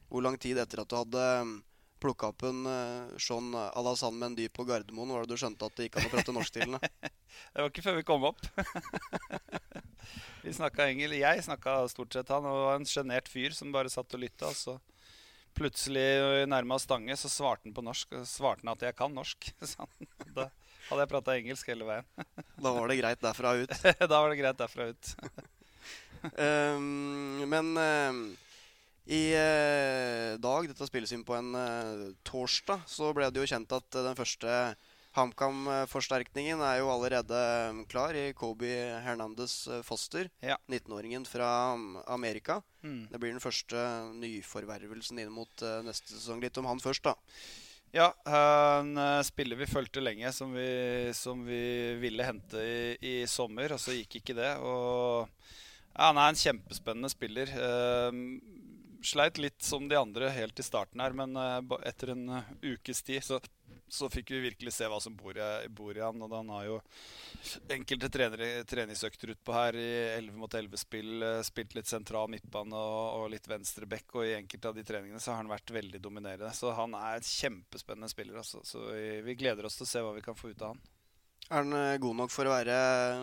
hvor 0.09 0.25
lang 0.25 0.39
tid 0.41 0.59
etter 0.61 0.83
at 0.83 0.91
du 0.91 0.97
hadde 0.97 1.25
um, 1.43 1.55
plukka 2.01 2.31
opp 2.33 2.45
en 2.49 2.67
uh, 2.69 3.17
Sean 3.21 3.51
Alassane 3.55 4.19
Mendy 4.19 4.49
på 4.53 4.65
Gardermoen, 4.69 5.13
var 5.13 5.27
det 5.27 5.35
du 5.35 5.41
skjønte 5.41 5.69
at 5.69 5.77
det 5.77 5.89
gikk 5.89 5.99
an 6.01 6.09
å 6.09 6.13
prate 6.13 6.35
norsk 6.37 6.55
til 6.55 6.77
den? 6.77 6.79
det 7.53 7.63
var 7.63 7.73
ikke 7.73 7.85
før 7.85 7.99
vi 7.99 8.07
kom 8.09 8.29
opp. 8.31 8.45
vi 10.45 10.55
snakka 10.57 10.89
engel. 10.89 11.19
Jeg 11.19 11.45
snakka 11.45 11.81
stort 11.93 12.15
sett 12.17 12.31
han. 12.33 12.47
Og 12.49 12.63
var 12.69 12.79
en 12.79 12.89
sjenert 12.89 13.29
fyr 13.31 13.57
som 13.57 13.75
bare 13.75 13.93
satt 13.93 14.15
og 14.17 14.23
lytta. 14.23 14.53
Så 14.57 14.79
plutselig 15.59 16.47
nærma 16.49 16.79
Stange, 16.81 17.17
så 17.19 17.31
svarte 17.33 17.67
han 17.67 17.77
på 17.77 17.85
norsk. 17.85 18.17
Svarte 18.29 18.65
han 18.65 18.75
at 18.77 18.89
jeg 18.89 18.97
kan 18.99 19.15
norsk. 19.15 19.51
da 20.37 20.49
hadde 20.89 21.03
jeg 21.03 21.13
prata 21.13 21.37
engelsk 21.37 21.71
hele 21.73 21.89
veien. 21.89 22.09
da 22.57 22.75
var 22.75 22.91
det 22.91 23.01
greit 23.03 23.23
derfra 23.23 23.55
ut? 23.61 23.79
da 24.01 24.13
var 24.15 24.33
det 24.33 24.41
greit 24.41 24.61
derfra 24.61 24.91
ut. 24.93 25.15
um, 26.39 27.43
men 27.51 27.75
um, 27.77 28.23
i 29.09 29.33
uh, 29.33 30.37
dag, 30.37 30.67
dette 30.69 30.85
spilles 30.85 31.15
inn 31.17 31.25
på 31.25 31.33
en 31.39 31.55
uh, 31.57 32.09
torsdag, 32.29 32.83
så 32.85 33.09
ble 33.17 33.31
det 33.33 33.41
jo 33.41 33.49
kjent 33.49 33.71
at 33.73 33.97
uh, 33.97 34.05
den 34.05 34.19
første 34.19 34.57
HamKam-forsterkningen 35.17 36.61
er 36.61 36.83
jo 36.83 36.91
allerede 36.93 37.39
klar 37.89 38.13
i 38.13 38.27
Kobe 38.37 38.69
Hernandez 39.03 39.63
Foster. 39.87 40.29
Ja. 40.45 40.59
19-åringen 40.69 41.25
fra 41.27 41.49
Amerika. 42.05 42.59
Mm. 42.85 43.09
Det 43.09 43.23
blir 43.23 43.33
den 43.33 43.43
første 43.43 43.81
nyforvervelsen 44.21 45.23
inn 45.25 45.33
mot 45.33 45.65
neste 45.89 46.13
sesong. 46.13 46.45
Litt 46.45 46.61
om 46.61 46.69
han 46.69 46.85
først, 46.85 47.09
da. 47.09 47.17
Ja, 47.97 48.13
en 48.29 48.93
spiller 49.27 49.59
vi 49.59 49.67
fulgte 49.67 50.05
lenge, 50.05 50.31
som 50.37 50.53
vi, 50.55 50.69
som 51.17 51.41
vi 51.49 51.97
ville 51.99 52.29
hente 52.29 52.63
i, 52.63 52.79
i, 53.01 53.17
sommer. 53.27 53.75
Og 53.75 53.83
så 53.83 53.97
gikk 53.97 54.21
ikke 54.21 54.37
det. 54.39 54.53
Og 54.61 55.25
ja, 55.97 56.13
han 56.13 56.21
er 56.21 56.31
en 56.31 56.43
kjempespennende 56.45 57.11
spiller. 57.11 57.57
Sleit 59.03 59.39
litt 59.39 59.63
som 59.63 59.89
de 59.89 59.97
andre 59.97 60.29
helt 60.35 60.59
i 60.59 60.65
starten 60.67 61.01
her, 61.01 61.15
men 61.15 61.37
uh, 61.39 61.61
etter 61.87 62.15
en 62.17 62.25
uh, 62.29 62.49
ukes 62.63 63.03
tid 63.07 63.23
så, 63.23 63.39
så, 63.87 64.09
fikk 64.11 64.33
vi 64.35 64.41
virkelig 64.49 64.73
se 64.75 64.89
hva 64.91 64.99
som 65.01 65.15
bor 65.17 65.39
i, 65.39 65.69
bor 65.71 65.95
i 65.95 66.03
han. 66.03 66.19
Og 66.25 66.35
han 66.35 66.51
har 66.51 66.65
jo 66.67 66.81
enkelte 67.71 68.11
trenere, 68.11 68.65
treningsøkter 68.67 69.37
utpå 69.37 69.55
her 69.55 69.79
i 69.79 69.89
11 70.17 70.35
mot 70.43 70.59
11-spill. 70.61 71.15
Uh, 71.23 71.39
spilt 71.47 71.79
litt 71.79 71.91
sentral 71.91 72.31
midtbane 72.33 72.75
og, 72.75 73.23
og, 73.23 73.31
litt 73.37 73.47
venstre 73.47 73.87
back, 73.87 74.11
og 74.19 74.27
i 74.27 74.35
enkelte 74.41 74.73
av 74.73 74.79
de 74.81 74.87
treningene 74.91 75.23
så 75.23 75.33
har 75.33 75.45
han 75.45 75.55
vært 75.55 75.75
veldig 75.79 76.03
dominerende. 76.03 76.51
Så 76.59 76.75
han 76.75 76.99
er 76.99 77.21
et 77.21 77.31
kjempespennende 77.31 78.11
spiller. 78.11 78.43
Altså. 78.43 78.65
Så 78.67 78.83
vi, 78.91 79.21
vi 79.31 79.39
gleder 79.39 79.71
oss 79.71 79.79
til 79.79 79.87
å 79.87 79.93
se 79.95 80.03
hva 80.03 80.17
vi 80.19 80.27
kan 80.27 80.39
få 80.39 80.51
ut 80.51 80.65
av 80.65 80.75
han. 80.75 80.87
Er 81.49 81.65
den 81.65 82.01
god 82.03 82.17
nok 82.19 82.33
for 82.33 82.45
å 82.45 82.53
være 82.53 82.79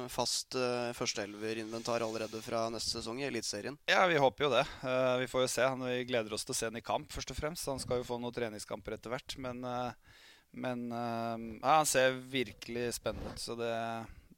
fast 0.10 0.56
uh, 0.58 0.90
førsteelverinventar 0.98 2.02
allerede 2.02 2.40
fra 2.42 2.64
neste 2.74 2.98
sesong 2.98 3.20
i 3.22 3.28
Eliteserien? 3.28 3.78
Ja, 3.86 4.02
vi 4.10 4.18
håper 4.18 4.48
jo 4.48 4.50
det. 4.56 4.64
Uh, 4.82 5.20
vi 5.22 5.28
får 5.30 5.44
jo 5.44 5.52
se. 5.54 5.68
Vi 5.84 6.08
gleder 6.10 6.34
oss 6.34 6.48
til 6.48 6.56
å 6.56 6.58
se 6.58 6.70
han 6.72 6.80
i 6.80 6.82
kamp, 6.86 7.12
først 7.14 7.36
og 7.36 7.38
fremst. 7.38 7.70
Han 7.70 7.82
skal 7.84 8.02
jo 8.02 8.08
få 8.08 8.18
noen 8.18 8.34
treningskamper 8.34 8.98
etter 8.98 9.14
hvert. 9.14 9.36
Men, 9.46 9.62
uh, 9.62 9.94
men 10.58 10.88
ja, 10.90 11.76
han 11.76 11.86
ser 11.90 12.18
virkelig 12.32 12.96
spennende 12.98 13.36
ut. 13.36 13.44
Så 13.44 13.60
det, 13.60 13.76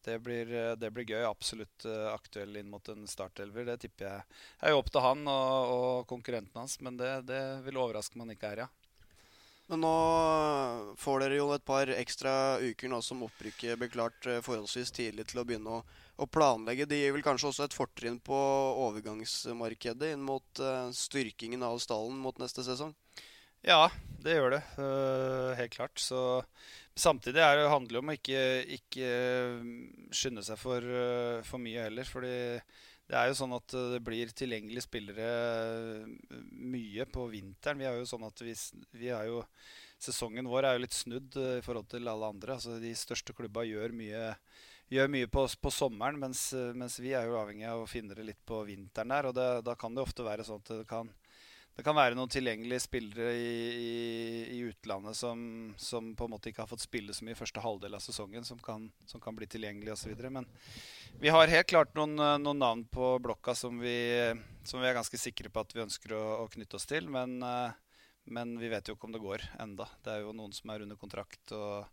det, 0.03 0.19
blir, 0.25 0.51
det 0.75 0.91
blir, 0.91 1.07
gøy. 1.07 1.23
Absolutt 1.29 1.87
aktuell 2.11 2.59
inn 2.59 2.67
mot 2.73 2.91
en 2.91 3.07
startelver. 3.07 3.69
Det 3.71 3.77
tipper 3.85 4.09
jeg. 4.09 4.41
Det 4.57 4.67
er 4.67 4.75
jo 4.75 4.81
opp 4.81 4.91
til 4.91 5.05
han 5.05 5.23
og, 5.31 5.75
og 5.77 6.11
konkurrenten 6.11 6.59
hans, 6.59 6.75
men 6.83 6.99
det, 6.99 7.13
det 7.29 7.43
vil 7.69 7.79
overraske 7.79 8.19
om 8.19 8.25
han 8.25 8.35
ikke 8.35 8.51
er, 8.51 8.65
ja. 8.65 8.69
Men 9.67 9.81
nå 9.83 9.95
får 10.95 11.23
dere 11.25 11.39
jo 11.41 11.49
et 11.51 11.65
par 11.67 11.89
ekstra 11.91 12.33
uker 12.63 12.91
nå 12.91 13.01
som 13.03 13.25
opprykket 13.25 13.75
ble 13.79 13.89
klart 13.91 14.27
forholdsvis 14.45 14.93
tidlig 14.95 15.27
til 15.27 15.41
å 15.41 15.45
begynne 15.47 15.79
å, 15.79 15.81
å 16.23 16.27
planlegge. 16.31 16.87
Det 16.87 17.01
gir 17.01 17.15
vel 17.15 17.25
kanskje 17.25 17.49
også 17.51 17.67
et 17.67 17.75
fortrinn 17.75 18.21
på 18.23 18.37
overgangsmarkedet 18.87 20.13
inn 20.15 20.23
mot 20.23 20.63
uh, 20.63 20.87
styrkingen 20.95 21.67
av 21.67 21.81
stallen 21.83 22.15
mot 22.23 22.39
neste 22.39 22.63
sesong? 22.63 22.95
Ja, 23.67 23.89
det 24.23 24.37
gjør 24.37 24.55
det. 24.55 24.63
Uh, 24.79 25.51
helt 25.59 25.75
klart. 25.75 25.99
Så 25.99 26.21
samtidig 26.95 27.43
er 27.43 27.59
det, 27.59 27.69
handler 27.73 27.97
det 27.97 28.03
om 28.05 28.11
å 28.13 28.15
ikke, 28.15 28.43
ikke 28.77 29.09
skynde 30.15 30.47
seg 30.47 30.61
for, 30.61 30.79
uh, 30.87 31.43
for 31.47 31.59
mye 31.59 31.89
heller. 31.89 32.07
fordi 32.07 32.37
det 33.07 33.15
er 33.15 33.29
jo 33.29 33.37
sånn 33.39 33.55
at 33.55 33.73
det 33.93 33.99
blir 34.03 34.31
tilgjengelige 34.35 34.83
spillere 34.83 35.27
mye 36.51 37.05
på 37.07 37.27
vinteren. 37.31 37.79
Vi 37.79 37.87
er 37.87 37.99
jo 38.01 38.07
sånn 38.09 38.25
at 38.27 38.41
vi, 38.43 38.55
vi 38.99 39.11
er 39.15 39.29
jo 39.31 39.43
Sesongen 39.97 40.45
vår 40.45 40.67
er 40.67 40.75
jo 40.75 40.81
litt 40.83 40.93
snudd 40.93 41.35
i 41.41 41.61
forhold 41.65 41.87
til 41.89 42.05
alle 42.09 42.27
andre. 42.29 42.53
Altså 42.53 42.75
De 42.77 42.91
største 42.93 43.33
klubba 43.33 43.63
gjør 43.65 43.95
mye, 43.97 44.27
gjør 44.93 45.09
mye 45.09 45.29
på, 45.33 45.45
på, 45.57 45.71
sommeren, 45.73 46.19
mens, 46.21 46.51
mens, 46.77 46.99
vi 47.01 47.15
er 47.17 47.25
jo 47.25 47.39
avhengig 47.39 47.65
av 47.65 47.81
å 47.81 47.89
finne 47.89 48.13
det 48.17 48.27
litt 48.27 48.43
på 48.45 48.61
vinteren 48.67 49.15
der. 49.15 49.29
Og 49.31 49.33
det, 49.33 49.47
da 49.65 49.73
kan 49.79 49.97
det 49.97 50.03
ofte 50.03 50.27
være 50.27 50.45
sånn 50.45 50.61
at 50.61 50.69
det 50.75 50.85
kan, 50.91 51.09
det 51.77 51.83
kan 51.85 51.93
være 51.93 52.17
noen 52.17 52.31
tilgjengelige 52.33 52.81
spillere 52.87 53.33
i, 53.37 53.57
i, 53.77 53.97
i 54.55 54.61
utlandet 54.65 55.13
som, 55.13 55.39
som, 55.77 56.07
på 56.17 56.25
en 56.25 56.31
måte 56.33 56.49
ikke 56.49 56.63
har 56.63 56.71
fått 56.71 56.81
spille 56.81 57.13
så 57.13 57.25
mye 57.25 57.35
i 57.35 57.37
første 57.37 57.61
halvdel 57.61 57.93
av 57.93 58.01
sesongen, 58.01 58.47
som 58.47 58.57
kan, 58.65 58.87
som 59.05 59.21
kan 59.21 59.37
bli 59.37 59.45
tilgjengelige 59.45 59.93
osv. 59.93 60.23
Men 60.33 60.47
vi 61.21 61.29
har 61.29 61.53
helt 61.53 61.69
klart 61.69 61.93
noen, 61.93 62.15
noen, 62.17 62.57
navn 62.57 62.81
på 62.89 63.11
blokka 63.21 63.53
som 63.53 63.77
vi, 63.77 63.93
som 64.65 64.81
vi, 64.81 64.87
er 64.89 64.97
ganske 64.97 65.21
sikre 65.21 65.53
på 65.53 65.61
at 65.61 65.77
vi 65.77 65.83
ønsker 65.85 66.15
å, 66.17 66.23
å 66.41 66.49
knytte 66.55 66.79
oss 66.81 66.89
til. 66.89 67.11
Men, 67.13 67.37
men, 68.25 68.57
vi 68.57 68.73
vet 68.73 68.89
jo 68.89 68.97
ikke 68.97 69.11
om 69.11 69.13
det 69.13 69.21
går 69.21 69.45
enda. 69.61 69.85
Det 70.01 70.15
er 70.15 70.25
jo 70.25 70.33
noen 70.33 70.57
som 70.57 70.73
er 70.73 70.81
under 70.87 70.97
kontrakt 70.97 71.53
og 71.53 71.85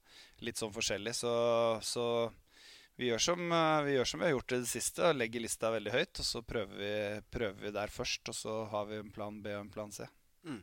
litt 0.49 0.65
sånn 0.65 0.73
forskjellig. 0.73 1.13
Så, 1.21 1.35
så 1.85 2.07
vi, 2.97 3.09
gjør 3.11 3.23
som, 3.23 3.55
vi, 3.87 3.97
gjør 3.97 4.11
som, 4.11 4.21
vi 4.21 4.29
har 4.29 4.35
gjort 4.37 4.55
i 4.55 4.61
det 4.63 4.71
siste, 4.71 5.03
og 5.09 5.19
legger 5.19 5.43
lista 5.43 5.73
veldig 5.75 5.95
høyt. 5.95 6.21
Og 6.23 6.29
så 6.29 6.45
prøver 6.47 6.79
vi, 6.79 6.93
prøver 7.35 7.67
vi 7.67 7.75
der 7.75 7.93
først, 7.93 8.31
og 8.31 8.39
så 8.39 8.61
har 8.71 8.87
vi 8.91 9.01
en 9.03 9.13
plan 9.15 9.41
B 9.43 9.55
og 9.55 9.65
en 9.65 9.73
plan 9.75 9.93
C. 9.95 10.07
Mm. 10.45 10.63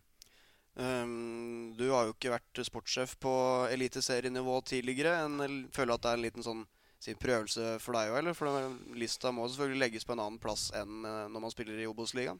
Um, 0.72 1.74
du 1.76 1.90
har 1.92 2.08
jo 2.08 2.14
ikke 2.16 2.32
vært 2.32 2.62
sportssjef 2.64 3.18
på 3.20 3.34
eliteserienivå 3.74 4.62
tidligere. 4.68 5.18
En, 5.26 5.66
føler 5.76 5.98
at 5.98 6.06
det 6.06 6.14
er 6.14 6.22
en 6.22 6.28
liten 6.30 6.48
sånn 6.48 6.64
sin 7.02 7.18
prøvelse 7.18 7.80
for 7.82 7.98
deg 7.98 8.12
òg, 8.12 8.20
eller? 8.22 8.36
For 8.38 8.96
lista 8.98 9.34
må 9.34 9.48
selvfølgelig 9.50 9.82
legges 9.82 10.06
på 10.06 10.14
en 10.14 10.22
annen 10.22 10.42
plass 10.42 10.70
enn 10.78 11.02
når 11.02 11.42
man 11.42 11.54
spiller 11.54 11.80
i 11.82 11.88
Obos-ligaen? 11.90 12.38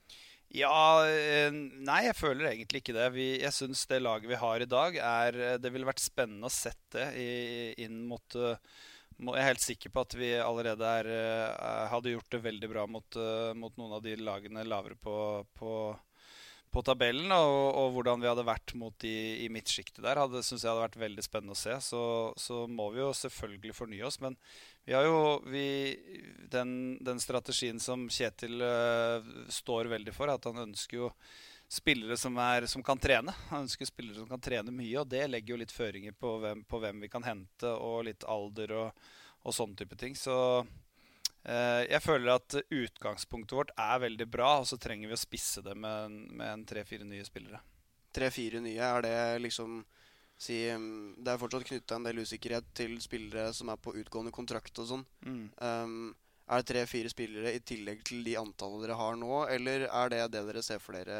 Ja 0.52 0.70
Nei, 1.50 2.02
jeg 2.06 2.18
føler 2.20 2.50
egentlig 2.50 2.82
ikke 2.84 2.94
det. 2.94 3.08
Vi, 3.16 3.28
jeg 3.42 3.56
syns 3.56 3.86
det 3.90 4.02
laget 4.04 4.30
vi 4.30 4.38
har 4.38 4.62
i 4.62 4.70
dag, 4.70 4.98
er 5.00 5.40
Det 5.64 5.72
ville 5.74 5.88
vært 5.88 6.04
spennende 6.04 6.50
å 6.50 6.54
sette 6.54 7.08
det 7.16 7.80
inn 7.82 8.04
mot 8.06 8.38
Jeg 9.22 9.38
er 9.38 9.52
helt 9.52 9.62
sikker 9.62 9.92
på 9.94 10.02
at 10.02 10.16
vi 10.18 10.32
allerede 10.42 10.94
er, 11.02 11.10
hadde 11.92 12.16
gjort 12.16 12.32
det 12.34 12.40
veldig 12.42 12.70
bra 12.72 12.88
mot, 12.90 13.18
mot 13.54 13.76
noen 13.78 13.98
av 14.00 14.02
de 14.02 14.16
lagene 14.18 14.64
lavere 14.66 14.98
på, 14.98 15.14
på 15.60 15.74
på 16.72 16.82
tabellen, 16.88 17.32
og, 17.36 17.76
og, 17.76 17.90
hvordan 17.96 18.22
vi 18.22 18.30
hadde 18.30 18.48
vært 18.48 18.74
mot 18.80 18.96
de 19.04 19.12
i 19.44 19.50
midtsjiktet 19.52 20.00
der, 20.06 20.22
hadde, 20.22 20.40
synes 20.46 20.64
jeg 20.64 20.72
hadde 20.72 20.86
vært 20.86 21.00
veldig 21.02 21.26
spennende 21.26 21.56
å 21.56 21.60
se. 21.60 21.76
Så, 21.84 22.02
så, 22.40 22.64
må 22.72 22.88
vi 22.96 23.02
jo 23.02 23.10
selvfølgelig 23.18 23.76
fornye 23.76 24.06
oss. 24.08 24.22
Men 24.24 24.38
vi 24.88 24.96
har 24.96 25.08
jo 25.08 25.20
vi, 25.52 25.66
den, 26.54 26.74
den, 27.04 27.20
strategien 27.24 27.82
som 27.84 28.08
Kjetil 28.12 28.64
uh, 28.64 29.20
står 29.52 29.92
veldig 29.92 30.16
for, 30.16 30.32
at 30.32 30.48
han 30.48 30.64
ønsker 30.70 31.02
jo 31.02 31.12
spillere 31.72 32.18
som, 32.20 32.36
er, 32.44 32.68
som, 32.68 32.84
kan 32.84 33.00
trene. 33.00 33.34
Han 33.50 33.66
ønsker 33.66 33.88
spillere 33.88 34.20
som 34.20 34.30
kan 34.30 34.44
trene 34.44 34.74
mye, 34.76 35.00
og 35.00 35.10
det 35.12 35.24
legger 35.30 35.56
jo 35.56 35.62
litt 35.62 35.72
føringer 35.76 36.16
på 36.20 36.38
hvem, 36.44 36.66
på 36.68 36.82
hvem 36.84 37.04
vi 37.06 37.12
kan 37.12 37.24
hente, 37.24 37.72
og 37.72 38.06
litt 38.10 38.28
alder 38.28 38.76
og, 38.76 39.12
og 39.46 39.56
sånne 39.56 39.80
type 39.80 40.00
ting. 40.00 40.18
Så 40.20 40.36
Eh, 41.42 41.84
jeg 41.90 42.02
føler 42.04 42.36
at 42.36 42.56
utgangspunktet 42.70 43.56
vårt 43.58 43.72
er 43.80 44.04
veldig 44.04 44.28
bra, 44.30 44.52
og 44.62 44.68
så 44.70 44.78
trenger 44.82 45.10
vi 45.10 45.18
å 45.18 45.22
spisse 45.22 45.64
det 45.66 45.74
med, 45.74 46.20
med 46.38 46.68
tre-fire 46.70 47.08
nye 47.08 47.26
spillere. 47.26 47.62
Tre-fire 48.14 48.62
nye, 48.62 48.78
er 48.78 49.06
det 49.06 49.16
liksom 49.48 49.80
si, 50.42 50.58
mm, 50.70 51.22
Det 51.24 51.32
er 51.32 51.42
fortsatt 51.42 51.66
knytta 51.70 51.98
en 51.98 52.06
del 52.06 52.22
usikkerhet 52.22 52.68
til 52.78 52.98
spillere 53.02 53.52
som 53.58 53.72
er 53.72 53.82
på 53.82 53.96
utgående 53.98 54.34
kontrakt 54.36 54.84
og 54.84 54.90
sånn. 54.90 55.06
Mm. 55.26 55.46
Um, 55.58 55.98
er 56.52 56.62
det 56.62 56.68
tre-fire 56.68 57.10
spillere 57.12 57.54
i 57.56 57.62
tillegg 57.64 58.02
til 58.08 58.26
de 58.26 58.36
antallene 58.40 58.84
dere 58.84 59.00
har 59.00 59.20
nå, 59.20 59.46
eller 59.48 59.86
er 59.88 60.12
det 60.12 60.26
det 60.34 60.42
dere 60.50 60.64
ser 60.66 60.82
for 60.84 60.98
dere? 60.98 61.20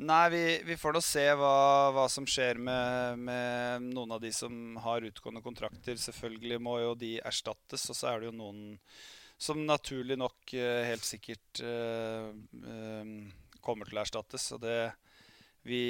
Nei, 0.00 0.30
vi, 0.32 0.44
vi 0.64 0.76
får 0.80 0.96
da 0.96 1.00
se 1.04 1.26
hva, 1.36 1.56
hva 1.92 2.06
som 2.08 2.24
skjer 2.24 2.56
med, 2.56 3.20
med, 3.20 3.88
noen 3.92 4.14
av 4.16 4.22
de 4.22 4.30
som 4.32 4.78
har 4.80 5.04
utgående 5.04 5.42
kontrakter. 5.44 5.98
Selvfølgelig 6.00 6.56
må 6.64 6.78
jo 6.80 6.94
de 6.96 7.18
erstattes, 7.20 7.84
og 7.92 7.98
så 7.98 8.08
er 8.08 8.22
det 8.22 8.30
jo 8.30 8.38
noen 8.38 8.62
som 9.40 9.60
naturlig 9.68 10.16
nok 10.20 10.54
uh, 10.56 10.80
helt 10.88 11.04
sikkert 11.04 11.60
uh, 11.64 12.32
uh, 12.64 13.12
kommer 13.60 13.88
til 13.88 14.00
å 14.00 14.04
erstattes. 14.06 14.48
Og 14.56 14.64
det, 14.64 14.78
vi, 15.66 15.80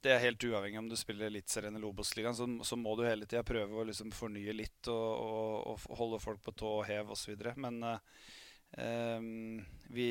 det 0.00 0.12
er 0.14 0.22
helt 0.22 0.44
uavhengig 0.48 0.78
om 0.80 0.88
du 0.88 0.96
spiller 0.96 1.28
Eliteserien 1.28 1.76
eller 1.76 1.90
Obos-ligaen. 1.90 2.36
Så, 2.36 2.46
så, 2.64 2.78
må 2.80 2.94
du 2.96 3.04
hele 3.04 3.28
tida 3.28 3.44
prøve 3.46 3.82
å 3.82 3.86
liksom 3.88 4.14
fornye 4.16 4.54
litt 4.56 4.88
og, 4.92 5.10
og, 5.26 5.74
og, 5.74 5.96
holde 6.00 6.22
folk 6.22 6.40
på 6.44 6.54
tå 6.56 6.70
og 6.78 6.86
hev 6.88 7.12
osv. 7.12 7.36
Men 7.60 7.82
vi 9.92 10.08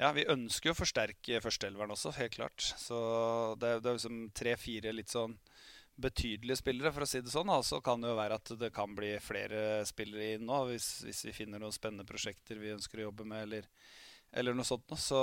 ja, 0.00 0.14
vi 0.16 0.24
ønsker 0.32 0.70
jo 0.70 0.72
å 0.72 0.78
forsterke 0.78 1.42
førsteelveren 1.44 1.92
også, 1.92 2.14
helt 2.16 2.32
klart. 2.32 2.64
Så 2.80 2.96
det, 3.60 3.82
det 3.84 3.90
er 3.90 3.98
liksom 3.98 4.22
tre-fire 4.36 4.94
litt 4.96 5.12
sånn 5.12 5.34
betydelige 6.00 6.56
spillere, 6.56 6.92
for 6.94 7.04
å 7.04 7.08
si 7.10 7.20
det 7.20 7.32
sånn. 7.32 7.50
Og 7.52 7.66
så 7.68 7.82
kan 7.84 8.00
det 8.00 8.08
jo 8.08 8.16
være 8.16 8.38
at 8.40 8.52
det 8.62 8.70
kan 8.72 8.94
bli 8.96 9.12
flere 9.20 9.82
spillere 9.88 10.38
inn 10.38 10.46
nå, 10.48 10.62
hvis, 10.70 10.88
hvis 11.04 11.26
vi 11.28 11.34
finner 11.36 11.60
noen 11.60 11.76
spennende 11.76 12.08
prosjekter 12.08 12.62
vi 12.62 12.72
ønsker 12.72 13.02
å 13.02 13.10
jobbe 13.10 13.28
med, 13.28 13.44
eller, 13.44 13.68
eller 14.32 14.56
noe 14.56 14.64
sånt. 14.64 14.88
Så 14.96 15.20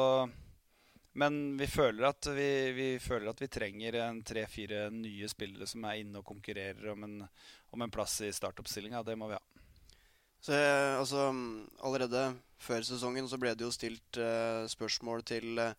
men 1.17 1.57
vi 1.59 1.67
føler 1.69 2.09
at 2.09 2.29
vi, 2.37 2.49
vi, 2.77 2.87
føler 3.01 3.31
at 3.31 3.41
vi 3.41 3.49
trenger 3.51 3.99
en 4.05 4.21
tre-fire 4.25 4.87
nye 4.93 5.29
spillere 5.31 5.67
som 5.69 5.85
er 5.89 6.01
inne 6.03 6.21
og 6.21 6.27
konkurrerer 6.27 6.91
om 6.93 7.05
en, 7.07 7.19
om 7.73 7.85
en 7.85 7.93
plass 7.93 8.19
i 8.25 8.31
startoppstillinga. 8.33 9.03
Det 9.03 9.17
må 9.17 9.31
vi 9.31 9.37
ha. 9.37 9.43
Så 10.47 10.53
altså, 11.01 11.31
Allerede 11.83 12.27
før 12.61 12.85
sesongen 12.85 13.27
så 13.29 13.39
ble 13.41 13.55
det 13.57 13.65
jo 13.65 13.73
stilt 13.73 14.19
uh, 14.21 14.67
spørsmål 14.69 15.25
til 15.25 15.57
uh, 15.57 15.73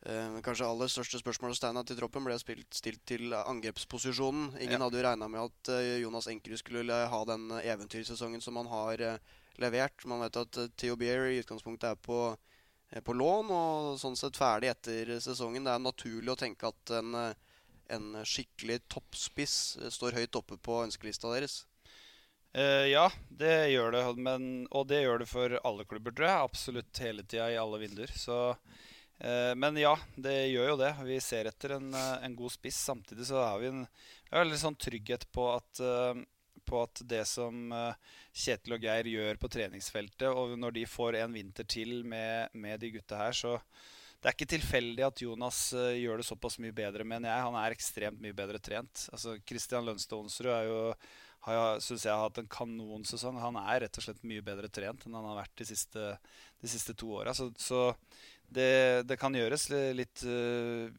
Eh, 0.00 0.36
kanskje 0.40 0.64
aller 0.64 0.88
største 0.88 1.18
spørsmålstegna 1.20 1.82
til 1.84 1.98
troppen 1.98 2.24
ble 2.24 2.38
spilt, 2.40 2.70
stilt 2.72 3.02
til 3.04 3.34
angrepsposisjonen. 3.36 4.56
Ingen 4.56 4.80
Ja. 4.80 4.84
hadde 4.86 4.96
jo 4.96 5.04
regna 5.04 5.28
med 5.28 5.40
at 5.40 5.68
uh, 5.68 6.00
Jonas 6.00 6.26
Enkerud 6.26 6.56
skulle 6.56 6.92
ha 7.12 7.24
den 7.24 7.50
eventyrsesongen 7.50 8.40
som 8.40 8.56
han 8.56 8.66
har 8.66 9.00
eh, 9.00 9.18
levert. 9.58 10.06
Man 10.06 10.20
vet 10.20 10.36
at 10.36 10.76
Theo 10.76 10.96
Beer 10.96 11.28
i 11.28 11.42
utgangspunktet 11.42 11.90
er 11.90 11.96
på, 11.96 12.34
på 13.06 13.14
lån 13.14 13.50
og 13.54 13.98
sånn 14.00 14.18
sett 14.18 14.38
ferdig 14.38 14.72
etter 14.72 15.14
sesongen. 15.22 15.66
Det 15.66 15.74
er 15.76 15.82
naturlig 15.84 16.32
å 16.32 16.38
tenke 16.38 16.70
at 16.72 16.94
en, 16.98 17.14
eh, 17.14 17.58
en 17.94 18.12
skikkelig 18.26 18.80
toppspiss 18.90 19.56
eh, 19.80 19.92
står 19.94 20.18
høyt 20.18 20.38
oppe 20.40 20.58
på 20.58 20.82
ønskelista 20.82 21.30
deres. 21.30 21.64
Uh, 22.50 22.82
ja, 22.90 23.04
det 23.30 23.70
gjør 23.70 23.92
det. 23.94 24.04
Men, 24.18 24.46
og 24.74 24.88
det 24.90 25.04
gjør 25.04 25.22
det 25.22 25.28
for 25.30 25.52
alle 25.62 25.86
klubber, 25.86 26.10
tror 26.10 26.26
jeg. 26.26 26.46
Absolutt 26.48 27.02
hele 27.04 27.22
tida 27.22 27.46
i 27.52 27.58
alle 27.60 27.78
vinduer. 27.78 28.10
Så, 28.10 28.38
uh, 29.22 29.52
men 29.54 29.78
ja, 29.78 29.92
det 30.18 30.50
gjør 30.50 30.72
jo 30.72 30.80
det. 30.80 30.90
Vi 31.06 31.20
ser 31.22 31.46
etter 31.46 31.76
en, 31.76 31.92
eh, 31.94 32.16
en 32.26 32.34
god 32.34 32.50
spiss. 32.50 32.80
Samtidig 32.90 33.28
så 33.30 33.38
har 33.38 33.62
vi 33.62 33.70
en 33.70 33.84
vi 34.30 34.38
veldig 34.38 34.58
sånn 34.62 34.78
trygghet 34.78 35.26
på 35.34 35.46
at, 35.56 35.80
eh, 35.82 36.22
på 36.70 36.82
at 36.86 37.02
det 37.10 37.24
som 37.28 37.72
eh, 37.74 38.10
Kjetil 38.30 38.76
og 38.76 38.84
Geir 38.86 39.10
gjør 39.10 39.40
på 39.42 39.50
treningsfeltet, 39.52 40.28
og 40.30 40.54
når 40.58 40.78
de 40.78 40.90
får 40.90 41.18
en 41.20 41.34
vinter 41.34 41.66
til 41.68 42.04
med, 42.06 42.54
med 42.54 42.80
de 42.82 42.94
gutta 42.94 43.18
her, 43.18 43.36
så 43.36 43.58
det 44.20 44.28
er 44.28 44.36
ikke 44.36 44.52
tilfeldig 44.52 45.04
at 45.06 45.22
Jonas 45.24 45.58
eh, 45.72 45.96
gjør 46.02 46.20
det 46.20 46.28
såpass 46.28 46.58
mye 46.60 46.76
bedre, 46.76 47.06
mener 47.08 47.32
jeg. 47.32 47.46
Han 47.46 47.56
er 47.56 47.74
ekstremt 47.74 48.20
mye 48.20 48.36
bedre 48.36 48.60
trent. 48.60 49.06
Altså, 49.14 49.38
Christian 49.48 49.86
Lønstad 49.86 50.20
Onsrud 50.20 50.52
er 50.52 50.68
jo 50.68 50.80
har 51.46 51.78
synes 51.80 52.04
jeg 52.04 52.12
har 52.12 52.26
hatt 52.26 52.40
en 52.42 52.50
kanonsesong. 52.52 53.38
Han 53.40 53.56
er 53.62 53.86
rett 53.86 53.96
og 53.96 54.04
slett 54.04 54.26
mye 54.28 54.44
bedre 54.44 54.68
trent 54.68 55.06
enn 55.06 55.16
han 55.16 55.28
har 55.30 55.38
vært 55.38 55.54
de 55.62 55.66
siste, 55.70 56.10
de 56.60 56.68
siste 56.68 56.92
to 57.00 57.14
åra. 57.16 57.32
Så, 57.36 57.48
så 57.56 57.86
det, 58.50 59.06
det, 59.08 59.16
kan 59.16 59.34
gjøres 59.34 59.68
litt, 59.96 60.24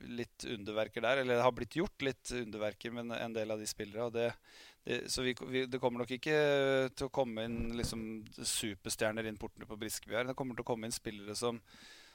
litt, 0.08 0.48
underverker 0.50 1.06
der. 1.06 1.22
Eller 1.22 1.38
det 1.38 1.46
har 1.46 1.54
blitt 1.54 1.78
gjort 1.78 2.08
litt 2.08 2.34
underverker 2.40 2.96
med 2.96 3.14
en 3.20 3.38
del 3.38 3.54
av 3.54 3.62
de 3.62 3.70
spillere. 3.70 4.08
Og 4.08 4.16
det, 4.18 4.32
det, 4.84 5.12
så 5.14 5.22
vi, 5.22 5.36
vi, 5.48 5.66
det 5.70 5.80
kommer 5.82 6.02
nok 6.02 6.14
ikke 6.16 6.38
til 6.98 7.08
å 7.08 7.14
komme 7.14 7.46
inn 7.46 7.76
liksom, 7.78 8.06
superstjerner 8.38 9.30
inn 9.30 9.38
portene 9.42 9.68
på 9.70 9.78
Briskeby 9.78 10.18
her. 10.18 10.30
Det 10.32 10.38
kommer 10.38 10.58
til 10.58 10.66
å 10.66 10.70
komme 10.72 10.90
inn 10.90 10.96
spillere 10.96 11.36
som, 11.38 11.60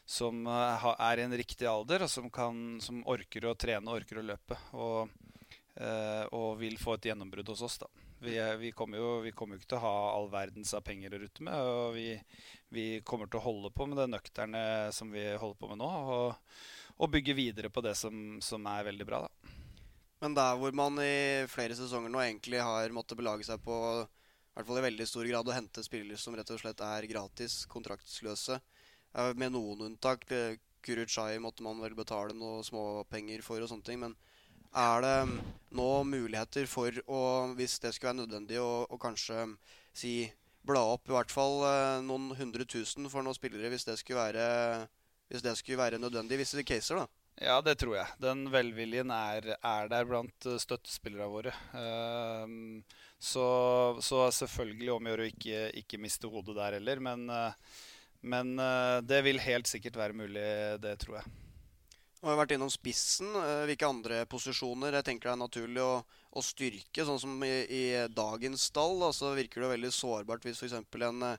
som 0.02 0.48
er 0.50 1.22
i 1.22 1.26
en 1.26 1.36
riktig 1.38 1.68
alder, 1.70 2.06
og 2.06 2.10
som, 2.10 2.26
kan, 2.32 2.80
som 2.82 3.04
orker 3.06 3.46
å 3.46 3.54
trene 3.54 3.90
og 3.90 4.02
orker 4.02 4.18
å 4.18 4.26
løpe. 4.26 4.58
Og, 4.74 5.14
og 6.34 6.50
vil 6.58 6.78
få 6.80 6.96
et 6.96 7.10
gjennombrudd 7.12 7.54
hos 7.54 7.62
oss, 7.68 7.78
da. 7.84 7.90
Vi, 8.18 8.56
vi, 8.58 8.72
kommer 8.72 8.98
jo, 8.98 9.20
vi, 9.20 9.32
kommer 9.36 9.58
ikke 9.58 9.68
til 9.74 9.78
å 9.78 9.84
ha 9.84 9.96
all 10.14 10.30
verdens 10.32 10.72
av 10.74 10.84
penger 10.86 11.14
å 11.14 11.20
rutte 11.20 11.44
med. 11.44 11.68
Og 11.68 11.96
vi, 11.96 12.08
vi, 12.72 12.86
kommer 13.04 13.28
til 13.28 13.40
å 13.40 13.44
holde 13.44 13.70
på 13.74 13.86
med 13.88 14.00
det 14.00 14.08
nøkterne 14.10 14.62
som 14.96 15.12
vi 15.12 15.26
holder 15.36 15.60
på 15.60 15.70
med 15.70 15.82
nå. 15.82 15.90
Og, 16.16 16.56
og 16.96 17.12
bygge 17.12 17.36
videre 17.36 17.70
på 17.70 17.84
det 17.84 17.94
som, 17.98 18.38
som, 18.42 18.66
er 18.72 18.88
veldig 18.88 19.06
bra, 19.08 19.26
da. 19.26 19.45
Men 20.24 20.36
der 20.36 20.56
hvor 20.56 20.72
man 20.76 21.00
i 21.02 21.44
flere 21.52 21.76
sesonger 21.76 22.12
nå 22.12 22.22
egentlig 22.24 22.62
har 22.64 22.94
måttet 22.94 23.18
belage 23.20 23.44
seg 23.48 23.60
på 23.64 23.74
i 23.76 24.56
hvert 24.56 24.68
fall 24.70 24.80
i 24.80 24.86
veldig 24.86 25.06
stor 25.08 25.26
grad 25.28 25.50
å 25.50 25.56
hente 25.56 25.84
spillere 25.84 26.16
som 26.20 26.36
rett 26.36 26.50
og 26.54 26.62
slett 26.62 26.80
er 26.80 27.08
gratis, 27.10 27.58
kontraktsløse, 27.68 28.56
med 29.36 29.52
noen 29.52 29.90
unntak. 29.90 30.24
Kuruchai 30.86 31.36
måtte 31.42 31.64
man 31.66 31.82
vel 31.82 31.96
betale 31.98 32.32
noen 32.36 32.64
småpenger 32.64 33.44
for 33.44 33.60
og 33.60 33.68
sånne 33.68 33.84
ting. 33.84 34.00
men 34.00 34.16
er 34.76 35.00
det 35.00 35.42
nå 35.76 35.90
muligheter 36.04 36.66
for 36.68 36.92
å, 37.08 37.20
hvis 37.56 37.78
det 37.80 37.94
skulle 37.94 38.12
være 38.12 38.22
nødvendig, 38.22 38.58
å, 38.60 38.84
å 38.84 38.98
kanskje 39.00 39.46
si 39.96 40.12
bla 40.66 40.82
opp 40.92 41.08
i 41.08 41.14
hvert 41.14 41.32
fall 41.32 41.62
eh, 41.64 42.02
noen 42.04 42.34
hundre 42.36 42.66
tusen 42.68 43.06
for 43.08 43.24
noen 43.24 43.36
spillere 43.36 43.70
hvis 43.72 43.86
det 43.88 43.96
skulle 44.00 44.20
være, 44.20 44.88
hvis 45.30 45.44
det 45.46 45.54
skulle 45.56 45.80
være 45.80 46.00
nødvendig 46.02 46.36
i 46.36 46.42
visse 46.42 46.64
caser, 46.66 47.00
da? 47.00 47.25
Ja, 47.36 47.58
det 47.60 47.74
tror 47.82 47.98
jeg. 47.98 48.08
Den 48.22 48.46
velviljen 48.48 49.10
er, 49.12 49.50
er 49.60 49.88
der 49.92 50.06
blant 50.08 50.46
støttespillerne 50.62 51.28
våre. 51.28 51.52
Uh, 51.76 52.80
så, 53.20 53.48
så, 54.00 54.22
selvfølgelig 54.32 54.94
om 54.94 55.10
å 55.12 55.16
ikke, 55.26 55.66
ikke 55.82 56.00
miste 56.00 56.30
hodet 56.32 56.56
der 56.56 56.78
heller. 56.78 57.02
Men, 57.04 57.26
uh, 57.28 57.82
men 58.24 58.54
uh, 58.56 59.02
det 59.04 59.20
vil 59.26 59.42
helt 59.44 59.68
sikkert 59.68 60.00
være 60.00 60.16
mulig, 60.16 60.46
det 60.80 60.96
tror 61.04 61.20
jeg. 61.20 61.34
Nå 62.16 62.30
har 62.30 62.38
vi 62.38 62.40
vært 62.40 62.56
innom 62.56 62.72
spissen. 62.72 63.28
Hvilke 63.68 63.90
andre 63.90 64.22
posisjoner 64.32 64.96
jeg 64.96 65.06
tenker 65.10 65.28
det 65.28 65.34
er 65.34 65.42
naturlig 65.44 65.84
å, 65.84 66.00
å 66.32 66.42
styrke? 66.42 67.04
Sånn 67.04 67.20
som 67.20 67.36
i, 67.44 67.52
i 67.68 67.84
dagens 68.16 68.64
stall 68.72 69.04
altså 69.04 69.36
virker 69.36 69.62
det 69.62 69.74
veldig 69.74 69.92
sårbart 69.92 70.48
hvis 70.48 70.64
f.eks. 70.64 70.78
en 70.80 71.36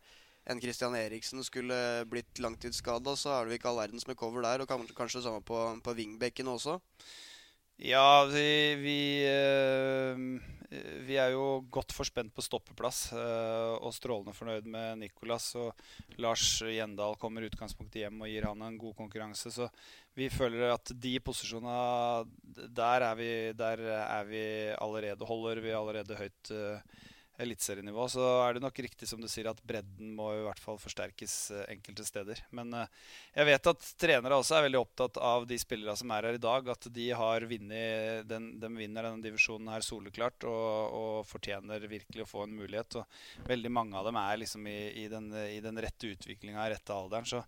en 0.48 0.62
Christian 0.64 0.96
Eriksen 0.96 1.44
skulle 1.46 1.78
blitt 2.10 2.40
langtidsskada, 2.44 3.16
så 3.20 3.34
er 3.36 3.48
det 3.48 3.60
ikke 3.60 3.72
all 3.72 3.82
verdens 3.82 4.08
med 4.08 4.18
cover 4.20 4.46
der. 4.46 4.64
Og 4.64 4.70
kanskje, 4.70 5.20
det 5.20 5.28
samme 5.28 5.44
på, 5.46 5.62
på 5.84 5.96
wingbackene 5.98 6.54
også? 6.56 6.78
Ja, 7.78 8.26
vi, 8.26 8.74
vi, 8.82 9.00
vi, 11.06 11.18
er 11.20 11.36
jo 11.36 11.60
godt 11.70 11.94
forspent 11.94 12.34
på 12.34 12.42
stoppeplass 12.42 13.12
og 13.14 13.92
strålende 13.94 14.34
fornøyd 14.34 14.66
med 14.74 15.04
Nicolas. 15.04 15.52
Og 15.60 16.18
Lars 16.18 16.46
Gjendal 16.66 17.20
kommer 17.22 17.46
utgangspunktet 17.46 18.02
hjem 18.02 18.24
og 18.24 18.32
gir 18.32 18.48
han 18.50 18.64
en 18.66 18.80
god 18.82 18.96
konkurranse. 18.98 19.54
Så 19.54 19.70
vi 20.18 20.32
føler 20.34 20.74
at 20.74 20.96
de 20.96 21.14
posisjonene 21.22 22.66
der 22.74 23.06
er 23.12 23.20
vi, 23.20 23.30
der 23.54 23.86
er 24.00 24.26
vi 24.32 24.48
allerede 24.74 25.30
Holder 25.30 25.62
vi 25.62 25.78
allerede 25.78 26.18
høyt 26.18 26.56
eliteserienivå, 27.38 28.08
så 28.10 28.26
er 28.48 28.56
det 28.58 28.64
nok 28.64 28.80
riktig 28.82 29.08
som 29.10 29.22
du 29.22 29.28
sier 29.30 29.50
at 29.52 29.62
bredden 29.68 30.14
må 30.18 30.32
i 30.34 30.44
hvert 30.46 30.62
fall 30.62 30.80
forsterkes 30.82 31.36
enkelte 31.68 32.06
steder. 32.08 32.42
Men 32.56 32.74
jeg 32.74 33.48
vet 33.50 33.70
at 33.72 33.90
trenere 34.00 34.40
også 34.40 34.58
er 34.58 34.68
veldig 34.68 34.80
opptatt 34.82 35.20
av 35.22 35.46
de 35.50 35.58
spillere 35.62 35.96
som 36.00 36.12
er 36.14 36.30
her 36.30 36.38
i 36.38 36.42
dag. 36.42 36.70
At 36.74 36.88
de 36.94 37.08
har 37.18 37.46
vunnet 37.50 38.28
den, 38.28 38.50
de 38.60 38.72
vinner 38.74 39.08
denne 39.08 39.24
divisjonen 39.24 39.70
her 39.72 39.86
soleklart 39.86 40.48
og, 40.50 40.98
og, 40.98 41.18
fortjener 41.28 41.88
virkelig 41.90 42.26
å 42.26 42.30
få 42.30 42.46
en 42.46 42.56
mulighet. 42.58 43.00
Og 43.02 43.50
veldig 43.50 43.74
mange 43.74 43.98
av 44.00 44.08
dem 44.08 44.20
er 44.22 44.42
liksom 44.44 44.68
i, 44.70 44.78
i, 45.04 45.08
den, 45.12 45.30
i 45.34 45.60
den, 45.64 45.82
rette 45.84 46.10
utviklinga 46.14 46.66
i 46.66 46.74
rette 46.74 46.96
alderen. 46.96 47.28
Så 47.30 47.44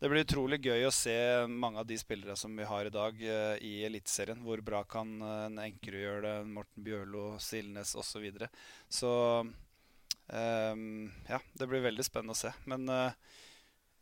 det 0.00 0.10
blir 0.10 0.24
utrolig 0.24 0.60
gøy 0.64 0.86
å 0.88 0.94
se 0.94 1.16
mange 1.48 1.82
av 1.82 1.88
de 1.88 1.98
spillere 2.00 2.36
som 2.36 2.54
vi 2.56 2.66
har 2.68 2.88
i 2.88 2.94
dag 2.94 3.20
i 3.24 3.74
Eliteserien. 3.86 4.42
Hvor 4.44 4.60
bra 4.64 4.82
kan 4.88 5.16
en 5.24 5.60
Enkerud 5.62 6.00
gjøre 6.00 6.24
det, 6.26 6.34
Morten 6.56 6.86
Bjørlo, 6.86 7.26
Silnes 7.42 7.94
osv. 7.94 8.14
Så, 8.14 8.20
videre. 8.22 8.46
så 8.86 9.10
ja, 11.28 11.40
det 11.52 11.66
blir 11.68 11.84
veldig 11.84 12.04
spennende 12.06 12.34
å 12.34 12.38
se. 12.38 12.50
Men 12.70 12.88
uh, 12.88 13.12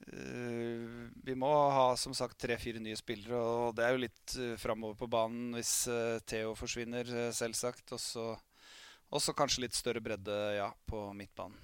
uh, 0.06 1.08
vi 1.24 1.34
må 1.38 1.50
ha 1.50 1.88
som 1.98 2.14
sagt 2.14 2.38
tre-fire 2.40 2.82
nye 2.82 2.98
spillere. 2.98 3.38
Og 3.38 3.76
det 3.76 3.86
er 3.86 3.96
jo 3.96 4.04
litt 4.04 4.36
uh, 4.38 4.54
framover 4.60 4.98
på 5.00 5.10
banen 5.10 5.56
hvis 5.58 5.74
uh, 5.90 6.20
Theo 6.28 6.54
forsvinner, 6.58 7.10
selvsagt. 7.34 7.92
Og 7.92 9.20
så 9.20 9.36
kanskje 9.36 9.66
litt 9.66 9.76
større 9.78 10.02
bredde 10.04 10.38
ja, 10.56 10.70
på 10.88 11.08
midtbanen. 11.16 11.58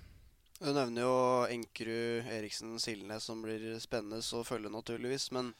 Du 0.58 0.72
nevner 0.74 1.04
jo 1.04 1.18
Enkerud, 1.54 2.26
Eriksen, 2.34 2.72
Silnes, 2.82 3.28
som 3.28 3.44
blir 3.44 3.76
spennende 3.78 4.18
å 4.18 4.42
følge, 4.42 4.72
naturligvis. 4.74 5.28
Men 5.36 5.52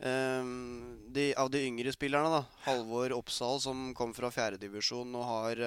um, 0.00 0.96
de, 1.12 1.26
av 1.36 1.50
de 1.52 1.60
yngre 1.68 1.92
spillerne, 1.92 2.30
da, 2.32 2.62
Halvor 2.64 3.12
Oppsal, 3.18 3.60
som 3.60 3.90
kom 3.96 4.14
fra 4.16 4.32
fjerdedivisjon 4.32 5.12
og 5.12 5.26
har 5.28 5.60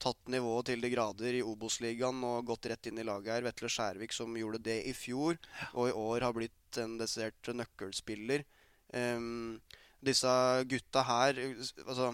tatt 0.00 0.30
nivået 0.32 0.70
til 0.70 0.82
de 0.82 0.90
grader 0.92 1.36
i 1.38 1.42
Obos-ligaen 1.44 2.22
og 2.26 2.46
gått 2.48 2.70
rett 2.70 2.88
inn 2.90 3.00
i 3.00 3.06
laget 3.06 3.34
her. 3.34 3.46
Vetle 3.46 3.70
Skjærvik 3.72 4.14
som 4.16 4.36
gjorde 4.38 4.62
det 4.70 4.80
i 4.88 4.94
fjor, 4.96 5.38
og 5.74 5.90
i 5.90 5.96
år 5.96 6.26
har 6.26 6.36
blitt 6.36 6.80
en 6.80 6.96
desidert 7.00 7.52
nøkkelspiller. 7.60 8.46
Um, 8.94 9.60
disse 10.02 10.30
gutta 10.66 11.04
her 11.06 11.36
altså, 11.38 12.08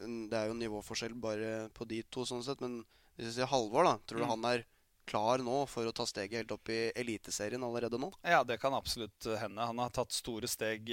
Det 0.00 0.34
er 0.34 0.48
jo 0.48 0.56
nivåforskjell 0.56 1.12
bare 1.20 1.68
på 1.76 1.86
de 1.88 2.00
to, 2.10 2.24
sånn 2.28 2.44
sett. 2.44 2.60
Men 2.64 2.80
hvis 3.16 3.30
vi 3.30 3.36
sier 3.38 3.48
Halvor, 3.48 3.86
da, 3.86 3.94
tror 4.04 4.20
du 4.20 4.26
mm. 4.26 4.32
han 4.34 4.48
er 4.50 4.66
klar 5.06 5.42
nå 5.44 5.62
for 5.70 5.88
å 5.88 5.94
ta 5.94 6.06
steget 6.08 6.40
helt 6.40 6.54
opp 6.54 6.70
i 6.72 6.90
Eliteserien 6.98 7.62
allerede 7.64 7.98
nå? 8.00 8.10
Ja, 8.26 8.42
det 8.44 8.58
kan 8.62 8.74
absolutt 8.76 9.28
hende. 9.40 9.66
Han 9.68 9.80
har 9.82 9.92
tatt 9.94 10.14
store 10.14 10.50
steg, 10.50 10.90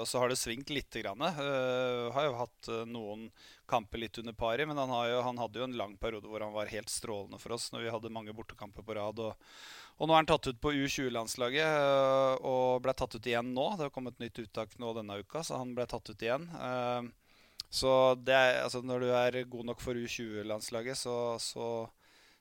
og 0.00 0.06
så 0.08 0.22
har 0.22 0.32
det 0.32 0.38
svingt 0.40 0.72
lite 0.72 1.04
grann. 1.04 1.20
Uh, 1.20 2.10
har 2.14 2.28
jo 2.28 2.36
hatt 2.40 2.70
noen 2.88 3.28
kamper 3.70 4.02
litt 4.02 4.18
under 4.18 4.36
pari, 4.36 4.66
men 4.66 4.78
han, 4.80 4.92
jo, 5.10 5.20
han, 5.24 5.40
hadde 5.40 5.60
jo 5.60 5.68
en 5.68 5.76
lang 5.78 5.96
periode 6.00 6.28
hvor 6.28 6.44
han 6.44 6.54
var 6.54 6.72
helt 6.72 6.92
strålende 6.92 7.40
for 7.40 7.56
oss 7.56 7.70
når 7.72 7.86
vi 7.86 7.92
hadde 7.94 8.12
mange 8.12 8.34
bortekamper 8.36 8.84
på 8.84 8.96
rad. 8.98 9.20
Og, 9.24 9.56
og 9.98 10.08
nå 10.08 10.14
er 10.14 10.22
han 10.22 10.30
tatt 10.30 10.48
ut 10.50 10.60
på 10.60 10.74
U20-landslaget 10.74 12.40
og 12.44 12.80
ble 12.84 12.96
tatt 12.96 13.16
ut 13.16 13.28
igjen 13.28 13.52
nå. 13.56 13.68
Det 13.76 13.88
har 13.88 13.94
kommet 13.94 14.20
nytt 14.22 14.40
uttak 14.42 14.76
nå 14.82 14.92
denne 14.96 15.20
uka, 15.22 15.44
så 15.46 15.60
han 15.60 15.74
ble 15.76 15.86
tatt 15.90 16.10
ut 16.10 16.24
igjen. 16.24 16.48
Så 17.74 17.90
er, 18.30 18.60
altså 18.62 18.84
når 18.86 19.02
du 19.02 19.12
er 19.16 19.40
god 19.50 19.70
nok 19.72 19.80
for 19.82 19.98
U20-landslaget, 19.98 20.98
så, 20.98 21.16
så 21.42 21.68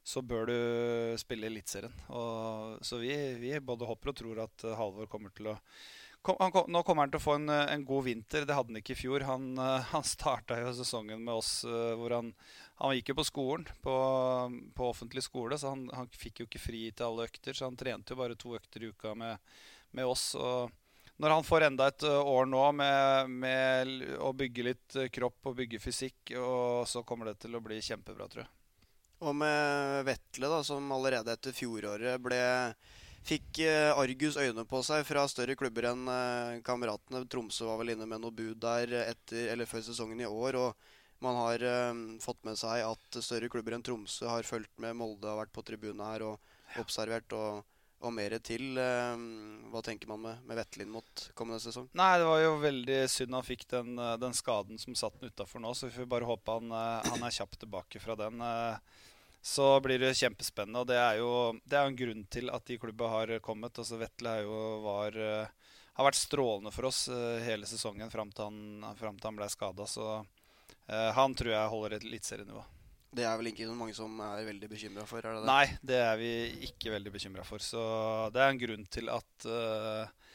så 0.03 0.21
bør 0.21 0.49
du 0.51 0.55
spille 1.19 1.47
Eliteserien. 1.47 1.93
Så 2.81 2.99
vi, 2.99 3.15
vi, 3.39 3.53
både 3.63 3.87
håper 3.87 4.11
og 4.11 4.17
tror 4.19 4.41
at 4.43 4.65
eh, 4.67 4.75
Halvor 4.75 5.07
kommer 5.11 5.31
til 5.35 5.53
å 5.53 5.57
kom, 6.23 6.35
han, 6.39 6.51
Nå 6.71 6.81
kommer 6.83 7.05
han 7.05 7.13
til 7.13 7.21
å 7.21 7.23
få 7.23 7.37
en, 7.39 7.47
eh, 7.51 7.71
en, 7.71 7.85
god 7.87 8.03
vinter. 8.09 8.43
Det 8.43 8.57
hadde 8.57 8.73
han 8.73 8.81
ikke 8.81 8.97
i 8.97 8.99
fjor. 8.99 9.23
Han, 9.29 9.53
eh, 9.55 9.89
han 9.93 10.03
starta 10.07 10.59
jo 10.59 10.73
sesongen 10.75 11.23
med 11.23 11.39
oss 11.39 11.53
hvor 11.63 12.17
han, 12.17 12.33
han 12.81 12.95
gikk 12.97 13.13
jo 13.13 13.19
på 13.21 13.27
skolen, 13.31 13.67
på, 13.83 13.97
på 14.75 14.89
offentlig 14.89 15.23
skole, 15.23 15.59
så 15.59 15.71
han, 15.71 15.87
han, 15.95 16.11
fikk 16.11 16.43
jo 16.43 16.49
ikke 16.49 16.61
fri 16.65 16.85
til 16.91 17.07
alle 17.07 17.29
økter. 17.29 17.55
Så 17.55 17.69
han 17.69 17.79
trente 17.79 18.11
jo 18.11 18.19
bare 18.19 18.39
to 18.39 18.57
økter 18.59 18.83
i 18.83 18.91
uka 18.91 19.15
med, 19.15 19.53
med 19.95 20.09
oss. 20.09 20.33
og 20.35 20.71
når 21.21 21.29
han 21.29 21.45
får 21.45 21.63
enda 21.67 21.85
et 21.87 22.03
år 22.09 22.47
nå 22.49 22.63
med, 22.75 23.29
med, 23.29 23.91
å 24.17 24.31
bygge 24.35 24.65
litt 24.65 24.97
kropp 25.13 25.51
og 25.51 25.55
bygge 25.61 25.79
fysikk, 25.79 26.33
og 26.41 26.89
så 26.89 27.05
kommer 27.07 27.29
det 27.29 27.37
til 27.45 27.53
å 27.55 27.61
bli 27.63 27.77
kjempebra, 27.85 28.27
tror 28.27 28.43
jeg. 28.43 28.51
Og 29.23 29.35
med 29.39 30.03
Vetle, 30.07 30.49
da, 30.51 30.59
som 30.67 30.91
allerede 30.95 31.33
etter 31.33 31.55
fjoråret 31.55 32.19
ble 32.21 32.41
Fikk 33.23 33.61
Argus 33.95 34.35
øyne 34.35 34.65
på 34.67 34.81
seg 34.83 35.05
fra 35.07 35.21
større 35.31 35.55
klubber 35.55 35.85
enn 35.93 36.09
kameratene. 36.67 37.21
Tromsø 37.31 37.69
var 37.69 37.77
vel 37.79 37.93
inne 37.93 38.03
med 38.03 38.19
noe 38.19 38.35
bud 38.35 38.59
der 38.59 38.91
etter, 39.05 39.45
eller 39.53 39.69
før 39.69 39.85
sesongen 39.85 40.19
i 40.19 40.27
år. 40.27 40.57
Og 40.59 41.23
man 41.23 41.39
har 41.39 41.63
fått 42.19 42.43
med 42.43 42.59
seg 42.59 42.83
at 42.83 43.19
større 43.23 43.47
klubber 43.47 43.77
enn 43.77 43.85
Tromsø 43.87 44.27
har 44.27 44.43
fulgt 44.43 44.75
med. 44.75 44.97
Molde 44.99 45.31
har 45.31 45.39
vært 45.39 45.55
på 45.55 45.63
tribunen 45.63 46.03
her 46.03 46.25
og 46.33 46.83
observert. 46.83 47.31
og 47.31 47.63
og 48.03 48.11
mer 48.11 48.35
til. 48.43 48.75
Hva 49.71 49.81
tenker 49.85 50.09
man 50.11 50.21
med, 50.23 50.43
med 50.47 50.59
Vetlin 50.59 50.91
mot 50.91 51.25
kommende 51.37 51.61
sesong? 51.63 51.87
Nei, 51.97 52.11
Det 52.19 52.27
var 52.27 52.41
jo 52.43 52.51
veldig 52.63 52.99
synd 53.11 53.37
han 53.37 53.47
fikk 53.47 53.65
den, 53.71 53.95
den 54.19 54.35
skaden 54.35 54.81
som 54.81 54.97
satt 54.99 55.15
han 55.19 55.31
utafor 55.31 55.63
nå. 55.63 55.73
Så 55.77 55.89
vi 55.89 55.97
får 55.97 56.11
bare 56.11 56.27
håpe 56.27 56.57
han, 56.59 56.73
han, 57.07 57.23
er 57.23 57.37
kjapt 57.37 57.61
tilbake 57.63 58.03
fra 58.03 58.17
den. 58.19 58.43
Så 59.43 59.67
blir 59.83 59.99
det 59.99 60.13
kjempespennende. 60.15 60.83
Og 60.83 60.87
det 60.87 60.99
er 60.99 61.19
jo 61.19 61.31
det 61.67 61.79
er 61.79 61.89
en 61.89 61.97
grunn 61.99 62.23
til 62.31 62.51
at 62.53 62.63
de 62.69 62.79
klubba 62.79 63.09
har 63.11 63.33
kommet. 63.43 63.75
Altså 63.75 63.99
Vetle 63.99 64.37
jo 64.45 64.59
var, 64.85 65.17
har 65.99 66.07
vært 66.07 66.19
strålende 66.19 66.71
for 66.71 66.87
oss 66.87 67.09
hele 67.43 67.67
sesongen 67.67 68.13
fram 68.13 68.31
til 68.31 68.47
han, 68.47 68.95
frem 68.95 69.19
til 69.19 69.29
han 69.29 69.41
ble 69.41 69.49
skada. 69.51 69.89
Så 69.89 70.21
han 70.87 71.35
tror 71.35 71.51
jeg 71.51 71.73
holder 71.75 71.97
et 71.97 72.07
eliteserienivå. 72.07 72.63
Det 73.13 73.25
er 73.27 73.35
vel 73.37 73.51
ikke 73.51 73.67
noen 73.67 73.77
mange 73.83 73.93
som 73.95 74.15
er 74.25 74.45
veldig 74.47 74.69
bekymra 74.71 75.05
for? 75.05 75.21
Er 75.21 75.35
det 75.35 75.43
det? 75.43 75.49
Nei, 75.49 75.65
det 75.85 75.99
er 76.01 76.15
vi 76.17 76.31
ikke 76.69 76.93
veldig 76.95 77.13
bekymra 77.13 77.45
for. 77.45 77.61
Så 77.61 77.81
det 78.33 78.41
er 78.41 78.53
en 78.53 78.61
grunn 78.61 78.87
til 78.89 79.11
at 79.13 79.45
uh, 79.45 80.32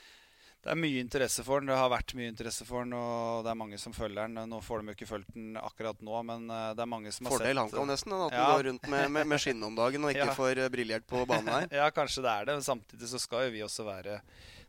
det 0.69 0.75
er 0.75 0.81
mye 0.83 1.01
interesse 1.01 1.43
for 1.47 1.63
den. 1.63 1.71
Det 1.71 1.77
har 1.81 1.89
vært 1.89 2.13
mye 2.19 2.29
interesse 2.29 2.65
for 2.69 2.85
den, 2.85 2.93
og 2.93 3.47
det 3.47 3.53
er 3.55 3.57
mange 3.57 3.79
som 3.81 3.95
følger 3.97 4.29
den. 4.29 4.51
Nå 4.51 4.59
får 4.61 4.83
de 4.83 4.93
jo 4.93 4.97
ikke 4.99 5.09
fulgt 5.09 5.31
den 5.33 5.57
akkurat 5.57 6.03
nå, 6.05 6.19
men 6.29 6.45
uh, 6.53 6.75
det 6.77 6.85
er 6.85 6.91
mange 6.93 7.13
som 7.15 7.25
har 7.25 7.33
Fordel 7.33 7.47
sett 7.47 7.57
Fordel 7.57 7.63
han 7.63 7.73
kan 7.73 7.89
nesten, 7.89 8.17
at 8.19 8.37
ja. 8.37 8.43
den 8.43 8.53
går 8.53 8.69
rundt 8.69 8.91
med, 8.93 9.05
med, 9.15 9.31
med 9.33 9.41
skinn 9.41 9.65
om 9.65 9.79
dagen 9.79 10.05
og 10.05 10.13
ikke 10.15 10.29
ja. 10.29 10.37
får 10.37 10.61
briljert 10.75 11.09
på 11.09 11.25
banen 11.31 11.49
her. 11.55 11.73
ja, 11.81 11.89
kanskje 11.97 12.27
det 12.27 12.35
er 12.35 12.51
det. 12.51 12.59
Men 12.61 12.69
samtidig 12.69 13.11
så 13.15 13.23
skal 13.23 13.47
jo 13.47 13.57
vi 13.57 13.65
også 13.65 13.89
være 13.89 14.21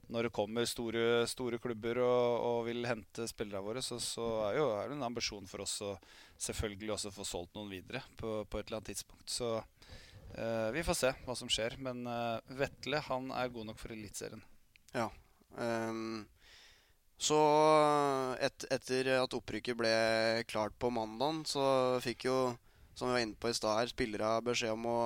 når 0.09 0.25
det 0.25 0.33
kommer 0.39 0.65
store, 0.65 1.03
store 1.29 1.59
klubber 1.61 1.99
og, 2.01 2.47
og, 2.47 2.59
vil 2.69 2.87
hente 2.87 3.27
spillerne 3.29 3.61
våre, 3.61 3.83
så, 3.85 3.99
så 4.01 4.25
er, 4.47 4.57
jo, 4.57 4.71
er 4.79 4.89
det 4.89 4.97
en 4.97 5.05
ambisjon 5.05 5.45
for 5.51 5.67
oss 5.67 5.75
å 5.85 5.91
selvfølgelig 6.39 6.95
også 6.95 7.11
få 7.13 7.27
solgt 7.27 7.59
noen 7.59 7.69
videre 7.75 8.01
på, 8.17 8.39
på 8.47 8.61
et 8.61 8.69
eller 8.69 8.79
annet 8.79 8.93
tidspunkt. 8.95 9.27
Så 9.29 9.57
eh, 9.59 10.69
vi 10.73 10.85
får 10.87 10.97
se 11.03 11.13
hva 11.27 11.35
som 11.37 11.51
skjer. 11.51 11.77
Men 11.83 12.07
eh, 12.09 12.55
Vetle 12.63 13.03
han 13.11 13.29
er 13.35 13.51
god 13.53 13.69
nok 13.69 13.83
for 13.83 13.93
Eliteserien. 13.93 14.41
Ja. 14.95 15.11
Um, 15.57 16.27
så 17.19 17.39
et, 18.39 18.67
etter 18.71 19.09
at 19.17 19.33
opprykket 19.35 19.77
ble 19.79 19.93
klart 20.47 20.75
på 20.79 20.91
mandag, 20.93 21.41
så 21.49 21.63
fikk 22.03 22.29
jo, 22.29 22.37
som 22.95 23.09
vi 23.09 23.17
var 23.17 23.25
inne 23.25 23.39
på 23.39 23.51
i 23.51 23.57
stad 23.57 23.81
her, 23.81 23.91
spillere 23.91 24.37
beskjed 24.45 24.75
om 24.77 24.87
å 24.87 24.99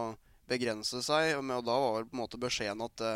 begrense 0.50 1.02
seg. 1.06 1.34
Og 1.39 1.66
da 1.66 1.80
var 1.88 2.06
på 2.06 2.14
en 2.14 2.22
måte 2.22 2.41
beskjeden 2.41 2.86
at 2.86 3.00
det, 3.02 3.16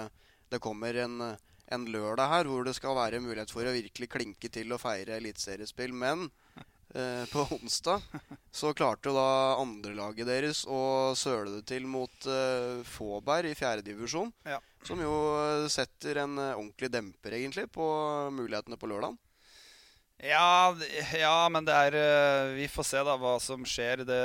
det 0.55 0.63
kommer 0.63 0.97
en 1.03 1.35
en 1.75 1.87
lørdag 1.91 2.31
her 2.31 2.47
hvor 2.47 2.63
det 2.63 2.75
skal 2.77 2.95
være 2.95 3.21
mulighet 3.23 3.51
for 3.51 3.67
å 3.67 3.75
virkelig 3.75 4.09
klinke 4.11 4.51
til 4.53 4.71
og 4.73 4.81
feire 4.83 5.17
eliteseriespill. 5.19 5.91
Men 5.91 6.29
på 6.87 7.43
onsdag 7.57 8.01
så 8.51 8.71
klarte 8.73 9.09
jo 9.09 9.15
da 9.17 9.57
andrelaget 9.59 10.29
deres 10.29 10.63
å 10.65 11.13
søle 11.19 11.57
det 11.57 11.65
til 11.69 11.83
mot 11.89 12.27
eh, 12.31 12.79
Fåberg 12.87 13.51
i 13.51 13.57
fjerdedivisjon. 13.59 14.31
Ja. 14.47 14.61
Som 14.87 15.01
jo 15.03 15.13
eh, 15.35 15.67
setter 15.71 16.21
en 16.23 16.37
eh, 16.39 16.55
ordentlig 16.55 16.91
demper, 16.93 17.35
egentlig, 17.35 17.67
på 17.75 17.85
mulighetene 18.33 18.79
på 18.79 18.89
lørdag. 18.89 19.17
Ja, 20.23 20.73
ja, 21.13 21.49
men 21.53 21.67
det 21.67 21.75
er 21.77 21.95
eh, 21.99 22.53
Vi 22.57 22.69
får 22.71 22.87
se 22.89 23.01
da 23.05 23.17
hva 23.21 23.35
som 23.43 23.65
skjer. 23.67 24.05
Det, 24.07 24.21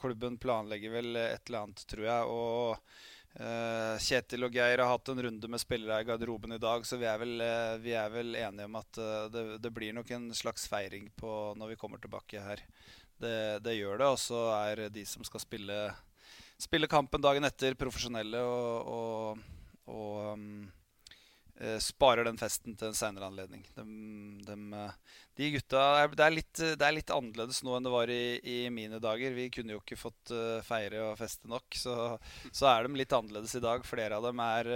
klubben 0.00 0.38
planlegger 0.42 0.96
vel 0.96 1.12
et 1.20 1.44
eller 1.46 1.66
annet, 1.66 1.84
tror 1.90 2.08
jeg. 2.08 2.32
og 2.32 3.04
Kjetil 3.36 4.46
og 4.46 4.54
Geir 4.54 4.80
har 4.80 4.88
hatt 4.88 5.10
en 5.12 5.20
runde 5.26 5.48
med 5.52 5.60
spillere 5.60 6.00
i 6.00 6.06
garderoben 6.08 6.54
i 6.56 6.60
dag, 6.62 6.86
så 6.88 6.96
vi 6.96 7.04
er 7.10 7.18
vel, 7.20 7.34
uh, 7.44 7.74
vi 7.82 7.92
er 7.92 8.08
vel 8.12 8.32
enige 8.40 8.68
om 8.68 8.78
at 8.80 9.00
uh, 9.02 9.26
det, 9.32 9.42
det, 9.60 9.72
blir 9.76 9.92
nok 9.92 10.12
en 10.16 10.30
slags 10.32 10.64
feiring 10.72 11.10
når 11.20 11.74
vi 11.74 11.76
kommer 11.76 12.00
tilbake 12.00 12.40
her. 12.40 12.62
Det, 13.20 13.60
det 13.64 13.76
gjør 13.76 14.00
det. 14.00 14.08
Og 14.08 14.18
så 14.20 14.40
er 14.56 14.86
de 14.92 15.04
som 15.04 15.24
skal 15.24 15.44
spille, 15.44 15.76
spille 16.56 16.88
kampen 16.88 17.20
dagen 17.20 17.44
etter, 17.44 17.76
profesjonelle 17.76 18.40
og, 18.40 18.88
og, 18.96 19.44
og 19.92 20.32
uh, 20.32 20.85
sparer 21.80 22.26
den 22.26 22.36
festen 22.40 22.74
til 22.76 22.90
en 22.90 22.96
seinere 22.96 23.30
anledning. 23.30 23.62
De, 23.76 23.84
de, 24.44 24.56
uh, 24.76 25.14
de 25.38 25.50
gutta 25.54 25.84
det 26.12 26.24
er, 26.26 26.34
litt, 26.34 26.52
det 26.58 26.84
er, 26.84 26.96
litt, 26.96 27.12
annerledes 27.14 27.62
nå 27.64 27.76
enn 27.76 27.86
det 27.86 27.92
var 27.94 28.12
i, 28.12 28.38
i, 28.40 28.58
mine 28.72 29.00
dager. 29.02 29.32
Vi 29.36 29.48
kunne 29.54 29.76
jo 29.76 29.80
ikke 29.80 29.98
fått 30.00 30.34
feire 30.66 31.06
og 31.10 31.16
feste 31.20 31.48
nok. 31.48 31.78
Så, 31.78 31.96
så, 32.50 32.68
er 32.72 32.84
de 32.84 33.00
litt 33.00 33.16
annerledes 33.16 33.56
i 33.56 33.64
dag. 33.64 33.84
Flere 33.88 34.18
av 34.18 34.28
dem 34.28 34.42
er 34.44 34.70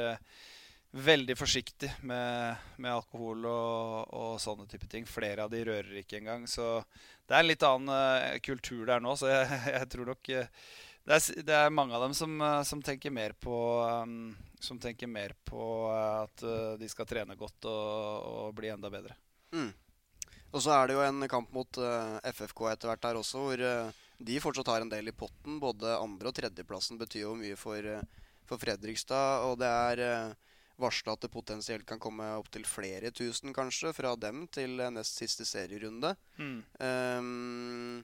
veldig 0.90 1.36
forsiktige 1.38 1.94
med, 2.02 2.56
med 2.82 2.92
alkohol 2.92 3.44
og, 3.46 4.10
og, 4.10 4.32
sånne 4.42 4.66
type 4.70 4.88
ting. 4.90 5.06
Flere 5.08 5.46
av 5.46 5.52
de 5.52 5.62
rører 5.68 6.00
ikke 6.02 6.18
engang. 6.20 6.48
Så 6.50 6.80
det 7.28 7.36
er 7.36 7.44
en 7.44 7.50
litt 7.50 7.66
annen 7.66 8.40
kultur 8.44 8.86
der 8.88 9.04
nå. 9.04 9.14
Så 9.20 9.30
jeg, 9.30 9.60
jeg 9.76 9.90
tror 9.92 10.14
nok 10.14 10.32
det 11.10 11.18
er, 11.18 11.42
det 11.42 11.58
er, 11.58 11.74
mange 11.74 11.98
av 11.98 12.06
dem 12.06 12.14
som, 12.14 12.38
som 12.64 12.82
tenker 12.86 13.10
mer 13.10 13.34
på 13.42 13.56
um, 13.82 14.30
som 14.60 14.78
tenker 14.78 15.06
mer 15.06 15.34
på 15.44 15.62
eh, 15.92 16.22
at 16.22 16.42
eh, 16.42 16.72
de 16.80 16.88
skal 16.88 17.08
trene 17.08 17.36
godt 17.38 17.66
og, 17.68 18.26
og 18.30 18.52
bli 18.56 18.70
enda 18.72 18.90
bedre. 18.92 19.16
Mm. 19.56 19.72
Og 20.50 20.62
så 20.62 20.74
er 20.74 20.88
det 20.88 20.96
jo 20.98 21.04
en 21.06 21.26
kamp 21.30 21.52
mot 21.54 21.78
uh, 21.80 22.18
eh, 22.18 22.32
FFK 22.34 22.64
etter 22.72 22.90
hvert 22.90 23.02
der 23.04 23.18
også, 23.20 23.42
hvor 23.44 23.62
uh, 23.62 23.98
de 24.18 24.38
fortsatt 24.42 24.68
har 24.72 24.84
en 24.84 24.90
del 24.90 25.08
i 25.08 25.16
potten. 25.16 25.60
Både 25.62 25.94
andre- 25.96 26.30
og 26.32 26.36
tredjeplassen 26.36 26.98
betyr 27.00 27.24
jo 27.28 27.36
mye 27.38 27.58
for, 27.58 27.78
uh, 27.86 28.30
for 28.48 28.60
Fredrikstad. 28.60 29.46
Og 29.46 29.60
det 29.62 29.70
er 29.70 30.34
varsla 30.80 31.14
at 31.14 31.22
det 31.22 31.30
potensielt 31.30 31.86
kan 31.86 32.00
komme 32.02 32.26
opptil 32.40 32.64
flere 32.66 33.12
tusen, 33.14 33.54
kanskje, 33.54 33.92
fra 33.94 34.14
dem 34.18 34.46
til 34.52 34.80
nest 34.90 35.20
siste 35.22 35.46
serierunde. 35.46 36.14
Mm. 36.40 36.58
Um, 36.82 38.02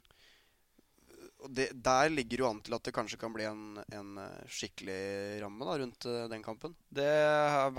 det, 1.49 1.69
der 1.85 2.09
ligger 2.11 2.43
jo 2.43 2.49
an 2.49 2.61
til 2.65 2.77
at 2.77 2.87
det 2.87 2.95
kanskje 2.97 3.19
kan 3.21 3.35
bli 3.35 3.45
en, 3.49 3.79
en 3.93 4.17
eh, 4.23 4.47
skikkelig 4.51 5.43
ramme 5.43 5.69
da, 5.69 5.77
rundt 5.83 6.07
uh, 6.09 6.25
den 6.33 6.43
kampen. 6.45 6.75
Det 6.89 7.11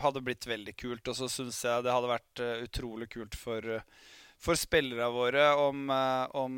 hadde 0.03 0.23
blitt 0.23 0.47
veldig 0.47 0.75
kult. 0.77 1.09
Og 1.09 1.17
så 1.17 1.29
syns 1.31 1.63
jeg 1.65 1.85
det 1.85 1.93
hadde 1.93 2.11
vært 2.11 2.43
uh, 2.43 2.61
utrolig 2.67 3.09
kult 3.13 3.37
for, 3.39 3.81
for 4.37 4.59
spillerne 4.59 5.09
våre 5.13 5.49
om, 5.63 5.89
om 6.37 6.57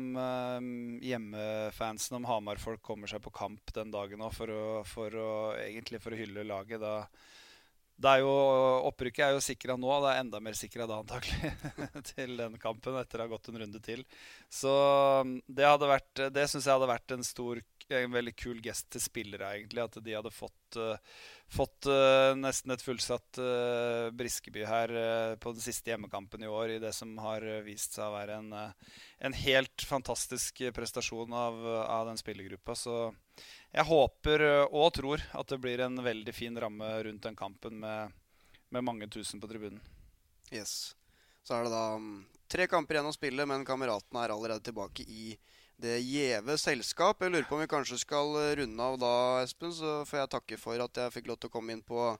hjemmefansen, 1.00 2.20
om 2.20 2.28
Hamar-folk 2.28 2.82
kommer 2.84 3.10
seg 3.10 3.24
på 3.24 3.32
kamp 3.34 3.72
den 3.76 3.92
dagen 3.94 4.20
òg, 4.20 4.36
for, 4.36 4.54
for, 4.88 5.16
å, 5.16 5.32
for 5.96 6.12
å 6.12 6.20
hylle 6.20 6.46
laget. 6.46 6.84
Da 6.84 6.94
det 8.00 8.12
er 8.14 8.22
jo, 8.22 8.32
Opprykket 8.88 9.26
er 9.26 9.34
jo 9.36 9.42
sikra 9.44 9.76
nå. 9.76 9.90
Det 10.04 10.12
er 10.12 10.22
enda 10.22 10.40
mer 10.40 10.56
sikra 10.56 10.86
da, 10.88 11.00
antakelig, 11.02 11.50
til 12.14 12.36
den 12.38 12.56
kampen 12.62 12.96
etter 13.00 13.20
å 13.20 13.26
ha 13.26 13.32
gått 13.34 13.50
en 13.52 13.60
runde 13.60 13.82
til. 13.84 14.04
Så 14.48 14.72
det, 15.46 15.66
hadde 15.68 15.90
vært, 15.90 16.24
det 16.32 16.46
syns 16.48 16.64
jeg 16.64 16.72
hadde 16.72 16.88
vært 16.90 17.16
en 17.16 17.26
stor 17.26 17.60
en 17.98 18.14
veldig 18.14 18.32
kul 18.38 18.60
gest 18.64 18.88
til 18.94 19.02
spillere, 19.02 19.48
egentlig. 19.56 19.82
At 19.82 19.98
de 20.04 20.14
hadde 20.14 20.32
fått, 20.34 20.78
uh, 20.78 20.98
fått 21.50 21.88
uh, 21.90 22.32
nesten 22.38 22.74
et 22.74 22.84
fullsatt 22.84 23.40
uh, 23.42 24.10
Briskeby 24.16 24.64
her 24.68 24.94
på 25.42 25.54
den 25.56 25.64
siste 25.64 25.92
hjemmekampen 25.92 26.44
i 26.46 26.50
år, 26.50 26.76
i 26.76 26.82
det 26.82 26.92
som 26.96 27.16
har 27.24 27.44
vist 27.66 27.98
seg 27.98 28.06
å 28.06 28.14
være 28.14 28.38
en, 28.40 28.52
en 28.54 29.38
helt 29.42 29.86
fantastisk 29.86 30.62
prestasjon 30.76 31.34
av, 31.34 31.58
av 31.86 32.06
den 32.10 32.20
spillergruppa. 32.20 32.76
Så 32.78 32.96
jeg 33.70 33.86
håper 33.88 34.46
og 34.68 34.88
tror 34.96 35.26
at 35.38 35.50
det 35.50 35.60
blir 35.62 35.82
en 35.86 36.00
veldig 36.04 36.34
fin 36.36 36.56
ramme 36.58 36.94
rundt 37.06 37.26
den 37.26 37.38
kampen 37.38 37.80
med, 37.82 38.16
med 38.70 38.86
mange 38.86 39.10
tusen 39.10 39.42
på 39.42 39.50
tribunen. 39.50 39.82
Yes. 40.50 40.94
Så 41.42 41.56
er 41.56 41.66
det 41.66 41.72
da 41.72 41.84
um, 41.96 42.20
tre 42.50 42.66
kamper 42.70 42.98
igjen 42.98 43.08
å 43.10 43.14
spille, 43.14 43.46
men 43.48 43.64
kameratene 43.66 44.24
er 44.24 44.34
allerede 44.34 44.64
tilbake 44.66 45.06
i 45.06 45.32
det 45.80 45.96
gjeve 46.04 46.56
selskap. 46.60 47.22
Jeg 47.24 47.32
lurer 47.32 47.46
på 47.48 47.56
om 47.56 47.62
vi 47.62 47.70
kanskje 47.70 47.98
skal 48.02 48.34
runde 48.60 48.86
av 48.86 48.98
da, 49.00 49.12
Espen. 49.44 49.72
Så 49.74 50.00
får 50.08 50.22
jeg 50.22 50.32
takke 50.34 50.58
for 50.60 50.84
at 50.84 51.00
jeg 51.02 51.14
fikk 51.16 51.30
lov 51.30 51.40
til 51.40 51.50
å 51.50 51.54
komme 51.54 51.76
inn, 51.76 51.82
på, 51.84 52.10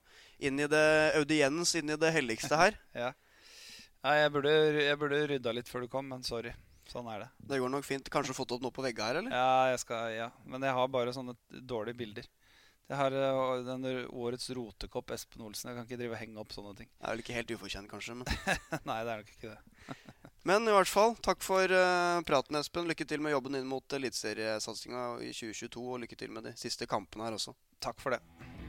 inn 0.41 0.61
i 0.61 0.69
det 0.71 0.87
audiens, 1.21 1.75
inn 1.79 1.93
i 1.93 1.99
det 2.01 2.15
helligste 2.17 2.59
her. 2.61 2.79
ja. 3.05 3.13
Nei, 4.01 4.17
jeg 4.23 4.33
burde, 4.33 4.57
jeg 4.81 4.99
burde 5.01 5.23
rydda 5.29 5.57
litt 5.57 5.69
før 5.69 5.85
du 5.85 5.93
kom, 5.93 6.09
men 6.09 6.25
sorry. 6.25 6.55
Sånn 6.91 7.07
er 7.13 7.27
det. 7.27 7.31
Det 7.53 7.61
går 7.63 7.71
nok 7.71 7.87
fint. 7.87 8.09
Kanskje 8.11 8.35
fått 8.35 8.57
opp 8.57 8.65
noe 8.65 8.75
på 8.75 8.83
vegga 8.83 9.11
her, 9.11 9.21
eller? 9.21 9.35
Ja, 9.35 9.71
jeg 9.71 9.83
skal, 9.85 10.11
ja. 10.17 10.31
men 10.49 10.65
jeg 10.67 10.75
har 10.75 10.89
bare 10.91 11.15
sånne 11.15 11.37
dårlige 11.51 12.01
bilder. 12.01 12.31
Jeg 12.91 12.99
har 12.99 13.15
uh, 13.15 13.61
den 13.63 13.85
årets 14.09 14.49
rotekopp 14.57 15.13
Espen 15.15 15.45
Olsen. 15.47 15.71
Jeg 15.71 15.79
kan 15.79 15.87
ikke 15.87 16.01
drive 16.01 16.17
og 16.17 16.19
henge 16.25 16.43
opp 16.43 16.57
sånne 16.57 16.73
ting. 16.81 16.89
Det 16.91 17.07
er 17.07 17.15
vel 17.15 17.23
ikke 17.23 17.37
helt 17.37 17.53
uforkjent, 17.55 17.91
kanskje? 17.93 18.17
Men... 18.19 18.33
Nei, 18.89 18.97
det 19.07 19.13
er 19.13 19.23
nok 19.23 19.31
ikke 19.37 19.53
det. 19.53 20.01
men 20.49 20.69
i 20.69 20.73
hvert 20.73 20.89
fall, 20.89 21.15
takk 21.21 21.45
for 21.45 21.73
uh, 21.75 22.23
praten, 22.27 22.57
Espen. 22.61 22.89
Lykke 22.89 23.07
til 23.09 23.21
med 23.21 23.35
jobben 23.35 23.59
inn 23.59 23.69
mot 23.69 23.99
eliteseriesatsinga 23.99 25.05
i 25.27 25.35
2022. 25.37 25.85
Og 25.85 26.03
lykke 26.05 26.19
til 26.21 26.33
med 26.33 26.49
de 26.49 26.57
siste 26.61 26.89
kampene 26.91 27.29
her 27.29 27.37
også. 27.37 27.57
Takk 27.81 28.01
for 28.01 28.17
det. 28.17 28.60